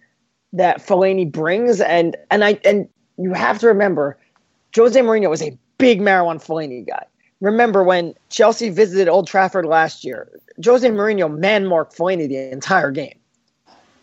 that 0.54 0.80
Fellaini 0.80 1.32
brings, 1.32 1.80
and 1.80 2.16
and 2.32 2.44
I 2.44 2.60
and 2.66 2.90
you 3.18 3.34
have 3.34 3.60
to 3.60 3.68
remember, 3.68 4.18
Jose 4.76 5.00
Mourinho 5.00 5.30
was 5.30 5.42
a 5.42 5.58
big 5.78 6.00
Marouane 6.00 6.44
Fellaini 6.44 6.88
guy 6.88 7.06
remember 7.42 7.84
when 7.84 8.16
Chelsea 8.30 8.70
visited 8.70 9.08
Old 9.08 9.28
Trafford 9.28 9.66
last 9.66 10.04
year, 10.04 10.30
Jose 10.64 10.88
Mourinho 10.88 11.36
man 11.36 11.66
marked 11.66 11.98
Fellaini 11.98 12.28
the 12.28 12.52
entire 12.52 12.92
game. 12.92 13.19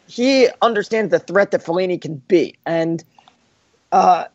He 0.07 0.49
understands 0.63 1.11
the 1.11 1.19
threat 1.19 1.51
that 1.51 1.65
Fellaini 1.65 2.01
can 2.01 2.17
be. 2.17 2.57
And 2.65 3.03
uh, 3.93 4.27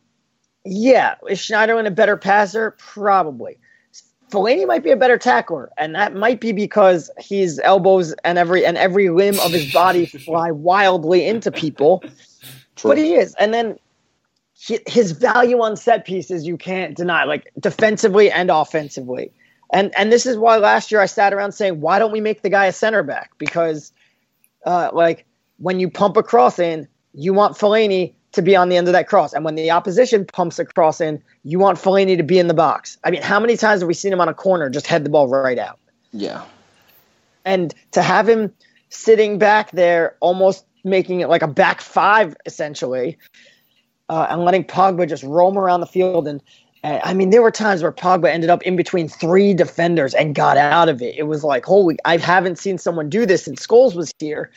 yeah, 0.65 1.15
is 1.29 1.39
Schneiderlin 1.39 1.87
a 1.87 1.91
better 1.91 2.17
passer? 2.17 2.71
Probably. 2.77 3.57
Fellaini 4.31 4.65
might 4.65 4.83
be 4.83 4.91
a 4.91 4.95
better 4.95 5.17
tackler, 5.17 5.69
and 5.77 5.93
that 5.95 6.15
might 6.15 6.39
be 6.39 6.53
because 6.53 7.11
his 7.17 7.59
elbows 7.63 8.13
and 8.23 8.37
every 8.37 8.65
and 8.65 8.77
every 8.77 9.09
limb 9.09 9.37
of 9.39 9.51
his 9.51 9.71
body 9.73 10.05
fly 10.25 10.51
wildly 10.51 11.27
into 11.27 11.51
people. 11.51 12.01
True. 12.77 12.91
But 12.91 12.97
he 12.97 13.15
is. 13.15 13.35
And 13.35 13.53
then 13.53 13.77
his 14.53 15.11
value 15.11 15.61
on 15.61 15.75
set 15.75 16.05
pieces 16.05 16.45
you 16.45 16.55
can't 16.55 16.95
deny, 16.95 17.23
like 17.25 17.51
defensively 17.59 18.31
and 18.31 18.49
offensively. 18.49 19.31
And 19.73 19.93
and 19.97 20.11
this 20.11 20.25
is 20.25 20.37
why 20.37 20.57
last 20.57 20.91
year 20.91 21.01
I 21.01 21.07
sat 21.07 21.33
around 21.33 21.53
saying, 21.53 21.81
why 21.81 21.99
don't 21.99 22.11
we 22.11 22.21
make 22.21 22.41
the 22.41 22.49
guy 22.49 22.65
a 22.65 22.73
center 22.73 23.03
back? 23.03 23.31
Because 23.37 23.91
uh, 24.65 24.91
like 24.93 25.25
when 25.61 25.79
you 25.79 25.89
pump 25.89 26.17
a 26.17 26.23
cross 26.23 26.59
in, 26.59 26.87
you 27.13 27.33
want 27.33 27.55
Fellaini 27.55 28.13
to 28.31 28.41
be 28.41 28.55
on 28.55 28.69
the 28.69 28.77
end 28.77 28.87
of 28.87 28.93
that 28.93 29.07
cross. 29.07 29.33
And 29.33 29.45
when 29.45 29.55
the 29.55 29.71
opposition 29.71 30.25
pumps 30.25 30.57
a 30.59 30.65
cross 30.65 31.01
in, 31.01 31.21
you 31.43 31.59
want 31.59 31.77
Fellaini 31.77 32.17
to 32.17 32.23
be 32.23 32.39
in 32.39 32.47
the 32.47 32.53
box. 32.53 32.97
I 33.03 33.11
mean, 33.11 33.21
how 33.21 33.39
many 33.39 33.57
times 33.57 33.81
have 33.81 33.87
we 33.87 33.93
seen 33.93 34.11
him 34.11 34.21
on 34.21 34.29
a 34.29 34.33
corner 34.33 34.69
just 34.69 34.87
head 34.87 35.03
the 35.03 35.09
ball 35.09 35.27
right 35.27 35.59
out? 35.59 35.79
Yeah. 36.11 36.43
And 37.45 37.73
to 37.91 38.01
have 38.01 38.27
him 38.27 38.53
sitting 38.89 39.37
back 39.37 39.71
there, 39.71 40.15
almost 40.19 40.65
making 40.83 41.19
it 41.19 41.29
like 41.29 41.41
a 41.41 41.47
back 41.47 41.81
five, 41.81 42.35
essentially, 42.45 43.17
uh, 44.09 44.27
and 44.29 44.43
letting 44.43 44.63
Pogba 44.63 45.07
just 45.07 45.23
roam 45.23 45.57
around 45.57 45.81
the 45.81 45.85
field. 45.85 46.27
And, 46.27 46.41
and 46.83 47.01
I 47.03 47.13
mean, 47.13 47.29
there 47.29 47.41
were 47.41 47.51
times 47.51 47.83
where 47.83 47.91
Pogba 47.91 48.29
ended 48.29 48.49
up 48.49 48.63
in 48.63 48.75
between 48.75 49.07
three 49.07 49.53
defenders 49.53 50.13
and 50.13 50.33
got 50.33 50.57
out 50.57 50.89
of 50.89 51.01
it. 51.01 51.15
It 51.17 51.23
was 51.23 51.43
like, 51.43 51.65
holy, 51.65 51.97
I 52.05 52.17
haven't 52.17 52.57
seen 52.57 52.77
someone 52.77 53.09
do 53.09 53.25
this 53.25 53.45
since 53.45 53.65
Scholes 53.65 53.95
was 53.95 54.11
here. 54.17 54.51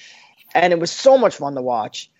And 0.55 0.73
it 0.73 0.79
was 0.79 0.91
so 0.91 1.19
much 1.19 1.37
fun 1.37 1.55
to 1.55 1.63
watch 1.63 2.11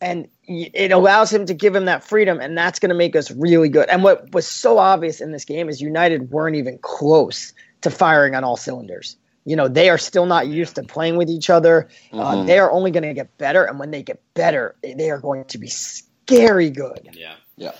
and 0.00 0.28
it 0.46 0.92
allows 0.92 1.32
him 1.32 1.46
to 1.46 1.54
give 1.54 1.74
him 1.74 1.86
that 1.86 2.04
freedom, 2.04 2.40
and 2.40 2.56
that's 2.56 2.78
going 2.78 2.90
to 2.90 2.94
make 2.94 3.16
us 3.16 3.30
really 3.30 3.68
good. 3.68 3.88
And 3.88 4.04
what 4.04 4.32
was 4.32 4.46
so 4.46 4.78
obvious 4.78 5.20
in 5.20 5.32
this 5.32 5.44
game 5.44 5.68
is 5.68 5.80
United 5.80 6.30
weren't 6.30 6.56
even 6.56 6.78
close 6.80 7.52
to 7.82 7.90
firing 7.90 8.34
on 8.34 8.44
all 8.44 8.56
cylinders. 8.56 9.16
You 9.44 9.56
know, 9.56 9.68
they 9.68 9.88
are 9.88 9.98
still 9.98 10.26
not 10.26 10.46
used 10.46 10.76
to 10.76 10.82
playing 10.82 11.16
with 11.16 11.30
each 11.30 11.50
other. 11.50 11.88
Uh, 12.12 12.16
mm-hmm. 12.16 12.20
Uh, 12.20 12.44
they 12.44 12.58
are 12.58 12.70
only 12.70 12.90
going 12.90 13.04
to 13.04 13.14
get 13.14 13.36
better, 13.38 13.64
and 13.64 13.78
when 13.78 13.90
they 13.90 14.02
get 14.02 14.22
better, 14.34 14.76
they 14.82 15.10
are 15.10 15.18
going 15.18 15.44
to 15.46 15.58
be 15.58 15.68
scary 15.68 16.70
good. 16.70 17.08
Yeah, 17.12 17.34
yeah. 17.56 17.72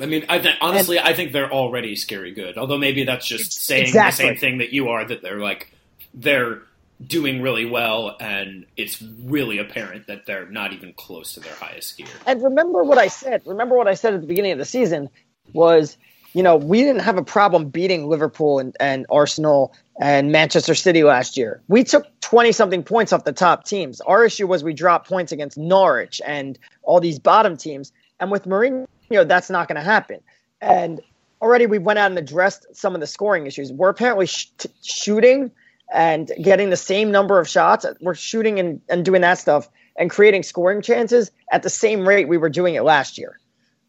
I 0.00 0.06
mean, 0.06 0.24
I 0.28 0.38
think 0.38 0.56
honestly, 0.60 0.98
and, 0.98 1.08
I 1.08 1.12
think 1.14 1.32
they're 1.32 1.52
already 1.52 1.96
scary 1.96 2.32
good. 2.32 2.56
Although 2.56 2.78
maybe 2.78 3.02
that's 3.02 3.26
just 3.26 3.52
saying 3.52 3.86
exactly. 3.86 4.24
the 4.24 4.30
same 4.30 4.40
thing 4.40 4.58
that 4.58 4.72
you 4.72 4.90
are. 4.90 5.04
That 5.04 5.22
they're 5.22 5.40
like 5.40 5.72
they're 6.14 6.62
doing 7.06 7.42
really 7.42 7.64
well, 7.64 8.16
and 8.20 8.66
it's 8.76 9.00
really 9.00 9.58
apparent 9.58 10.06
that 10.08 10.26
they're 10.26 10.48
not 10.48 10.72
even 10.72 10.92
close 10.92 11.34
to 11.34 11.40
their 11.40 11.54
highest 11.54 11.96
gear. 11.96 12.06
And 12.26 12.42
remember 12.42 12.82
what 12.82 12.98
I 12.98 13.08
said. 13.08 13.42
Remember 13.46 13.76
what 13.76 13.86
I 13.86 13.94
said 13.94 14.14
at 14.14 14.20
the 14.20 14.26
beginning 14.26 14.52
of 14.52 14.58
the 14.58 14.64
season 14.64 15.08
was, 15.52 15.96
you 16.32 16.42
know, 16.42 16.56
we 16.56 16.82
didn't 16.82 17.02
have 17.02 17.16
a 17.16 17.22
problem 17.22 17.68
beating 17.68 18.08
Liverpool 18.08 18.58
and, 18.58 18.76
and 18.80 19.06
Arsenal 19.10 19.72
and 20.00 20.32
Manchester 20.32 20.74
City 20.74 21.04
last 21.04 21.36
year. 21.36 21.62
We 21.68 21.84
took 21.84 22.06
20 22.20 22.52
something 22.52 22.82
points 22.82 23.12
off 23.12 23.24
the 23.24 23.32
top 23.32 23.64
teams. 23.64 24.00
Our 24.00 24.24
issue 24.24 24.46
was 24.46 24.64
we 24.64 24.74
dropped 24.74 25.08
points 25.08 25.30
against 25.30 25.56
Norwich 25.56 26.20
and 26.26 26.58
all 26.82 27.00
these 27.00 27.18
bottom 27.18 27.56
teams. 27.56 27.92
And 28.20 28.30
with 28.30 28.44
Mourinho, 28.44 28.86
that's 29.08 29.50
not 29.50 29.68
going 29.68 29.76
to 29.76 29.82
happen. 29.82 30.20
And 30.60 31.00
already 31.40 31.66
we 31.66 31.78
went 31.78 32.00
out 32.00 32.10
and 32.10 32.18
addressed 32.18 32.66
some 32.76 32.94
of 32.94 33.00
the 33.00 33.06
scoring 33.06 33.46
issues. 33.46 33.72
We're 33.72 33.90
apparently 33.90 34.26
sh- 34.26 34.50
shooting– 34.82 35.52
and 35.92 36.30
getting 36.40 36.70
the 36.70 36.76
same 36.76 37.10
number 37.10 37.38
of 37.38 37.48
shots. 37.48 37.86
We're 38.00 38.14
shooting 38.14 38.58
and, 38.58 38.80
and 38.88 39.04
doing 39.04 39.22
that 39.22 39.38
stuff 39.38 39.68
and 39.96 40.10
creating 40.10 40.42
scoring 40.42 40.82
chances 40.82 41.30
at 41.50 41.62
the 41.62 41.70
same 41.70 42.06
rate 42.06 42.28
we 42.28 42.36
were 42.36 42.48
doing 42.48 42.74
it 42.74 42.82
last 42.82 43.18
year. 43.18 43.38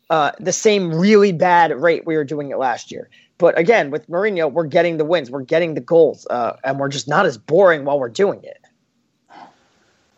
Uh, 0.10 0.32
the 0.40 0.54
same 0.54 0.94
really 0.94 1.32
bad 1.32 1.72
rate 1.80 2.06
we 2.06 2.16
were 2.16 2.24
doing 2.24 2.50
it 2.50 2.58
last 2.58 2.92
year. 2.92 3.10
But 3.38 3.58
again, 3.58 3.92
with 3.92 4.10
Mourinho, 4.10 4.52
we're 4.52 4.66
getting 4.66 4.98
the 4.98 5.06
wins, 5.06 5.30
we're 5.30 5.44
getting 5.44 5.76
the 5.76 5.82
goals, 5.82 6.26
uh, 6.30 6.58
and 6.64 6.80
we're 6.80 6.90
just 6.90 7.08
not 7.08 7.26
as 7.26 7.38
boring 7.38 7.86
while 7.86 8.00
we're 8.00 8.10
doing 8.10 8.44
it. 8.44 8.60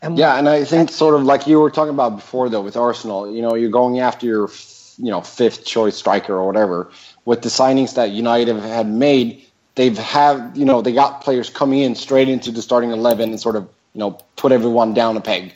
And 0.02 0.18
yeah, 0.18 0.40
and 0.40 0.50
I 0.50 0.64
think 0.64 0.90
sort 0.90 1.14
of 1.14 1.24
like 1.24 1.46
you 1.46 1.60
were 1.60 1.70
talking 1.70 1.94
about 1.94 2.16
before, 2.16 2.50
though, 2.50 2.62
with 2.62 2.76
Arsenal, 2.76 3.32
you 3.32 3.42
know, 3.42 3.54
you're 3.54 3.70
going 3.70 4.00
after 4.00 4.26
your, 4.26 4.50
you 4.98 5.12
know, 5.12 5.22
fifth 5.22 5.66
choice 5.66 5.96
striker 5.96 6.34
or 6.34 6.48
whatever. 6.48 6.90
With 7.26 7.44
the 7.44 7.50
signings 7.50 7.94
that 7.96 8.10
United 8.10 8.48
have 8.48 8.64
had 8.64 8.88
made, 8.88 9.46
they've 9.76 9.98
have 9.98 10.56
you 10.56 10.66
know 10.66 10.82
they 10.82 10.94
got 10.94 11.22
players 11.22 11.50
coming 11.50 11.80
in 11.80 11.96
straight 11.96 12.30
into 12.30 12.52
the 12.52 12.62
starting 12.62 12.92
eleven 12.92 13.30
and 13.30 13.40
sort 13.40 13.56
of 13.56 13.64
you 13.94 14.00
know 14.00 14.18
put 14.36 14.52
everyone 14.52 14.94
down 14.94 15.18
a 15.18 15.22
peg. 15.22 15.54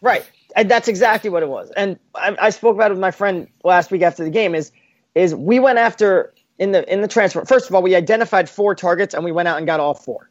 Right, 0.00 0.28
and 0.56 0.70
that's 0.70 0.88
exactly 0.88 1.30
what 1.30 1.42
it 1.42 1.48
was. 1.48 1.70
And 1.76 1.98
I, 2.14 2.36
I 2.40 2.50
spoke 2.50 2.74
about 2.74 2.90
it 2.90 2.94
with 2.94 3.00
my 3.00 3.10
friend 3.10 3.48
last 3.64 3.90
week 3.90 4.02
after 4.02 4.24
the 4.24 4.30
game. 4.30 4.54
Is 4.54 4.72
is 5.14 5.34
we 5.34 5.58
went 5.58 5.78
after 5.78 6.32
in 6.58 6.72
the 6.72 6.90
in 6.92 7.00
the 7.00 7.08
transfer. 7.08 7.44
First 7.44 7.68
of 7.68 7.74
all, 7.74 7.82
we 7.82 7.94
identified 7.94 8.48
four 8.48 8.74
targets 8.74 9.14
and 9.14 9.24
we 9.24 9.32
went 9.32 9.48
out 9.48 9.58
and 9.58 9.66
got 9.66 9.80
all 9.80 9.94
four. 9.94 10.28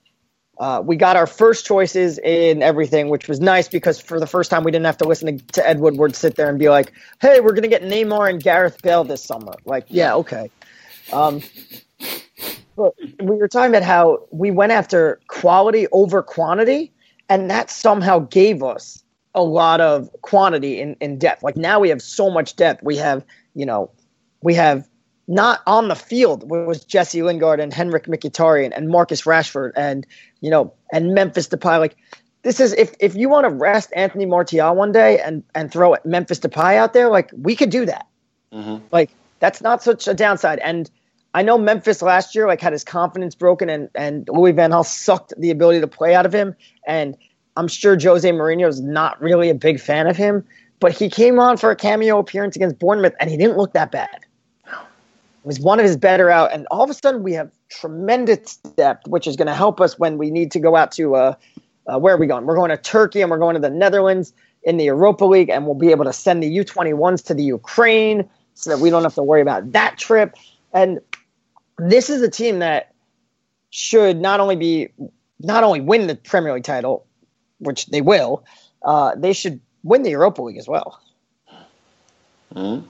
Uh, 0.58 0.80
we 0.80 0.96
got 0.96 1.16
our 1.16 1.26
first 1.26 1.66
choices 1.66 2.20
in 2.20 2.62
everything, 2.62 3.10
which 3.10 3.28
was 3.28 3.40
nice 3.40 3.68
because 3.68 4.00
for 4.00 4.20
the 4.20 4.28
first 4.28 4.52
time 4.52 4.64
we 4.64 4.70
didn't 4.70 4.86
have 4.86 4.98
to 4.98 5.08
listen 5.08 5.40
to, 5.40 5.46
to 5.48 5.68
Ed 5.68 5.80
Woodward 5.80 6.16
sit 6.16 6.36
there 6.36 6.50
and 6.50 6.60
be 6.60 6.70
like, 6.70 6.94
"Hey, 7.20 7.40
we're 7.40 7.54
going 7.54 7.64
to 7.64 7.68
get 7.68 7.82
Neymar 7.82 8.30
and 8.30 8.44
Gareth 8.44 8.82
Bale 8.82 9.04
this 9.04 9.24
summer." 9.24 9.54
Like, 9.66 9.86
yeah, 9.88 10.14
okay. 10.16 10.52
Um, 11.12 11.42
but 12.82 13.28
we 13.28 13.36
were 13.36 13.48
talking 13.48 13.70
about 13.70 13.84
how 13.84 14.26
we 14.32 14.52
went 14.52 14.72
after 14.72 15.20
quality 15.28 15.88
over 15.92 16.24
quantity, 16.24 16.92
and 17.30 17.50
that 17.50 17.70
somehow 17.70 18.20
gave 18.20 18.64
us 18.64 19.04
a 19.36 19.44
lot 19.44 19.80
of 19.80 20.10
quantity 20.22 20.82
in, 20.82 20.96
in 21.00 21.18
depth. 21.18 21.44
Like 21.44 21.56
now 21.56 21.80
we 21.80 21.90
have 21.90 22.02
so 22.02 22.30
much 22.30 22.56
depth. 22.56 22.84
We 22.84 22.98
have, 22.98 23.24
you 23.56 23.66
know, 23.66 23.92
we 24.42 24.54
have 24.56 24.88
not 25.28 25.62
on 25.68 25.88
the 25.88 25.96
field 25.96 26.50
was 26.50 26.84
Jesse 26.84 27.22
Lingard 27.22 27.60
and 27.60 27.74
Henrik 27.74 28.06
Mkhitaryan 28.06 28.76
and 28.76 28.90
Marcus 28.90 29.22
Rashford 29.22 29.72
and 29.76 30.06
you 30.42 30.50
know 30.50 30.74
and 30.92 31.14
Memphis 31.14 31.48
Depay. 31.48 31.80
Like 31.80 31.96
this 32.42 32.60
is 32.60 32.74
if 32.74 32.94
if 33.00 33.16
you 33.16 33.30
want 33.30 33.46
to 33.46 33.50
rest 33.50 33.94
Anthony 33.96 34.26
Martial 34.26 34.76
one 34.76 34.92
day 34.92 35.20
and 35.20 35.44
and 35.56 35.72
throw 35.72 35.96
Memphis 36.04 36.40
Depay 36.40 36.76
out 36.76 36.94
there, 36.94 37.10
like 37.10 37.30
we 37.38 37.56
could 37.56 37.70
do 37.70 37.86
that. 37.86 38.08
Mm-hmm. 38.52 38.84
Like 38.92 39.12
that's 39.40 39.62
not 39.62 39.84
such 39.84 40.08
a 40.08 40.14
downside. 40.14 40.60
And 40.60 40.90
I 41.34 41.42
know 41.44 41.58
Memphis 41.58 42.02
last 42.02 42.36
year 42.36 42.48
like 42.48 42.60
had 42.60 42.74
his 42.74 42.84
confidence 42.84 43.36
broken 43.36 43.70
and 43.70 43.90
and 43.96 44.28
Louis 44.32 44.52
Van 44.52 44.72
Gaal 44.72 44.86
sucked 44.86 45.34
the 45.38 45.50
ability 45.50 45.80
to 45.80 45.88
play 45.88 46.14
out 46.14 46.26
of 46.26 46.34
him 46.34 46.56
and 46.88 47.16
I'm 47.58 47.68
sure 47.68 47.98
Jose 48.00 48.30
Mourinho 48.30 48.68
is 48.68 48.82
not 48.82 49.22
really 49.22 49.50
a 49.50 49.56
big 49.56 49.80
fan 49.80 50.08
of 50.08 50.16
him, 50.16 50.46
but 50.80 50.94
he 50.94 51.10
came 51.10 51.40
on 51.40 51.58
for 51.58 51.70
a 51.70 51.76
cameo 51.76 52.18
appearance 52.18 52.56
against 52.56 52.80
Bournemouth 52.80 53.14
and 53.20 53.30
he 53.30 53.38
didn't 53.38 53.58
look 53.58 53.74
that 53.74 53.92
bad. 53.92 54.20
It 54.66 55.48
was 55.48 55.60
one 55.60 55.80
of 55.80 55.86
his 55.86 55.98
better 55.98 56.30
out, 56.30 56.54
and 56.54 56.68
all 56.70 56.84
of 56.84 56.90
a 56.92 56.94
sudden 56.94 57.24
we 57.24 57.34
have 57.34 57.50
tremendous 57.70 58.58
depth, 58.58 59.08
which 59.08 59.26
is 59.26 59.36
going 59.36 59.48
to 59.48 59.56
help 59.56 59.82
us 59.82 59.98
when 59.98 60.20
we 60.20 60.30
need 60.30 60.52
to 60.52 60.60
go 60.60 60.76
out 60.76 60.92
to 60.94 61.16
uh, 61.16 61.34
uh, 61.88 61.98
where 61.98 62.14
are 62.14 62.18
we 62.18 62.28
going? 62.28 62.46
We're 62.46 62.56
going 62.56 62.70
to 62.70 62.78
Turkey 62.78 63.22
and 63.22 63.32
we're 63.32 63.40
going 63.40 63.56
to 63.56 63.60
the 63.60 63.70
Netherlands 63.70 64.34
in 64.64 64.78
the 64.78 64.84
Europa 64.84 65.26
League, 65.26 65.50
and 65.50 65.66
we'll 65.66 65.74
be 65.74 65.90
able 65.90 66.06
to 66.06 66.14
send 66.14 66.44
the 66.44 66.58
U21s 66.58 67.26
to 67.26 67.34
the 67.34 67.44
Ukraine 67.44 68.30
so 68.54 68.70
that 68.70 68.80
we 68.80 68.92
don't 68.92 69.02
have 69.02 69.16
to 69.16 69.24
worry 69.24 69.42
about 69.42 69.72
that 69.72 69.98
trip. 69.98 70.36
And 70.74 71.00
this 71.90 72.10
is 72.10 72.22
a 72.22 72.30
team 72.30 72.60
that 72.60 72.94
should 73.72 74.18
not 74.18 74.40
only 74.40 74.56
be 74.56 74.90
not 75.40 75.64
only 75.64 75.82
win 75.82 76.08
the 76.08 76.16
Premier 76.16 76.54
League 76.54 76.64
title, 76.64 77.06
which 77.58 77.88
they 77.88 78.02
will, 78.02 78.46
uh, 78.84 79.16
they 79.16 79.34
should 79.34 79.60
win 79.84 80.04
the 80.04 80.12
Europa 80.12 80.44
League 80.44 80.58
as 80.58 80.68
well. 80.68 81.02
Mm-hmm. 82.54 82.86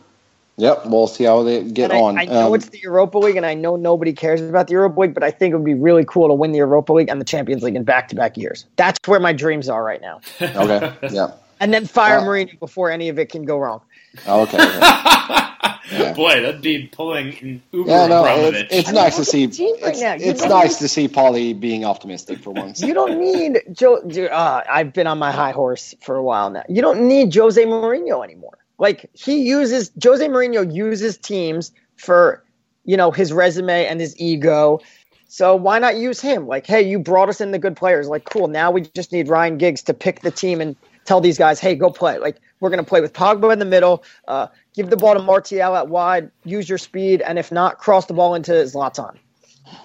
Yep, 0.58 0.86
we'll 0.88 1.08
see 1.08 1.24
how 1.24 1.42
they 1.44 1.64
get 1.64 1.92
I, 1.92 2.00
on. 2.00 2.20
I 2.20 2.26
know 2.26 2.50
um, 2.50 2.56
it's 2.56 2.70
the 2.70 2.80
Europa 2.80 3.18
League, 3.18 3.38
and 3.38 3.46
I 3.46 3.54
know 3.54 3.78
nobody 3.78 4.12
cares 4.12 4.42
about 4.42 4.68
the 4.68 4.74
Europa 4.74 5.00
League, 5.00 5.14
but 5.14 5.24
I 5.24 5.32
think 5.32 5.54
it 5.54 5.56
would 5.56 5.66
be 5.66 5.74
really 5.74 6.04
cool 6.06 6.28
to 6.28 6.34
win 6.34 6.52
the 6.52 6.58
Europa 6.58 6.92
League 6.92 7.10
and 7.10 7.22
the 7.22 7.26
Champions 7.26 7.64
League 7.64 7.76
in 7.76 7.84
back-to-back 7.84 8.38
years. 8.38 8.66
That's 8.76 9.00
where 9.08 9.20
my 9.20 9.34
dreams 9.34 9.70
are 9.70 9.84
right 9.84 10.02
now. 10.02 10.20
okay, 10.42 10.94
yeah. 11.12 11.32
And 11.62 11.74
then 11.74 11.86
fire 11.86 12.18
uh, 12.18 12.24
Mourinho 12.24 12.60
before 12.60 12.92
any 12.92 13.08
of 13.08 13.20
it 13.20 13.30
can 13.30 13.46
go 13.46 13.58
wrong. 13.58 13.82
Okay. 14.28 14.58
okay. 14.58 15.48
Yeah. 15.92 16.14
Boy, 16.14 16.42
that'd 16.42 16.62
be 16.62 16.88
pulling 16.88 17.38
an 17.40 17.62
Uber 17.74 17.90
yeah, 17.90 18.08
no, 18.08 18.24
it's, 18.26 18.74
it's 18.74 18.92
nice 18.92 19.18
to 19.18 19.26
see. 19.26 19.44
It's, 19.44 19.60
right 19.60 20.22
it's 20.22 20.44
nice 20.46 20.80
to 20.80 20.88
see 20.88 21.10
Paulie 21.10 21.60
being 21.60 21.84
optimistic 21.84 22.40
for 22.40 22.52
once. 22.52 22.82
You 22.82 22.94
don't 22.94 23.20
need 23.20 23.62
Joe. 23.74 23.98
Uh, 23.98 24.64
I've 24.70 24.94
been 24.94 25.06
on 25.08 25.20
my 25.20 25.32
high 25.32 25.52
horse 25.52 25.94
for 26.02 26.16
a 26.16 26.24
while 26.24 26.50
now. 26.50 26.64
You 26.70 26.82
don't 26.82 27.08
need 27.08 27.36
Jose 27.36 27.62
Mourinho 27.62 28.24
anymore. 28.24 28.58
Like 28.78 29.10
he 29.14 29.42
uses 29.44 29.92
Jose 30.02 30.26
Mourinho 30.26 30.74
uses 30.74 31.18
teams 31.18 31.74
for 31.98 32.44
you 32.86 32.96
know 32.96 33.12
his 33.12 33.34
resume 33.34 33.86
and 33.86 34.00
his 34.00 34.18
ego. 34.20 34.80
So 35.28 35.56
why 35.56 35.80
not 35.80 35.98
use 35.98 36.22
him? 36.22 36.48
Like, 36.48 36.68
hey, 36.68 36.82
you 36.82 37.00
brought 37.00 37.30
us 37.30 37.42
in 37.42 37.52
the 37.52 37.60
good 37.60 37.76
players. 37.76 38.08
Like, 38.08 38.26
cool. 38.26 38.48
Now 38.48 38.72
we 38.72 38.82
just 38.82 39.12
need 39.12 39.30
Ryan 39.30 39.58
Giggs 39.58 39.84
to 39.84 39.94
pick 39.94 40.22
the 40.22 40.32
team 40.32 40.60
and 40.62 40.76
tell 41.12 41.20
these 41.20 41.38
guys, 41.38 41.60
hey, 41.60 41.76
go 41.76 41.90
play. 41.90 42.18
Like, 42.20 42.38
we're 42.62 42.70
going 42.70 42.84
to 42.84 42.88
play 42.88 43.02
with 43.02 43.12
Pogba 43.12 43.52
in 43.52 43.60
the 43.60 43.66
middle. 43.66 44.02
Uh, 44.30 44.48
give 44.74 44.90
the 44.90 44.96
ball 44.96 45.14
to 45.14 45.22
Martial 45.22 45.76
at 45.76 45.90
wide, 45.90 46.32
use 46.46 46.70
your 46.70 46.78
speed, 46.78 47.22
and 47.22 47.38
if 47.38 47.52
not, 47.52 47.80
cross 47.80 48.06
the 48.06 48.14
ball 48.14 48.34
into 48.34 48.54
Zlatan. 48.54 49.18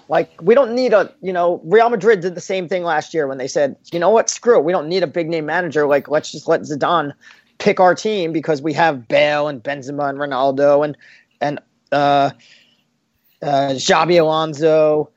Like 0.07 0.41
we 0.41 0.55
don't 0.55 0.73
need 0.73 0.93
a, 0.93 1.13
you 1.21 1.33
know, 1.33 1.61
Real 1.65 1.89
Madrid 1.89 2.21
did 2.21 2.35
the 2.35 2.41
same 2.41 2.67
thing 2.67 2.83
last 2.83 3.13
year 3.13 3.27
when 3.27 3.37
they 3.37 3.47
said, 3.47 3.75
you 3.91 3.99
know 3.99 4.09
what, 4.09 4.29
screw 4.29 4.57
it, 4.57 4.63
we 4.63 4.71
don't 4.71 4.87
need 4.87 5.03
a 5.03 5.07
big 5.07 5.29
name 5.29 5.45
manager. 5.45 5.85
Like 5.85 6.09
let's 6.09 6.31
just 6.31 6.47
let 6.47 6.61
Zidane 6.61 7.13
pick 7.57 7.79
our 7.79 7.95
team 7.95 8.33
because 8.33 8.61
we 8.61 8.73
have 8.73 9.07
Bale 9.07 9.47
and 9.47 9.63
Benzema 9.63 10.09
and 10.09 10.17
Ronaldo 10.17 10.83
and 10.83 10.97
and 11.39 11.59
uh, 11.91 12.31
uh, 13.41 13.69
Xabi 13.75 14.19
Alonso. 14.19 15.09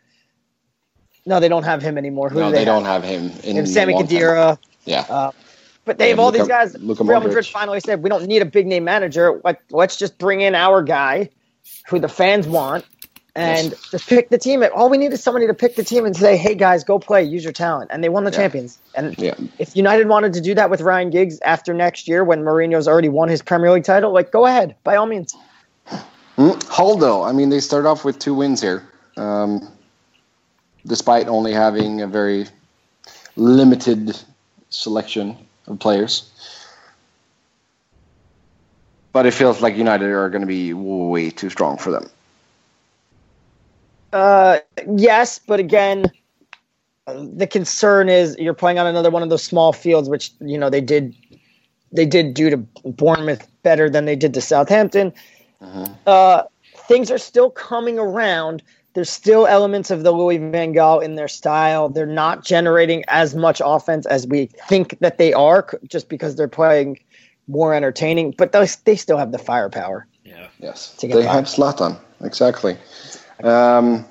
No, 1.27 1.41
they 1.41 1.49
don't 1.49 1.65
have 1.65 1.83
him 1.83 1.99
anymore. 1.99 2.29
Who 2.31 2.39
no, 2.39 2.47
do 2.47 2.53
they, 2.53 2.59
they 2.59 2.65
don't 2.65 2.85
have 2.85 3.03
him. 3.03 3.33
In 3.43 3.59
and 3.59 3.69
Sami 3.69 3.95
Khedira. 3.95 4.57
Yeah. 4.85 5.07
Uh, 5.09 5.33
but 5.85 5.99
they 5.99 6.11
have 6.11 6.21
all 6.21 6.33
these 6.33 6.49
guys. 6.49 6.77
Real 6.77 7.21
Madrid 7.21 7.47
finally 7.47 7.81
said, 7.81 8.03
we 8.03 8.11
don't 8.11 8.27
need 8.27 8.43
a 8.43 8.47
big 8.47 8.67
name 8.67 8.85
manager. 8.85 9.41
Let, 9.45 9.61
let's 9.71 9.97
just 9.97 10.19
bring 10.19 10.41
in 10.41 10.55
our 10.55 10.83
guy 10.83 11.31
who 11.89 11.99
the 11.99 12.09
fans 12.09 12.47
want 12.47 12.85
and 13.35 13.75
just 13.91 14.07
pick 14.07 14.29
the 14.31 14.39
team. 14.39 14.65
All 14.75 14.91
we 14.91 14.99
need 14.99 15.13
is 15.13 15.23
somebody 15.23 15.47
to 15.47 15.55
pick 15.55 15.77
the 15.77 15.85
team 15.85 16.05
and 16.05 16.17
say, 16.17 16.37
"Hey 16.37 16.55
guys, 16.55 16.85
go 16.85 16.99
play, 16.99 17.25
use 17.25 17.45
your 17.45 17.53
talent." 17.53 17.91
And 17.93 18.03
they 18.03 18.09
won 18.09 18.25
the 18.25 18.31
Yeah. 18.31 18.39
champions. 18.39 18.79
And 18.95 19.17
Yeah. 19.19 19.35
if 19.59 19.77
United 19.77 20.09
wanted 20.09 20.35
to 20.35 20.41
do 20.41 20.55
that 20.55 20.69
with 20.71 20.81
Ryan 20.81 21.11
Giggs 21.11 21.41
after 21.41 21.73
next 21.73 22.09
year, 22.09 22.25
when 22.25 22.43
Mourinho's 22.43 22.89
already 22.89 23.09
won 23.09 23.29
his 23.29 23.43
Premier 23.43 23.73
League 23.73 23.85
title, 23.85 24.13
like 24.13 24.31
go 24.31 24.47
ahead, 24.47 24.77
by 24.85 24.97
all 24.97 25.07
means. 25.07 25.35
Mm, 26.37 26.63
Hull, 26.69 26.97
though, 26.97 27.23
I 27.23 27.33
mean, 27.33 27.51
they 27.51 27.61
start 27.61 27.87
off 27.87 28.05
with 28.05 28.19
two 28.19 28.35
wins 28.35 28.61
here, 28.61 28.89
um, 29.17 29.69
despite 30.87 31.29
only 31.29 31.53
having 31.53 32.01
a 32.01 32.07
very 32.07 32.47
limited 33.37 34.17
selection 34.71 35.37
of 35.71 35.79
players. 35.79 36.31
But 39.13 39.27
it 39.27 39.35
feels 39.35 39.61
like 39.61 39.77
United 39.77 40.11
are 40.11 40.29
going 40.31 40.43
to 40.43 40.47
be 40.47 40.73
way 40.73 41.31
too 41.31 41.51
strong 41.51 41.77
for 41.77 41.91
them. 41.91 42.09
Uh, 44.13 44.59
yes, 44.97 45.39
but 45.39 45.61
again, 45.61 46.05
the 47.07 47.47
concern 47.47 48.09
is 48.09 48.37
you're 48.39 48.55
playing 48.55 48.79
on 48.79 48.87
another 48.87 49.11
one 49.11 49.23
of 49.23 49.31
those 49.31 49.43
small 49.43 49.73
fields, 49.73 50.09
which 50.09 50.33
you 50.41 50.59
know 50.59 50.71
they 50.71 50.81
did 50.81 51.15
they 51.93 52.07
did 52.07 52.35
do 52.35 52.51
to 52.51 52.57
Bournemouth 52.85 53.47
better 53.63 53.91
than 53.91 54.05
they 54.05 54.17
did 54.17 54.35
to 54.35 54.41
Southampton. 54.41 55.13
Uh, 56.07 56.45
things 56.75 57.11
are 57.11 57.19
still 57.19 57.51
coming 57.51 57.99
around. 57.99 58.63
There's 58.95 59.11
still 59.11 59.47
elements 59.47 59.91
of 59.91 60.03
the 60.03 60.11
Louis 60.11 60.39
Van 60.39 60.75
Gaal 60.75 61.03
in 61.03 61.15
their 61.15 61.29
style. 61.29 61.89
They're 61.89 62.07
not 62.07 62.45
generating 62.45 63.05
as 63.09 63.35
much 63.35 63.63
offense 63.65 64.05
as 64.07 64.27
we 64.27 64.47
think 64.69 64.99
that 64.99 65.19
they 65.19 65.33
are, 65.33 65.67
just 65.89 66.09
because 66.09 66.35
they're 66.35 66.49
playing 66.49 66.99
more 67.47 67.73
entertaining. 67.75 68.35
But 68.37 68.53
they, 68.53 68.67
they 68.85 68.97
still 68.97 69.17
have 69.17 69.33
the 69.33 69.39
firepower. 69.39 70.07
Yeah. 70.25 70.49
Yes, 70.59 70.97
they 71.01 71.09
by. 71.09 71.23
have 71.23 71.45
Zlatan 71.45 71.99
exactly. 72.21 72.77
Um, 73.43 74.05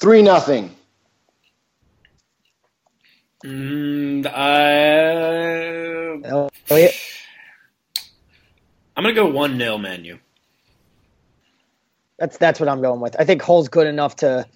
Three 0.00 0.22
nothing. 0.22 0.74
Mm, 3.44 4.26
I, 4.26 4.96
Elliot, 6.70 6.94
I'm 8.96 9.04
gonna 9.04 9.12
go 9.12 9.26
one 9.26 9.58
0 9.58 9.76
Man 9.76 10.06
U. 10.06 10.18
That's 12.20 12.36
that's 12.36 12.60
what 12.60 12.68
I'm 12.68 12.82
going 12.82 13.00
with. 13.00 13.16
I 13.18 13.24
think 13.24 13.40
Hull's 13.40 13.68
good 13.68 13.86
enough 13.86 14.16
to 14.16 14.46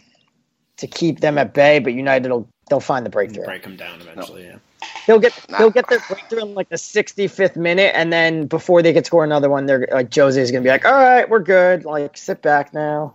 to 0.76 0.86
keep 0.86 1.20
them 1.20 1.38
at 1.38 1.54
bay, 1.54 1.78
but 1.78 1.94
United 1.94 2.30
will 2.30 2.46
they'll 2.68 2.78
find 2.78 3.06
the 3.06 3.10
breakthrough. 3.10 3.46
Break 3.46 3.62
them 3.62 3.76
down 3.76 4.02
eventually. 4.02 4.44
Yeah. 4.44 4.58
They'll 5.06 5.18
get 5.18 5.32
they'll 5.58 5.70
get 5.70 5.88
their 5.88 6.00
breakthrough 6.00 6.42
in 6.42 6.54
like 6.54 6.68
the 6.68 6.76
65th 6.76 7.56
minute, 7.56 7.92
and 7.94 8.12
then 8.12 8.46
before 8.46 8.82
they 8.82 8.92
could 8.92 9.06
score 9.06 9.24
another 9.24 9.48
one, 9.48 9.64
they're 9.64 9.88
like 9.90 10.14
Jose's 10.14 10.50
gonna 10.50 10.62
be 10.62 10.68
like, 10.68 10.84
"All 10.84 10.92
right, 10.92 11.28
we're 11.28 11.40
good. 11.40 11.86
Like 11.86 12.18
sit 12.18 12.42
back 12.42 12.74
now." 12.74 13.14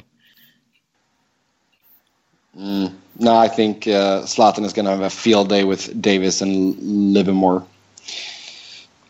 Mm, 2.57 2.95
no, 3.19 3.35
I 3.35 3.49
think 3.49 3.87
uh, 3.87 4.23
Zlatan 4.23 4.65
is 4.65 4.73
going 4.73 4.85
to 4.85 4.91
have 4.91 5.01
a 5.01 5.09
field 5.09 5.47
day 5.49 5.63
with 5.63 6.01
Davies 6.01 6.41
and 6.41 7.13
Livermore. 7.13 7.65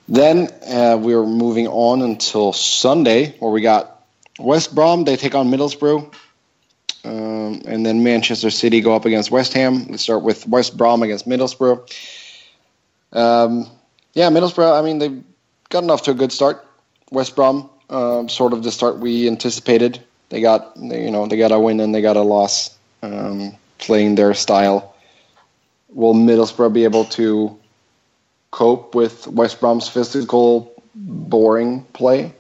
Then 0.10 0.50
uh, 0.68 0.98
we're 1.02 1.26
moving 1.26 1.68
on 1.68 2.02
until 2.02 2.52
Sunday, 2.52 3.38
where 3.40 3.50
we 3.50 3.62
got 3.62 3.99
West 4.40 4.74
Brom. 4.74 5.04
They 5.04 5.16
take 5.16 5.36
on 5.36 5.50
Middlesbrough. 5.50 6.14
Um, 7.06 7.62
and 7.66 7.86
then 7.86 8.04
Manchester 8.04 8.50
City 8.50 8.82
go 8.82 8.96
up 8.96 9.06
against 9.06 9.32
West 9.32 9.54
Ham. 9.54 9.88
We 9.88 9.98
start 9.98 10.24
with 10.24 10.48
West 10.48 10.78
Brom 10.78 11.04
against 11.04 11.28
Middlesbrough. 11.28 11.80
Um, 13.14 13.70
yeah, 14.14 14.30
Middlesbrough, 14.30 14.78
I 14.78 14.84
mean, 14.84 15.00
they've 15.00 15.24
gotten 15.70 15.90
off 15.90 16.04
to 16.04 16.12
a 16.12 16.14
good 16.14 16.32
start. 16.32 16.66
West 17.12 17.36
Brom, 17.36 17.70
um, 17.90 18.30
sort 18.30 18.54
of 18.54 18.64
the 18.64 18.72
start 18.72 19.00
we 19.00 19.28
anticipated. 19.28 20.04
They 20.30 20.42
got, 20.42 20.74
you 20.78 21.10
know, 21.10 21.26
they 21.26 21.38
got 21.38 21.52
a 21.52 21.60
win 21.60 21.80
and 21.80 21.96
they 21.96 22.02
got 22.02 22.18
a 22.18 22.22
loss, 22.22 22.78
um, 23.02 23.56
playing 23.80 24.16
their 24.16 24.34
style. 24.34 24.96
Will 25.90 26.14
Middlesbrough 26.14 26.74
be 26.74 26.84
able 26.84 27.06
to 27.06 27.58
cope 28.52 28.94
with 28.94 29.26
West 29.28 29.60
Brom's 29.60 29.88
physical, 29.88 30.72
boring 30.94 31.84
play? 31.94 32.34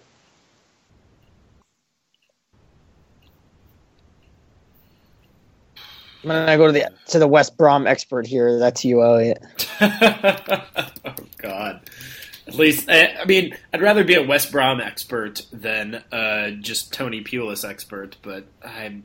I'm 6.24 6.30
gonna 6.30 6.57
go 6.57 6.67
to 6.67 6.74
the 6.74 6.91
to 7.07 7.20
the 7.20 7.28
West 7.28 7.57
Brom 7.57 7.88
expert 7.88 8.28
here. 8.28 8.59
That's 8.59 8.84
you, 8.84 9.01
Elliot. 9.01 9.41
oh 9.82 11.15
God. 11.38 11.82
At 12.47 12.55
least, 12.55 12.89
I, 12.89 13.15
I 13.22 13.26
mean, 13.26 13.55
I'd 13.72 13.82
rather 13.82 14.03
be 14.03 14.15
a 14.15 14.24
West 14.24 14.51
Brom 14.51 14.82
expert 14.82 15.45
than 15.53 16.03
uh, 16.11 16.49
just 16.49 16.91
Tony 16.91 17.24
Pulis 17.24 17.67
expert. 17.67 18.17
But 18.24 18.45
I, 18.65 19.01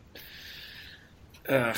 uh, 1.47 1.75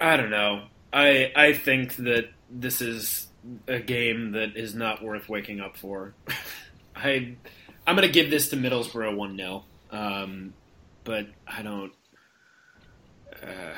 I 0.00 0.16
don't 0.16 0.30
know. 0.30 0.64
I 0.92 1.32
I 1.36 1.52
think 1.52 1.96
that 1.96 2.30
this 2.50 2.80
is 2.80 3.28
a 3.68 3.78
game 3.78 4.32
that 4.32 4.56
is 4.56 4.74
not 4.74 5.02
worth 5.02 5.28
waking 5.28 5.60
up 5.60 5.76
for. 5.76 6.14
I 6.96 7.36
I'm 7.86 7.94
gonna 7.94 8.08
give 8.08 8.30
this 8.30 8.48
to 8.50 8.56
Middlesbrough 8.56 9.14
one 9.16 9.36
0 9.36 9.64
um, 9.92 10.54
but 11.04 11.26
I 11.46 11.62
don't. 11.62 11.92
Uh, 13.42 13.74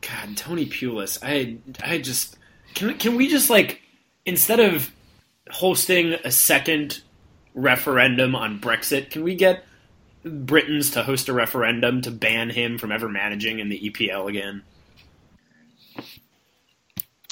God, 0.00 0.36
Tony 0.36 0.66
Pulis. 0.66 1.18
I 1.22 1.58
I 1.82 1.98
just 1.98 2.36
can 2.74 2.96
can 2.98 3.16
we 3.16 3.28
just 3.28 3.50
like 3.50 3.80
instead 4.26 4.60
of 4.60 4.90
hosting 5.50 6.14
a 6.24 6.30
second 6.30 7.00
referendum 7.54 8.34
on 8.34 8.60
Brexit, 8.60 9.10
can 9.10 9.22
we 9.22 9.34
get 9.34 9.64
Britons 10.24 10.90
to 10.92 11.02
host 11.02 11.28
a 11.28 11.32
referendum 11.32 12.02
to 12.02 12.10
ban 12.10 12.50
him 12.50 12.78
from 12.78 12.90
ever 12.90 13.08
managing 13.08 13.58
in 13.58 13.68
the 13.68 13.78
EPL 13.78 14.28
again? 14.28 14.62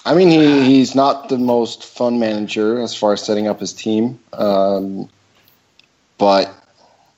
I 0.05 0.15
mean, 0.15 0.29
he, 0.29 0.65
he's 0.65 0.95
not 0.95 1.29
the 1.29 1.39
most 1.39 1.85
fun 1.85 2.19
manager 2.19 2.81
as 2.81 2.95
far 2.95 3.13
as 3.13 3.25
setting 3.25 3.47
up 3.47 3.61
his 3.61 3.73
team. 3.73 4.19
Um, 4.33 5.09
but 6.19 6.53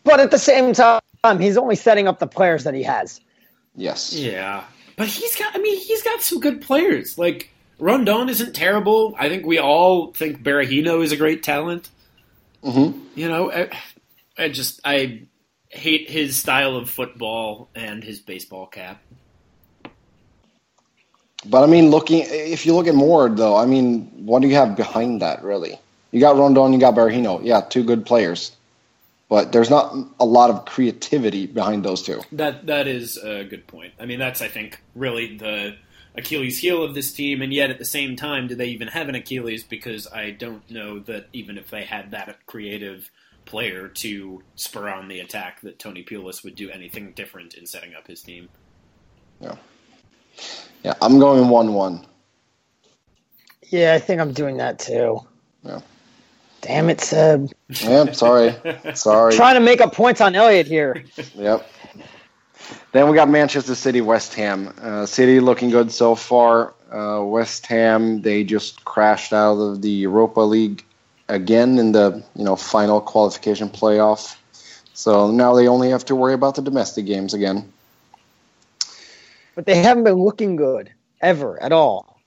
But 0.05 0.21
at 0.21 0.31
the 0.31 0.39
same 0.39 0.75
time, 0.75 1.01
he's 1.41 1.57
only 1.57 1.77
setting 1.77 2.09
up 2.09 2.19
the 2.19 2.27
players 2.27 2.65
that 2.65 2.75
he 2.75 2.83
has. 2.83 3.21
Yes, 3.75 4.13
Yeah, 4.13 4.65
but 4.97 5.09
he's 5.09 5.37
got. 5.37 5.55
I 5.55 5.59
mean, 5.59 5.79
he's 5.79 6.03
got 6.03 6.23
some 6.23 6.41
good 6.41 6.61
players. 6.61 7.19
Like 7.19 7.51
Rondon 7.79 8.29
isn't 8.29 8.55
terrible. 8.55 9.15
I 9.19 9.29
think 9.29 9.47
we 9.47 9.59
all 9.59 10.13
think 10.13 10.43
Berahino 10.43 11.03
is 11.03 11.13
a 11.13 11.17
great 11.17 11.43
talent. 11.43 11.91
hmm 12.63 12.93
You 13.15 13.29
know, 13.29 13.53
I, 13.53 13.71
I 14.39 14.49
just 14.49 14.81
I 14.85 15.23
hate 15.69 16.09
his 16.09 16.37
style 16.37 16.77
of 16.77 16.89
football 16.89 17.69
and 17.75 18.03
his 18.05 18.21
baseball 18.21 18.67
cap. 18.67 19.03
But 21.47 21.63
I 21.63 21.67
mean, 21.67 21.91
looking 21.91 22.25
if 22.27 22.65
you 22.65 22.75
look 22.75 22.87
at 22.87 22.95
more 22.95 23.29
though, 23.29 23.57
I 23.57 23.67
mean, 23.67 24.07
what 24.27 24.41
do 24.43 24.49
you 24.49 24.55
have 24.55 24.77
behind 24.77 25.21
that 25.23 25.43
really? 25.43 25.79
You 26.11 26.21
got 26.21 26.37
Rondon, 26.37 26.73
you 26.73 26.79
got 26.79 26.95
Berahino. 26.95 27.41
Yeah, 27.43 27.61
two 27.61 27.83
good 27.85 28.07
players, 28.07 28.54
but 29.35 29.51
there's 29.51 29.69
not 29.69 29.93
a 30.21 30.25
lot 30.25 30.49
of 30.49 30.65
creativity 30.65 31.45
behind 31.45 31.85
those 31.85 32.03
two. 32.03 32.21
That 32.31 32.67
that 32.67 32.87
is 32.87 33.17
a 33.17 33.43
good 33.43 33.67
point. 33.67 33.93
I 33.99 34.07
mean, 34.07 34.21
that's 34.21 34.41
I 34.41 34.47
think 34.47 34.81
really 34.95 35.37
the 35.37 35.75
Achilles 36.15 36.61
heel 36.61 36.85
of 36.85 36.95
this 36.95 37.13
team, 37.13 37.43
and 37.43 37.53
yet 37.53 37.69
at 37.69 37.81
the 37.81 37.85
same 37.85 38.15
time, 38.15 38.47
do 38.47 38.55
they 38.55 38.69
even 38.69 38.87
have 38.87 39.09
an 39.09 39.17
Achilles? 39.17 39.65
Because 39.65 40.07
I 40.07 40.31
don't 40.31 40.71
know 40.71 41.01
that 41.01 41.31
even 41.33 41.59
if 41.59 41.69
they 41.69 41.83
had 41.83 42.13
that 42.13 42.47
creative 42.47 43.11
player 43.45 43.89
to 43.89 44.45
spur 44.55 44.89
on 44.89 45.09
the 45.09 45.19
attack, 45.19 45.63
that 45.63 45.81
Tony 45.81 46.05
Pulis 46.05 46.45
would 46.45 46.55
do 46.55 46.71
anything 46.71 47.11
different 47.17 47.55
in 47.55 47.67
setting 47.67 47.93
up 47.93 48.07
his 48.07 48.23
team. 48.23 48.49
Yeah, 49.41 49.57
yeah, 50.85 50.95
I'm 51.03 51.19
going 51.19 51.49
one-one. 51.49 52.07
Yeah, 53.69 53.95
I 53.95 53.99
think 53.99 54.21
I'm 54.21 54.33
doing 54.33 54.59
that 54.59 54.79
too. 54.79 55.19
Yeah. 55.65 55.81
Damn 56.65 56.89
it, 56.89 56.99
Seb. 57.03 57.51
Yeah, 57.69 58.11
sorry, 58.13 58.55
sorry. 58.95 59.35
Trying 59.35 59.57
to 59.57 59.61
make 59.61 59.83
up 59.83 59.95
points 59.95 60.23
on 60.23 60.35
Elliot 60.35 60.67
here. 60.67 61.05
Yep. 61.35 61.71
Then 62.93 63.11
we 63.11 63.15
got 63.15 63.29
Manchester 63.29 63.75
City, 63.75 64.01
West 64.01 64.33
Ham. 64.35 64.73
Uh, 64.81 65.05
City 65.05 65.41
looking 65.41 65.69
good 65.69 65.93
so 65.93 66.15
far. 66.15 66.73
Uh, 66.91 67.23
West 67.23 67.67
Ham 67.67 68.23
they 68.23 68.45
just 68.45 68.83
crashed 68.87 69.35
out 69.35 69.59
of 69.59 69.83
the 69.83 69.91
Europa 69.91 70.41
League 70.41 70.83
again 71.29 71.79
in 71.79 71.93
the 71.93 72.25
you 72.35 72.45
know 72.45 72.57
final 72.57 73.03
qualification 73.03 73.69
playoff. 73.69 74.37
So 74.95 75.31
now 75.31 75.55
they 75.55 75.69
only 75.69 75.91
have 75.91 76.07
to 76.07 76.17
worry 76.17 76.33
about 76.33 76.55
the 76.55 76.63
domestic 76.63 77.05
games 77.05 77.35
again. 77.35 77.71
But 79.55 79.67
they 79.67 79.77
haven't 79.77 80.05
been 80.05 80.23
looking 80.23 80.57
good 80.57 80.91
ever 81.21 81.63
at 81.63 81.73
all. 81.73 82.21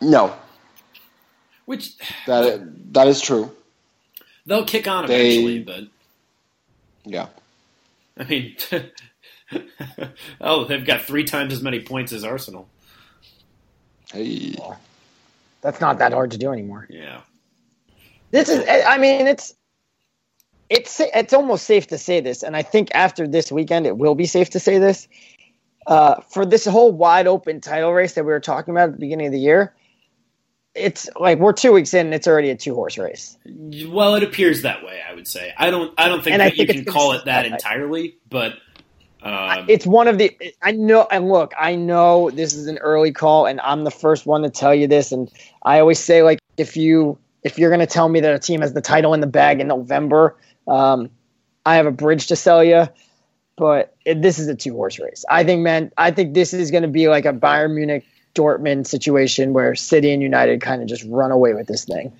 No, 0.00 0.34
Which 1.68 1.98
that 2.26 2.94
that 2.94 3.08
is 3.08 3.20
true. 3.20 3.54
they'll 4.46 4.64
kick 4.64 4.88
on 4.88 5.06
They- 5.06 5.32
eventually, 5.36 5.58
but 5.62 5.84
Yeah. 7.04 7.26
I 8.18 8.24
mean, 8.24 8.56
oh, 10.40 10.64
they've 10.64 10.86
got 10.86 11.02
three 11.02 11.24
times 11.24 11.52
as 11.52 11.60
many 11.62 11.80
points 11.80 12.14
as 12.14 12.24
Arsenal. 12.24 12.66
Hey. 14.10 14.56
That's 15.60 15.78
not 15.78 15.98
that 15.98 16.14
hard 16.14 16.30
to 16.30 16.38
do 16.38 16.50
anymore. 16.52 16.86
Yeah. 16.88 17.20
This 18.30 18.48
is, 18.48 18.64
I 18.66 18.96
mean, 18.96 19.26
it's 19.26 19.54
it's 20.70 20.98
it's 21.00 21.34
almost 21.34 21.66
safe 21.66 21.88
to 21.88 21.98
say 21.98 22.20
this, 22.20 22.42
and 22.42 22.56
I 22.56 22.62
think 22.62 22.88
after 22.94 23.28
this 23.28 23.52
weekend, 23.52 23.86
it 23.86 23.98
will 23.98 24.14
be 24.14 24.24
safe 24.26 24.48
to 24.50 24.58
say 24.58 24.78
this. 24.78 25.06
Uh, 25.86 26.22
for 26.30 26.46
this 26.46 26.64
whole 26.64 26.92
wide 26.92 27.26
open 27.26 27.60
title 27.60 27.92
race 27.92 28.14
that 28.14 28.24
we 28.24 28.32
were 28.32 28.40
talking 28.40 28.72
about 28.72 28.88
at 28.88 28.92
the 28.92 28.98
beginning 29.00 29.26
of 29.26 29.32
the 29.32 29.38
year, 29.40 29.74
it's 30.78 31.08
like 31.18 31.38
we're 31.38 31.52
two 31.52 31.72
weeks 31.72 31.94
in, 31.94 32.06
and 32.06 32.14
it's 32.14 32.26
already 32.26 32.50
a 32.50 32.56
two 32.56 32.74
horse 32.74 32.98
race. 32.98 33.36
Well, 33.46 34.14
it 34.14 34.22
appears 34.22 34.62
that 34.62 34.84
way. 34.84 35.00
I 35.08 35.14
would 35.14 35.26
say. 35.26 35.52
I 35.56 35.70
don't. 35.70 35.92
I 35.98 36.08
don't 36.08 36.22
think 36.22 36.34
And 36.34 36.40
that 36.40 36.56
you 36.56 36.66
can 36.66 36.84
call 36.84 37.12
it 37.12 37.24
that 37.24 37.42
that 37.42 37.46
entirely, 37.46 38.16
but. 38.28 38.54
Um, 39.20 39.66
it's 39.68 39.84
one 39.84 40.06
of 40.06 40.16
the 40.16 40.30
I 40.62 40.70
know 40.70 41.08
and 41.10 41.28
look, 41.28 41.52
I 41.58 41.74
know 41.74 42.30
this 42.30 42.54
is 42.54 42.68
an 42.68 42.78
early 42.78 43.10
call 43.10 43.46
and 43.46 43.60
I'm 43.62 43.82
the 43.82 43.90
first 43.90 44.26
one 44.26 44.42
to 44.42 44.48
tell 44.48 44.72
you 44.72 44.86
this 44.86 45.10
and 45.10 45.28
I 45.64 45.80
always 45.80 45.98
say 45.98 46.22
like 46.22 46.38
if 46.56 46.76
you 46.76 47.18
if 47.42 47.58
you're 47.58 47.70
going 47.70 47.80
to 47.80 47.86
tell 47.86 48.08
me 48.08 48.20
that 48.20 48.32
a 48.32 48.38
team 48.38 48.60
has 48.60 48.74
the 48.74 48.80
title 48.80 49.14
in 49.14 49.20
the 49.20 49.26
bag 49.26 49.60
in 49.60 49.66
November, 49.66 50.36
um, 50.68 51.10
I 51.66 51.74
have 51.74 51.86
a 51.86 51.90
bridge 51.90 52.28
to 52.28 52.36
sell 52.36 52.62
you, 52.62 52.86
but 53.56 53.96
it, 54.04 54.22
this 54.22 54.38
is 54.38 54.46
a 54.46 54.54
two 54.54 54.74
horse 54.74 55.00
race. 55.00 55.24
I 55.28 55.42
think 55.42 55.62
man, 55.62 55.90
I 55.98 56.12
think 56.12 56.34
this 56.34 56.54
is 56.54 56.70
going 56.70 56.84
to 56.84 56.88
be 56.88 57.08
like 57.08 57.24
a 57.24 57.32
Bayern 57.32 57.74
Munich 57.74 58.04
Dortmund 58.34 58.86
situation 58.86 59.52
where 59.52 59.74
City 59.74 60.12
and 60.12 60.22
United 60.22 60.60
kind 60.60 60.82
of 60.82 60.88
just 60.88 61.04
run 61.04 61.30
away 61.30 61.54
with 61.54 61.66
this 61.66 61.84
thing. 61.84 62.12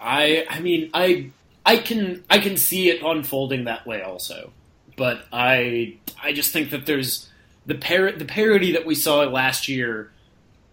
I 0.00 0.46
I 0.48 0.60
mean 0.60 0.90
I 0.94 1.30
I 1.66 1.76
can 1.76 2.24
I 2.30 2.38
can 2.38 2.56
see 2.56 2.88
it 2.88 3.02
unfolding 3.02 3.64
that 3.64 3.86
way 3.86 4.02
also, 4.02 4.52
but 4.96 5.24
I 5.32 5.96
I 6.22 6.32
just 6.32 6.52
think 6.52 6.70
that 6.70 6.86
there's 6.86 7.28
the 7.66 7.74
par- 7.74 8.12
the 8.12 8.24
parity 8.24 8.72
that 8.72 8.86
we 8.86 8.94
saw 8.94 9.20
last 9.24 9.68
year. 9.68 10.10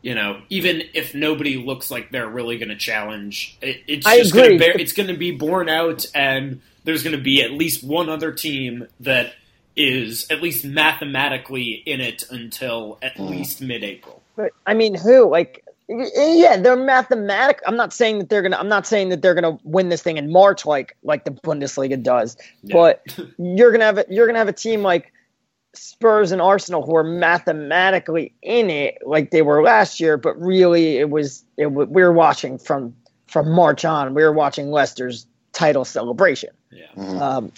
You 0.01 0.13
know, 0.13 0.41
even 0.49 0.83
if 0.93 1.15
nobody 1.15 1.57
looks 1.57 1.89
like 1.89 2.11
they're 2.11 2.29
really 2.29 2.59
going 2.59 2.69
to 2.69 2.77
challenge, 2.77 3.57
it, 3.59 3.81
it's 3.87 4.05
I 4.05 4.19
just 4.19 4.35
going 4.35 4.51
to 4.51 4.59
bear, 4.59 4.77
it's 4.77 4.93
going 4.93 5.09
to 5.09 5.17
be 5.17 5.31
borne 5.31 5.67
out, 5.67 6.05
and 6.13 6.61
there's 6.83 7.01
going 7.01 7.15
to 7.17 7.21
be 7.21 7.41
at 7.41 7.51
least 7.51 7.83
one 7.83 8.07
other 8.07 8.31
team 8.31 8.87
that 8.99 9.33
is 9.75 10.27
at 10.29 10.41
least 10.41 10.65
mathematically 10.65 11.83
in 11.85 12.01
it 12.01 12.23
until 12.29 12.97
at 13.01 13.19
least 13.19 13.61
mid-April. 13.61 14.21
But 14.35 14.51
I 14.65 14.73
mean, 14.73 14.95
who? 14.95 15.29
Like, 15.29 15.63
yeah, 15.87 16.57
they're 16.57 16.75
mathematic. 16.75 17.61
I'm 17.65 17.75
not 17.75 17.93
saying 17.93 18.19
that 18.19 18.29
they're 18.29 18.41
gonna. 18.41 18.57
I'm 18.57 18.69
not 18.69 18.87
saying 18.87 19.09
that 19.09 19.21
they're 19.21 19.35
gonna 19.35 19.57
win 19.63 19.89
this 19.89 20.01
thing 20.01 20.17
in 20.17 20.31
March, 20.31 20.65
like 20.65 20.95
like 21.03 21.25
the 21.25 21.31
Bundesliga 21.31 22.01
does. 22.01 22.37
Yeah. 22.63 22.73
But 22.73 23.17
you're 23.37 23.71
gonna 23.71 23.85
have 23.85 23.97
a, 23.99 24.05
you're 24.09 24.27
gonna 24.27 24.39
have 24.39 24.47
a 24.47 24.53
team 24.53 24.81
like 24.81 25.11
Spurs 25.73 26.31
and 26.31 26.41
Arsenal 26.41 26.85
who 26.85 26.95
are 26.95 27.03
mathematically 27.03 28.33
in 28.41 28.69
it, 28.69 28.97
like 29.05 29.31
they 29.31 29.41
were 29.41 29.61
last 29.61 29.99
year. 29.99 30.17
But 30.17 30.39
really, 30.41 30.97
it 30.97 31.09
was 31.09 31.43
it. 31.57 31.67
We 31.67 31.85
were 31.85 32.13
watching 32.13 32.57
from 32.57 32.95
from 33.27 33.51
March 33.51 33.85
on. 33.85 34.13
We 34.13 34.23
were 34.23 34.33
watching 34.33 34.71
Leicester's 34.71 35.27
title 35.53 35.85
celebration. 35.85 36.51
Yeah. 36.71 36.91
Um, 36.95 37.51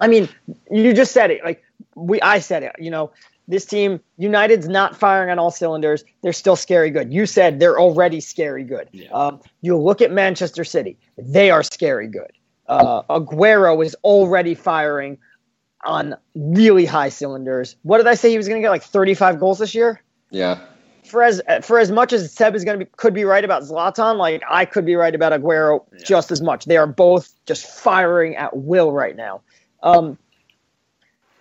I 0.00 0.08
mean, 0.08 0.28
you 0.70 0.92
just 0.92 1.12
said 1.12 1.30
it. 1.30 1.44
Like 1.44 1.62
we, 1.94 2.20
I 2.22 2.38
said 2.38 2.62
it. 2.62 2.72
You 2.78 2.90
know, 2.90 3.12
this 3.48 3.64
team, 3.66 4.00
United's 4.16 4.68
not 4.68 4.96
firing 4.96 5.30
on 5.30 5.38
all 5.38 5.50
cylinders. 5.50 6.04
They're 6.22 6.32
still 6.32 6.56
scary 6.56 6.90
good. 6.90 7.12
You 7.12 7.26
said 7.26 7.60
they're 7.60 7.78
already 7.78 8.20
scary 8.20 8.64
good. 8.64 8.88
Yeah. 8.92 9.10
Um, 9.10 9.40
you 9.60 9.76
look 9.76 10.00
at 10.00 10.10
Manchester 10.12 10.64
City; 10.64 10.96
they 11.18 11.50
are 11.50 11.62
scary 11.62 12.06
good. 12.06 12.30
Uh, 12.66 13.02
Aguero 13.10 13.84
is 13.84 13.96
already 14.04 14.54
firing 14.54 15.18
on 15.84 16.14
really 16.34 16.84
high 16.84 17.08
cylinders. 17.08 17.74
What 17.82 17.96
did 17.98 18.06
I 18.06 18.14
say? 18.14 18.30
He 18.30 18.36
was 18.36 18.46
going 18.46 18.60
to 18.60 18.64
get 18.64 18.70
like 18.70 18.84
35 18.84 19.40
goals 19.40 19.58
this 19.58 19.74
year. 19.74 20.00
Yeah. 20.30 20.60
For 21.04 21.24
as 21.24 21.42
for 21.62 21.80
as 21.80 21.90
much 21.90 22.12
as 22.12 22.32
Seb 22.32 22.54
is 22.54 22.64
going 22.64 22.78
to 22.78 22.84
be 22.84 22.90
could 22.96 23.14
be 23.14 23.24
right 23.24 23.44
about 23.44 23.62
Zlatan, 23.64 24.16
like 24.18 24.42
I 24.48 24.64
could 24.64 24.86
be 24.86 24.94
right 24.94 25.12
about 25.14 25.32
Aguero 25.32 25.84
Yeah. 25.92 25.98
just 26.04 26.30
as 26.30 26.40
much. 26.40 26.66
They 26.66 26.76
are 26.76 26.86
both 26.86 27.32
just 27.46 27.66
firing 27.66 28.36
at 28.36 28.56
will 28.56 28.92
right 28.92 29.16
now. 29.16 29.40
Um, 29.82 30.18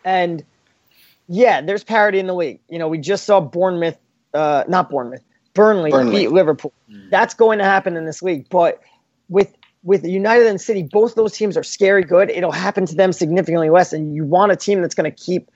and 0.03 0.43
yeah, 1.27 1.61
there's 1.61 1.83
parity 1.83 2.19
in 2.19 2.27
the 2.27 2.33
league. 2.33 2.59
You 2.69 2.79
know, 2.79 2.87
we 2.87 2.97
just 2.97 3.25
saw 3.25 3.39
Bournemouth, 3.39 3.97
uh, 4.33 4.63
not 4.67 4.89
Bournemouth, 4.89 5.23
Burnley, 5.53 5.91
Burnley. 5.91 6.19
beat 6.19 6.31
Liverpool. 6.31 6.73
Mm. 6.89 7.09
That's 7.09 7.33
going 7.33 7.59
to 7.59 7.65
happen 7.65 7.95
in 7.95 8.05
this 8.05 8.21
league. 8.21 8.47
But 8.49 8.81
with 9.29 9.53
with 9.83 10.03
United 10.03 10.47
and 10.47 10.59
City, 10.59 10.83
both 10.83 11.15
those 11.15 11.33
teams 11.33 11.55
are 11.55 11.63
scary 11.63 12.03
good. 12.03 12.29
It'll 12.29 12.51
happen 12.51 12.85
to 12.87 12.95
them 12.95 13.13
significantly 13.13 13.69
less. 13.69 13.93
And 13.93 14.15
you 14.15 14.25
want 14.25 14.51
a 14.51 14.55
team 14.55 14.81
that's 14.81 14.95
going 14.95 15.09
to 15.09 15.15
keep 15.15 15.49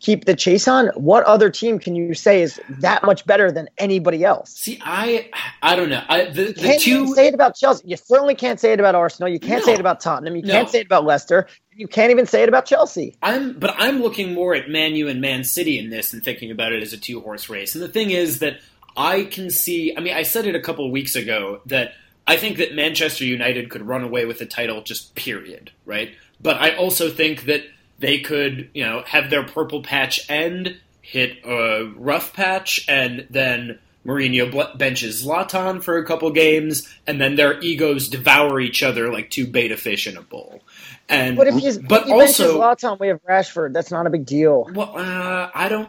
keep 0.00 0.24
the 0.24 0.34
chase 0.34 0.66
on. 0.66 0.88
What 0.88 1.24
other 1.24 1.50
team 1.50 1.78
can 1.78 1.94
you 1.94 2.14
say 2.14 2.42
is 2.42 2.60
that 2.80 3.02
much 3.04 3.24
better 3.26 3.52
than 3.52 3.68
anybody 3.78 4.24
else? 4.24 4.50
See, 4.54 4.80
I 4.82 5.30
I 5.62 5.76
don't 5.76 5.88
know. 5.90 6.02
I 6.08 6.24
the, 6.24 6.46
the 6.46 6.54
can't 6.54 6.80
two 6.80 7.14
say 7.14 7.28
it 7.28 7.34
about 7.34 7.54
Chelsea. 7.54 7.86
You 7.86 7.96
certainly 7.96 8.34
can't 8.34 8.58
say 8.58 8.72
it 8.72 8.80
about 8.80 8.94
Arsenal. 8.94 9.28
You 9.30 9.38
can't 9.38 9.60
No. 9.60 9.66
say 9.66 9.74
it 9.74 9.80
about 9.80 10.00
Tottenham. 10.00 10.36
You 10.36 10.42
No. 10.42 10.52
can't 10.52 10.68
say 10.68 10.80
it 10.80 10.86
about 10.86 11.04
Leicester. 11.04 11.46
You 11.74 11.86
can't 11.86 12.10
even 12.10 12.26
say 12.26 12.42
it 12.42 12.48
about 12.48 12.66
Chelsea. 12.66 13.16
I'm, 13.22 13.58
but 13.58 13.74
I'm 13.78 14.02
looking 14.02 14.34
more 14.34 14.54
at 14.54 14.68
Man 14.68 14.94
U 14.96 15.08
and 15.08 15.20
Man 15.20 15.44
City 15.44 15.78
in 15.78 15.90
this 15.90 16.12
and 16.12 16.22
thinking 16.24 16.50
about 16.50 16.72
it 16.72 16.82
as 16.82 16.92
a 16.92 16.98
two 16.98 17.20
horse 17.20 17.48
race. 17.48 17.74
And 17.74 17.82
the 17.84 17.88
thing 17.88 18.10
is 18.10 18.40
that 18.40 18.60
I 18.96 19.24
can 19.24 19.50
see. 19.50 19.94
I 19.96 20.00
mean, 20.00 20.14
I 20.14 20.22
said 20.24 20.46
it 20.46 20.54
a 20.54 20.60
couple 20.60 20.84
of 20.84 20.90
weeks 20.90 21.14
ago 21.16 21.60
that 21.66 21.92
I 22.26 22.36
think 22.36 22.58
that 22.58 22.74
Manchester 22.74 23.24
United 23.24 23.70
could 23.70 23.82
run 23.82 24.02
away 24.02 24.24
with 24.24 24.38
the 24.38 24.46
title, 24.46 24.82
just 24.82 25.14
period, 25.14 25.70
right? 25.84 26.10
But 26.40 26.56
I 26.56 26.74
also 26.76 27.08
think 27.10 27.44
that 27.44 27.62
they 28.00 28.18
could, 28.18 28.70
you 28.74 28.84
know, 28.84 29.02
have 29.06 29.30
their 29.30 29.44
purple 29.44 29.82
patch 29.82 30.28
end, 30.28 30.76
hit 31.02 31.38
a 31.44 31.84
rough 31.96 32.32
patch, 32.32 32.84
and 32.88 33.26
then 33.30 33.78
Mourinho 34.04 34.76
benches 34.78 35.24
Zlatan 35.24 35.82
for 35.82 35.98
a 35.98 36.04
couple 36.06 36.30
games, 36.30 36.88
and 37.06 37.20
then 37.20 37.36
their 37.36 37.60
egos 37.60 38.08
devour 38.08 38.58
each 38.60 38.82
other 38.82 39.12
like 39.12 39.30
two 39.30 39.46
beta 39.46 39.76
fish 39.76 40.06
in 40.06 40.16
a 40.16 40.22
bowl. 40.22 40.60
And 41.08 41.36
But 41.36 41.48
if 41.48 41.54
he's 41.56 41.76
But 41.78 42.02
if 42.02 42.06
he 42.08 42.12
also- 42.12 42.58
Zlatan, 42.58 42.98
we 42.98 43.08
have 43.08 43.20
Rashford. 43.24 43.72
That's 43.72 43.90
not 43.90 44.06
a 44.06 44.10
big 44.10 44.24
deal. 44.24 44.68
well, 44.72 44.96
uh, 44.96 45.50
I 45.54 45.68
don't. 45.68 45.88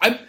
I, 0.00 0.20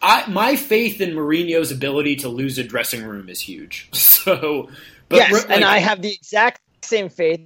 I, 0.00 0.28
my 0.28 0.56
faith 0.56 1.00
in 1.00 1.10
Mourinho's 1.10 1.70
ability 1.70 2.16
to 2.16 2.28
lose 2.28 2.58
a 2.58 2.64
dressing 2.64 3.04
room 3.04 3.28
is 3.28 3.40
huge. 3.40 3.88
So, 4.22 4.68
but 5.08 5.16
yes, 5.16 5.32
re- 5.32 5.54
and 5.56 5.64
I 5.64 5.78
have 5.78 6.00
the 6.00 6.12
exact 6.12 6.60
same 6.84 7.08
faith. 7.08 7.40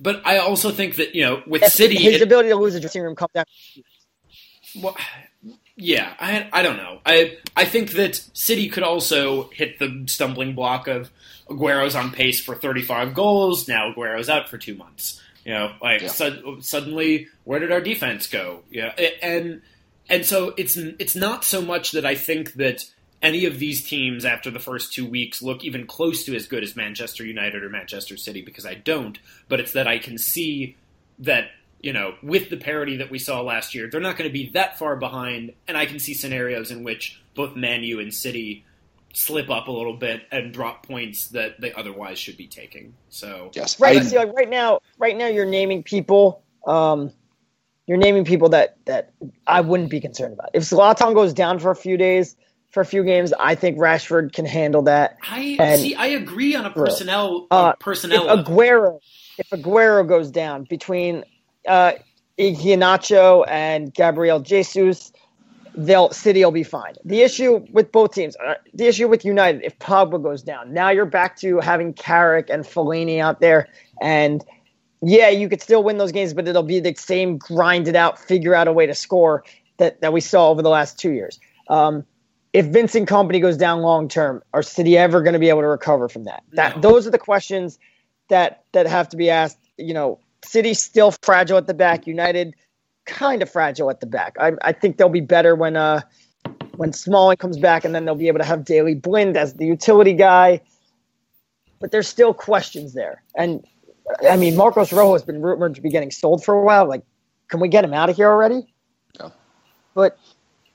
But 0.00 0.22
I 0.26 0.38
also 0.38 0.70
think 0.70 0.96
that 0.96 1.14
you 1.14 1.22
know, 1.22 1.42
with 1.46 1.64
City, 1.66 1.96
his 1.96 2.16
it- 2.16 2.22
ability 2.22 2.48
to 2.50 2.56
lose 2.56 2.74
a 2.74 2.80
dressing 2.80 3.02
room 3.02 3.14
comes 3.14 3.30
down. 3.34 3.44
well, 4.80 4.96
yeah, 5.76 6.14
I, 6.20 6.48
I 6.52 6.62
don't 6.62 6.76
know. 6.76 7.00
I, 7.04 7.36
I 7.56 7.64
think 7.64 7.92
that 7.92 8.16
City 8.32 8.68
could 8.68 8.82
also 8.82 9.48
hit 9.50 9.78
the 9.78 10.04
stumbling 10.06 10.54
block 10.54 10.86
of 10.88 11.10
Aguero's 11.50 11.94
on 11.94 12.10
pace 12.12 12.40
for 12.40 12.54
35 12.54 13.12
goals. 13.14 13.66
Now 13.68 13.90
Aguero's 13.90 14.28
out 14.28 14.48
for 14.48 14.56
two 14.58 14.74
months. 14.74 15.20
You 15.44 15.52
know, 15.54 15.72
like 15.82 16.00
Yeah. 16.02 16.08
sud- 16.08 16.64
suddenly, 16.64 17.28
where 17.44 17.60
did 17.60 17.70
our 17.72 17.80
defense 17.80 18.26
go? 18.28 18.60
Yeah, 18.70 18.94
and 19.22 19.60
and 20.08 20.24
so 20.24 20.54
it's 20.56 20.76
it's 20.76 21.14
not 21.14 21.44
so 21.44 21.60
much 21.60 21.92
that 21.92 22.06
I 22.06 22.14
think 22.14 22.54
that 22.54 22.84
any 23.24 23.46
of 23.46 23.58
these 23.58 23.82
teams 23.84 24.24
after 24.24 24.50
the 24.50 24.60
first 24.60 24.92
two 24.92 25.06
weeks 25.06 25.42
look 25.42 25.64
even 25.64 25.86
close 25.86 26.24
to 26.24 26.36
as 26.36 26.46
good 26.46 26.62
as 26.62 26.76
Manchester 26.76 27.24
United 27.24 27.64
or 27.64 27.70
Manchester 27.70 28.16
City 28.18 28.42
because 28.42 28.66
I 28.66 28.74
don't, 28.74 29.18
but 29.48 29.60
it's 29.60 29.72
that 29.72 29.88
I 29.88 29.98
can 29.98 30.18
see 30.18 30.76
that 31.20 31.46
you 31.80 31.92
know 31.92 32.14
with 32.22 32.50
the 32.50 32.56
parity 32.56 32.98
that 32.98 33.10
we 33.10 33.18
saw 33.18 33.40
last 33.40 33.74
year, 33.74 33.88
they're 33.90 34.00
not 34.00 34.16
going 34.16 34.28
to 34.28 34.32
be 34.32 34.50
that 34.50 34.78
far 34.78 34.94
behind, 34.96 35.54
and 35.66 35.76
I 35.76 35.86
can 35.86 35.98
see 35.98 36.14
scenarios 36.14 36.70
in 36.70 36.84
which 36.84 37.20
both 37.34 37.56
Man 37.56 37.82
U 37.82 37.98
and 37.98 38.12
City 38.12 38.64
slip 39.14 39.48
up 39.48 39.68
a 39.68 39.72
little 39.72 39.96
bit 39.96 40.22
and 40.30 40.52
drop 40.52 40.86
points 40.86 41.28
that 41.28 41.60
they 41.60 41.72
otherwise 41.72 42.18
should 42.18 42.36
be 42.36 42.46
taking. 42.46 42.94
So 43.08 43.50
Yes. 43.54 43.80
Right. 43.80 43.96
I- 43.96 44.02
see, 44.02 44.18
like 44.18 44.32
right 44.34 44.50
now, 44.50 44.80
right 44.98 45.16
now, 45.16 45.28
you're 45.28 45.46
naming 45.46 45.82
people. 45.82 46.42
Um, 46.66 47.10
you're 47.86 47.98
naming 47.98 48.24
people 48.24 48.50
that 48.50 48.76
that 48.86 49.12
I 49.46 49.60
wouldn't 49.60 49.90
be 49.90 50.00
concerned 50.00 50.34
about. 50.34 50.50
If 50.52 50.64
Zlatan 50.64 51.14
goes 51.14 51.32
down 51.32 51.58
for 51.58 51.70
a 51.70 51.76
few 51.76 51.96
days, 51.96 52.36
for 52.74 52.80
a 52.80 52.84
few 52.84 53.04
games, 53.04 53.32
I 53.38 53.54
think 53.54 53.78
Rashford 53.78 54.32
can 54.32 54.44
handle 54.44 54.82
that. 54.82 55.16
I 55.22 55.56
And- 55.60 55.80
see. 55.80 55.94
I 55.94 56.06
agree 56.06 56.56
on 56.56 56.66
a 56.66 56.70
personnel 56.70 57.46
Uh, 57.50 57.72
a 57.74 57.76
personnel. 57.78 58.28
if. 58.28 58.44
Aguero, 58.46 58.98
if 59.38 59.48
Aguero 59.50 60.06
goes 60.06 60.30
down 60.30 60.64
between 60.64 61.24
uh, 61.68 61.92
and 62.36 63.94
Gabriel 63.94 64.40
Jesus, 64.40 65.12
they'll 65.76 66.10
City 66.10 66.44
will 66.44 66.50
be 66.50 66.64
fine. 66.64 66.94
The 67.04 67.22
issue 67.22 67.64
with 67.70 67.92
both 67.92 68.12
teams, 68.12 68.36
uh, 68.44 68.54
the 68.74 68.86
issue 68.86 69.06
with 69.08 69.24
United, 69.24 69.62
if 69.62 69.78
Pogba 69.78 70.20
goes 70.22 70.42
down, 70.42 70.74
now 70.74 70.90
you're 70.90 71.06
back 71.06 71.36
to 71.38 71.60
having 71.60 71.92
Carrick 71.92 72.50
and 72.50 72.64
Fellaini 72.64 73.20
out 73.20 73.40
there, 73.40 73.68
and 74.02 74.44
yeah, 75.00 75.28
you 75.28 75.48
could 75.48 75.62
still 75.62 75.82
win 75.84 75.98
those 75.98 76.12
games, 76.12 76.34
but 76.34 76.48
it'll 76.48 76.62
be 76.62 76.80
the 76.80 76.94
same 76.96 77.38
grinded 77.38 77.94
out, 77.94 78.18
figure 78.18 78.54
out 78.54 78.66
a 78.68 78.72
way 78.72 78.86
to 78.86 78.94
score 78.94 79.44
that 79.76 80.00
that 80.00 80.12
we 80.12 80.20
saw 80.20 80.50
over 80.50 80.60
the 80.62 80.70
last 80.70 80.98
two 80.98 81.12
years. 81.12 81.38
Um, 81.68 82.04
if 82.54 82.66
Vincent 82.66 83.06
Kompany 83.08 83.40
goes 83.42 83.56
down 83.58 83.80
long 83.82 84.08
term, 84.08 84.42
are 84.54 84.62
City 84.62 84.96
ever 84.96 85.20
going 85.22 85.34
to 85.34 85.38
be 85.38 85.50
able 85.50 85.60
to 85.60 85.66
recover 85.68 86.08
from 86.08 86.24
that? 86.24 86.42
That 86.52 86.76
No. 86.76 86.80
those 86.82 87.06
are 87.06 87.10
the 87.10 87.18
questions 87.18 87.78
that 88.28 88.64
that 88.72 88.86
have 88.86 89.08
to 89.10 89.16
be 89.18 89.28
asked. 89.28 89.58
You 89.76 89.92
know, 89.92 90.18
City 90.44 90.72
still 90.72 91.10
fragile 91.22 91.58
at 91.58 91.66
the 91.66 91.74
back. 91.74 92.06
United 92.06 92.54
kind 93.06 93.42
of 93.42 93.50
fragile 93.50 93.90
at 93.90 94.00
the 94.00 94.06
back. 94.06 94.36
I, 94.40 94.52
I 94.62 94.72
think 94.72 94.96
they'll 94.96 95.10
be 95.10 95.20
better 95.20 95.54
when 95.54 95.76
uh 95.76 96.00
when 96.76 96.92
Smalling 96.92 97.36
comes 97.36 97.58
back, 97.58 97.84
and 97.84 97.94
then 97.94 98.04
they'll 98.04 98.14
be 98.14 98.28
able 98.28 98.38
to 98.40 98.44
have 98.44 98.64
Daley 98.64 98.94
Blind 98.94 99.36
as 99.36 99.54
the 99.54 99.66
utility 99.66 100.12
guy. 100.14 100.60
but 101.80 101.90
there's 101.90 102.08
still 102.08 102.32
questions 102.32 102.94
there. 102.94 103.22
And 103.36 103.64
I 104.30 104.36
mean, 104.36 104.56
Marcos 104.56 104.92
Rojo 104.92 105.12
has 105.12 105.22
been 105.22 105.40
rumored 105.42 105.74
to 105.76 105.80
be 105.80 105.90
getting 105.90 106.10
sold 106.10 106.44
for 106.44 106.54
a 106.54 106.62
while. 106.64 106.86
Like, 106.88 107.02
can 107.48 107.60
we 107.60 107.68
get 107.68 107.84
him 107.84 107.92
out 107.94 108.10
of 108.10 108.16
here 108.16 108.28
already? 108.28 108.66
Yeah. 109.20 109.30
But 109.94 110.18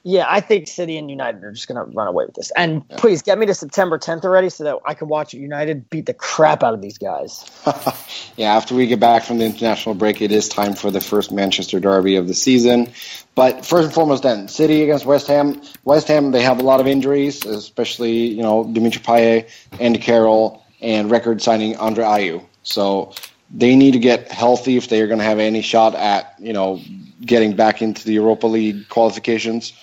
yeah, 0.03 0.25
I 0.27 0.39
think 0.39 0.67
City 0.67 0.97
and 0.97 1.09
United 1.09 1.43
are 1.43 1.51
just 1.51 1.67
going 1.67 1.75
to 1.75 1.95
run 1.95 2.07
away 2.07 2.25
with 2.25 2.35
this. 2.35 2.51
And 2.55 2.83
yeah. 2.89 2.97
please 2.97 3.21
get 3.21 3.37
me 3.37 3.45
to 3.47 3.53
September 3.53 3.99
10th 3.99 4.23
already 4.23 4.49
so 4.49 4.63
that 4.63 4.77
I 4.85 4.93
can 4.93 5.09
watch 5.09 5.33
United 5.33 5.89
beat 5.89 6.05
the 6.05 6.13
crap 6.13 6.63
out 6.63 6.73
of 6.73 6.81
these 6.81 6.97
guys. 6.97 7.45
yeah, 8.37 8.55
after 8.55 8.75
we 8.75 8.87
get 8.87 9.01
back 9.01 9.23
from 9.23 9.39
the 9.39 9.45
international 9.45 9.95
break, 9.95 10.21
it 10.21 10.31
is 10.31 10.47
time 10.47 10.73
for 10.73 10.89
the 10.89 11.01
first 11.01 11.33
Manchester 11.33 11.81
derby 11.81 12.15
of 12.15 12.27
the 12.27 12.33
season. 12.33 12.89
But 13.35 13.65
first 13.65 13.85
and 13.85 13.93
foremost, 13.93 14.23
then 14.23 14.47
City 14.47 14.83
against 14.83 15.05
West 15.05 15.27
Ham. 15.27 15.61
West 15.83 16.07
Ham, 16.07 16.31
they 16.31 16.43
have 16.43 16.59
a 16.59 16.63
lot 16.63 16.79
of 16.79 16.87
injuries, 16.87 17.45
especially 17.45 18.27
you 18.27 18.41
know 18.41 18.63
Dimitri 18.63 19.01
Payet, 19.01 19.49
Andy 19.79 19.99
Carroll, 19.99 20.63
and 20.81 21.11
record 21.11 21.41
signing 21.41 21.75
Andre 21.77 22.05
Ayew. 22.05 22.45
So 22.63 23.13
they 23.51 23.75
need 23.75 23.91
to 23.91 23.99
get 23.99 24.31
healthy 24.31 24.77
if 24.77 24.89
they 24.89 25.01
are 25.01 25.07
going 25.07 25.19
to 25.19 25.25
have 25.25 25.39
any 25.39 25.61
shot 25.61 25.95
at 25.95 26.35
you 26.39 26.53
know 26.53 26.81
getting 27.21 27.55
back 27.55 27.81
into 27.81 28.05
the 28.05 28.13
Europa 28.13 28.47
League 28.47 28.89
qualifications. 28.89 29.73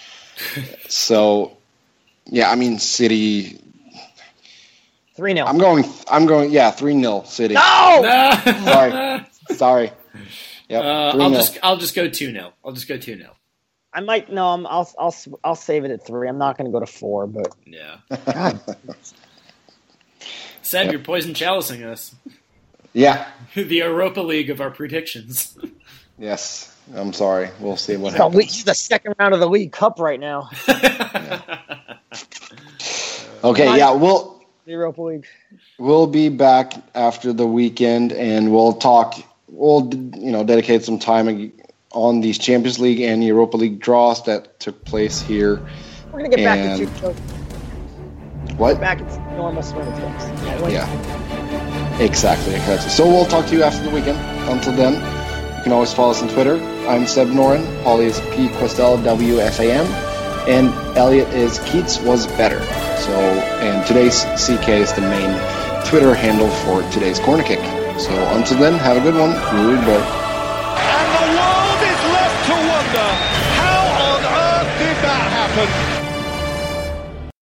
so, 0.88 1.56
yeah, 2.26 2.50
I 2.50 2.56
mean 2.56 2.78
City. 2.78 3.60
Three 5.14 5.34
0 5.34 5.46
I'm 5.46 5.58
going. 5.58 5.84
I'm 6.08 6.26
going. 6.26 6.50
Yeah, 6.50 6.70
three 6.70 6.98
0 7.00 7.22
City. 7.26 7.54
No. 7.54 8.42
Sorry. 8.64 9.26
Sorry. 9.50 9.92
Yep. 10.68 10.84
Uh, 10.84 11.22
I'll 11.22 11.30
just. 11.30 11.58
I'll 11.62 11.76
just 11.76 11.94
go 11.94 12.08
two 12.08 12.32
0 12.32 12.52
I'll 12.64 12.72
just 12.72 12.88
go 12.88 12.96
two 12.98 13.16
0 13.16 13.30
I 13.96 14.00
might 14.00 14.30
no. 14.30 14.48
I'm, 14.48 14.66
I'll 14.66 14.92
I'll 14.98 15.14
I'll 15.42 15.56
save 15.56 15.84
it 15.84 15.90
at 15.90 16.04
three. 16.06 16.28
I'm 16.28 16.36
not 16.36 16.58
going 16.58 16.70
to 16.70 16.72
go 16.72 16.80
to 16.80 16.86
four, 16.86 17.26
but 17.26 17.54
yeah. 17.64 17.96
God. 18.26 18.60
Seb, 20.62 20.84
yep. 20.86 20.92
you're 20.92 21.02
poison 21.02 21.32
chalicing 21.32 21.82
us. 21.84 22.14
Yeah. 22.92 23.26
the 23.54 23.76
Europa 23.76 24.20
League 24.20 24.50
of 24.50 24.60
our 24.60 24.70
predictions. 24.70 25.56
yes. 26.18 26.75
I'm 26.94 27.12
sorry. 27.12 27.50
We'll 27.60 27.76
see 27.76 27.96
what 27.96 28.14
happens. 28.14 28.44
It's 28.44 28.62
the 28.64 28.74
second 28.74 29.14
round 29.18 29.34
of 29.34 29.40
the 29.40 29.48
League 29.48 29.72
Cup 29.72 29.98
right 29.98 30.20
now. 30.20 30.50
yeah. 30.68 31.58
Okay, 33.44 33.76
yeah, 33.76 33.92
we'll 33.92 34.42
the 34.64 34.72
Europa 34.72 35.02
League. 35.02 35.26
We'll 35.78 36.08
be 36.08 36.28
back 36.28 36.72
after 36.94 37.32
the 37.32 37.46
weekend, 37.46 38.12
and 38.12 38.52
we'll 38.52 38.72
talk. 38.72 39.14
We'll 39.48 39.88
you 39.94 40.32
know 40.32 40.42
dedicate 40.42 40.84
some 40.84 40.98
time 40.98 41.52
on 41.92 42.20
these 42.20 42.38
Champions 42.38 42.80
League 42.80 43.00
and 43.00 43.22
Europa 43.22 43.56
League 43.56 43.78
draws 43.78 44.24
that 44.24 44.58
took 44.58 44.84
place 44.84 45.20
here. 45.20 45.64
We're 46.12 46.22
gonna 46.22 46.28
get 46.30 46.40
and 46.40 46.88
back 46.88 47.04
into 47.04 47.12
what? 48.56 48.80
Back 48.80 49.00
into 49.00 49.20
normal 49.36 49.62
swing 49.62 49.86
of 49.86 49.94
things. 49.94 50.24
Yeah. 50.62 50.68
yeah. 50.68 52.00
Exactly. 52.00 52.54
Exactly. 52.54 52.90
So 52.90 53.06
we'll 53.06 53.26
talk 53.26 53.46
to 53.46 53.54
you 53.54 53.62
after 53.62 53.82
the 53.84 53.90
weekend. 53.90 54.18
Until 54.48 54.72
then, 54.72 54.94
can 55.66 55.72
always 55.72 55.92
follow 55.92 56.12
us 56.12 56.22
on 56.22 56.28
Twitter. 56.28 56.62
I'm 56.86 57.08
Seb 57.08 57.26
Noren. 57.26 57.64
Paulie 57.82 58.04
is 58.04 58.20
P 58.30 58.46
Questel 58.60 59.02
WFAM, 59.02 59.84
and 60.46 60.68
Elliot 60.96 61.26
is 61.30 61.58
Keats 61.58 61.98
was 61.98 62.28
better. 62.38 62.60
So, 63.00 63.10
and 63.10 63.84
today's 63.84 64.22
CK 64.36 64.68
is 64.68 64.92
the 64.92 65.00
main 65.00 65.34
Twitter 65.84 66.14
handle 66.14 66.48
for 66.62 66.88
today's 66.92 67.18
corner 67.18 67.42
kick. 67.42 67.58
So 67.98 68.12
until 68.36 68.60
then, 68.60 68.74
have 68.74 68.96
a 68.96 69.00
good 69.00 69.14
one. 69.14 69.32
Goodbye. 69.32 70.06
And 70.78 71.08
the 71.18 71.26
world 71.34 71.82
is 71.82 72.02
left 72.14 72.46
to 72.46 72.54
wonder 72.54 73.08
how 73.58 73.80
on 74.06 74.22
earth 74.22 74.70
did 74.78 74.96
that 75.02 75.26
happen? 75.34 75.95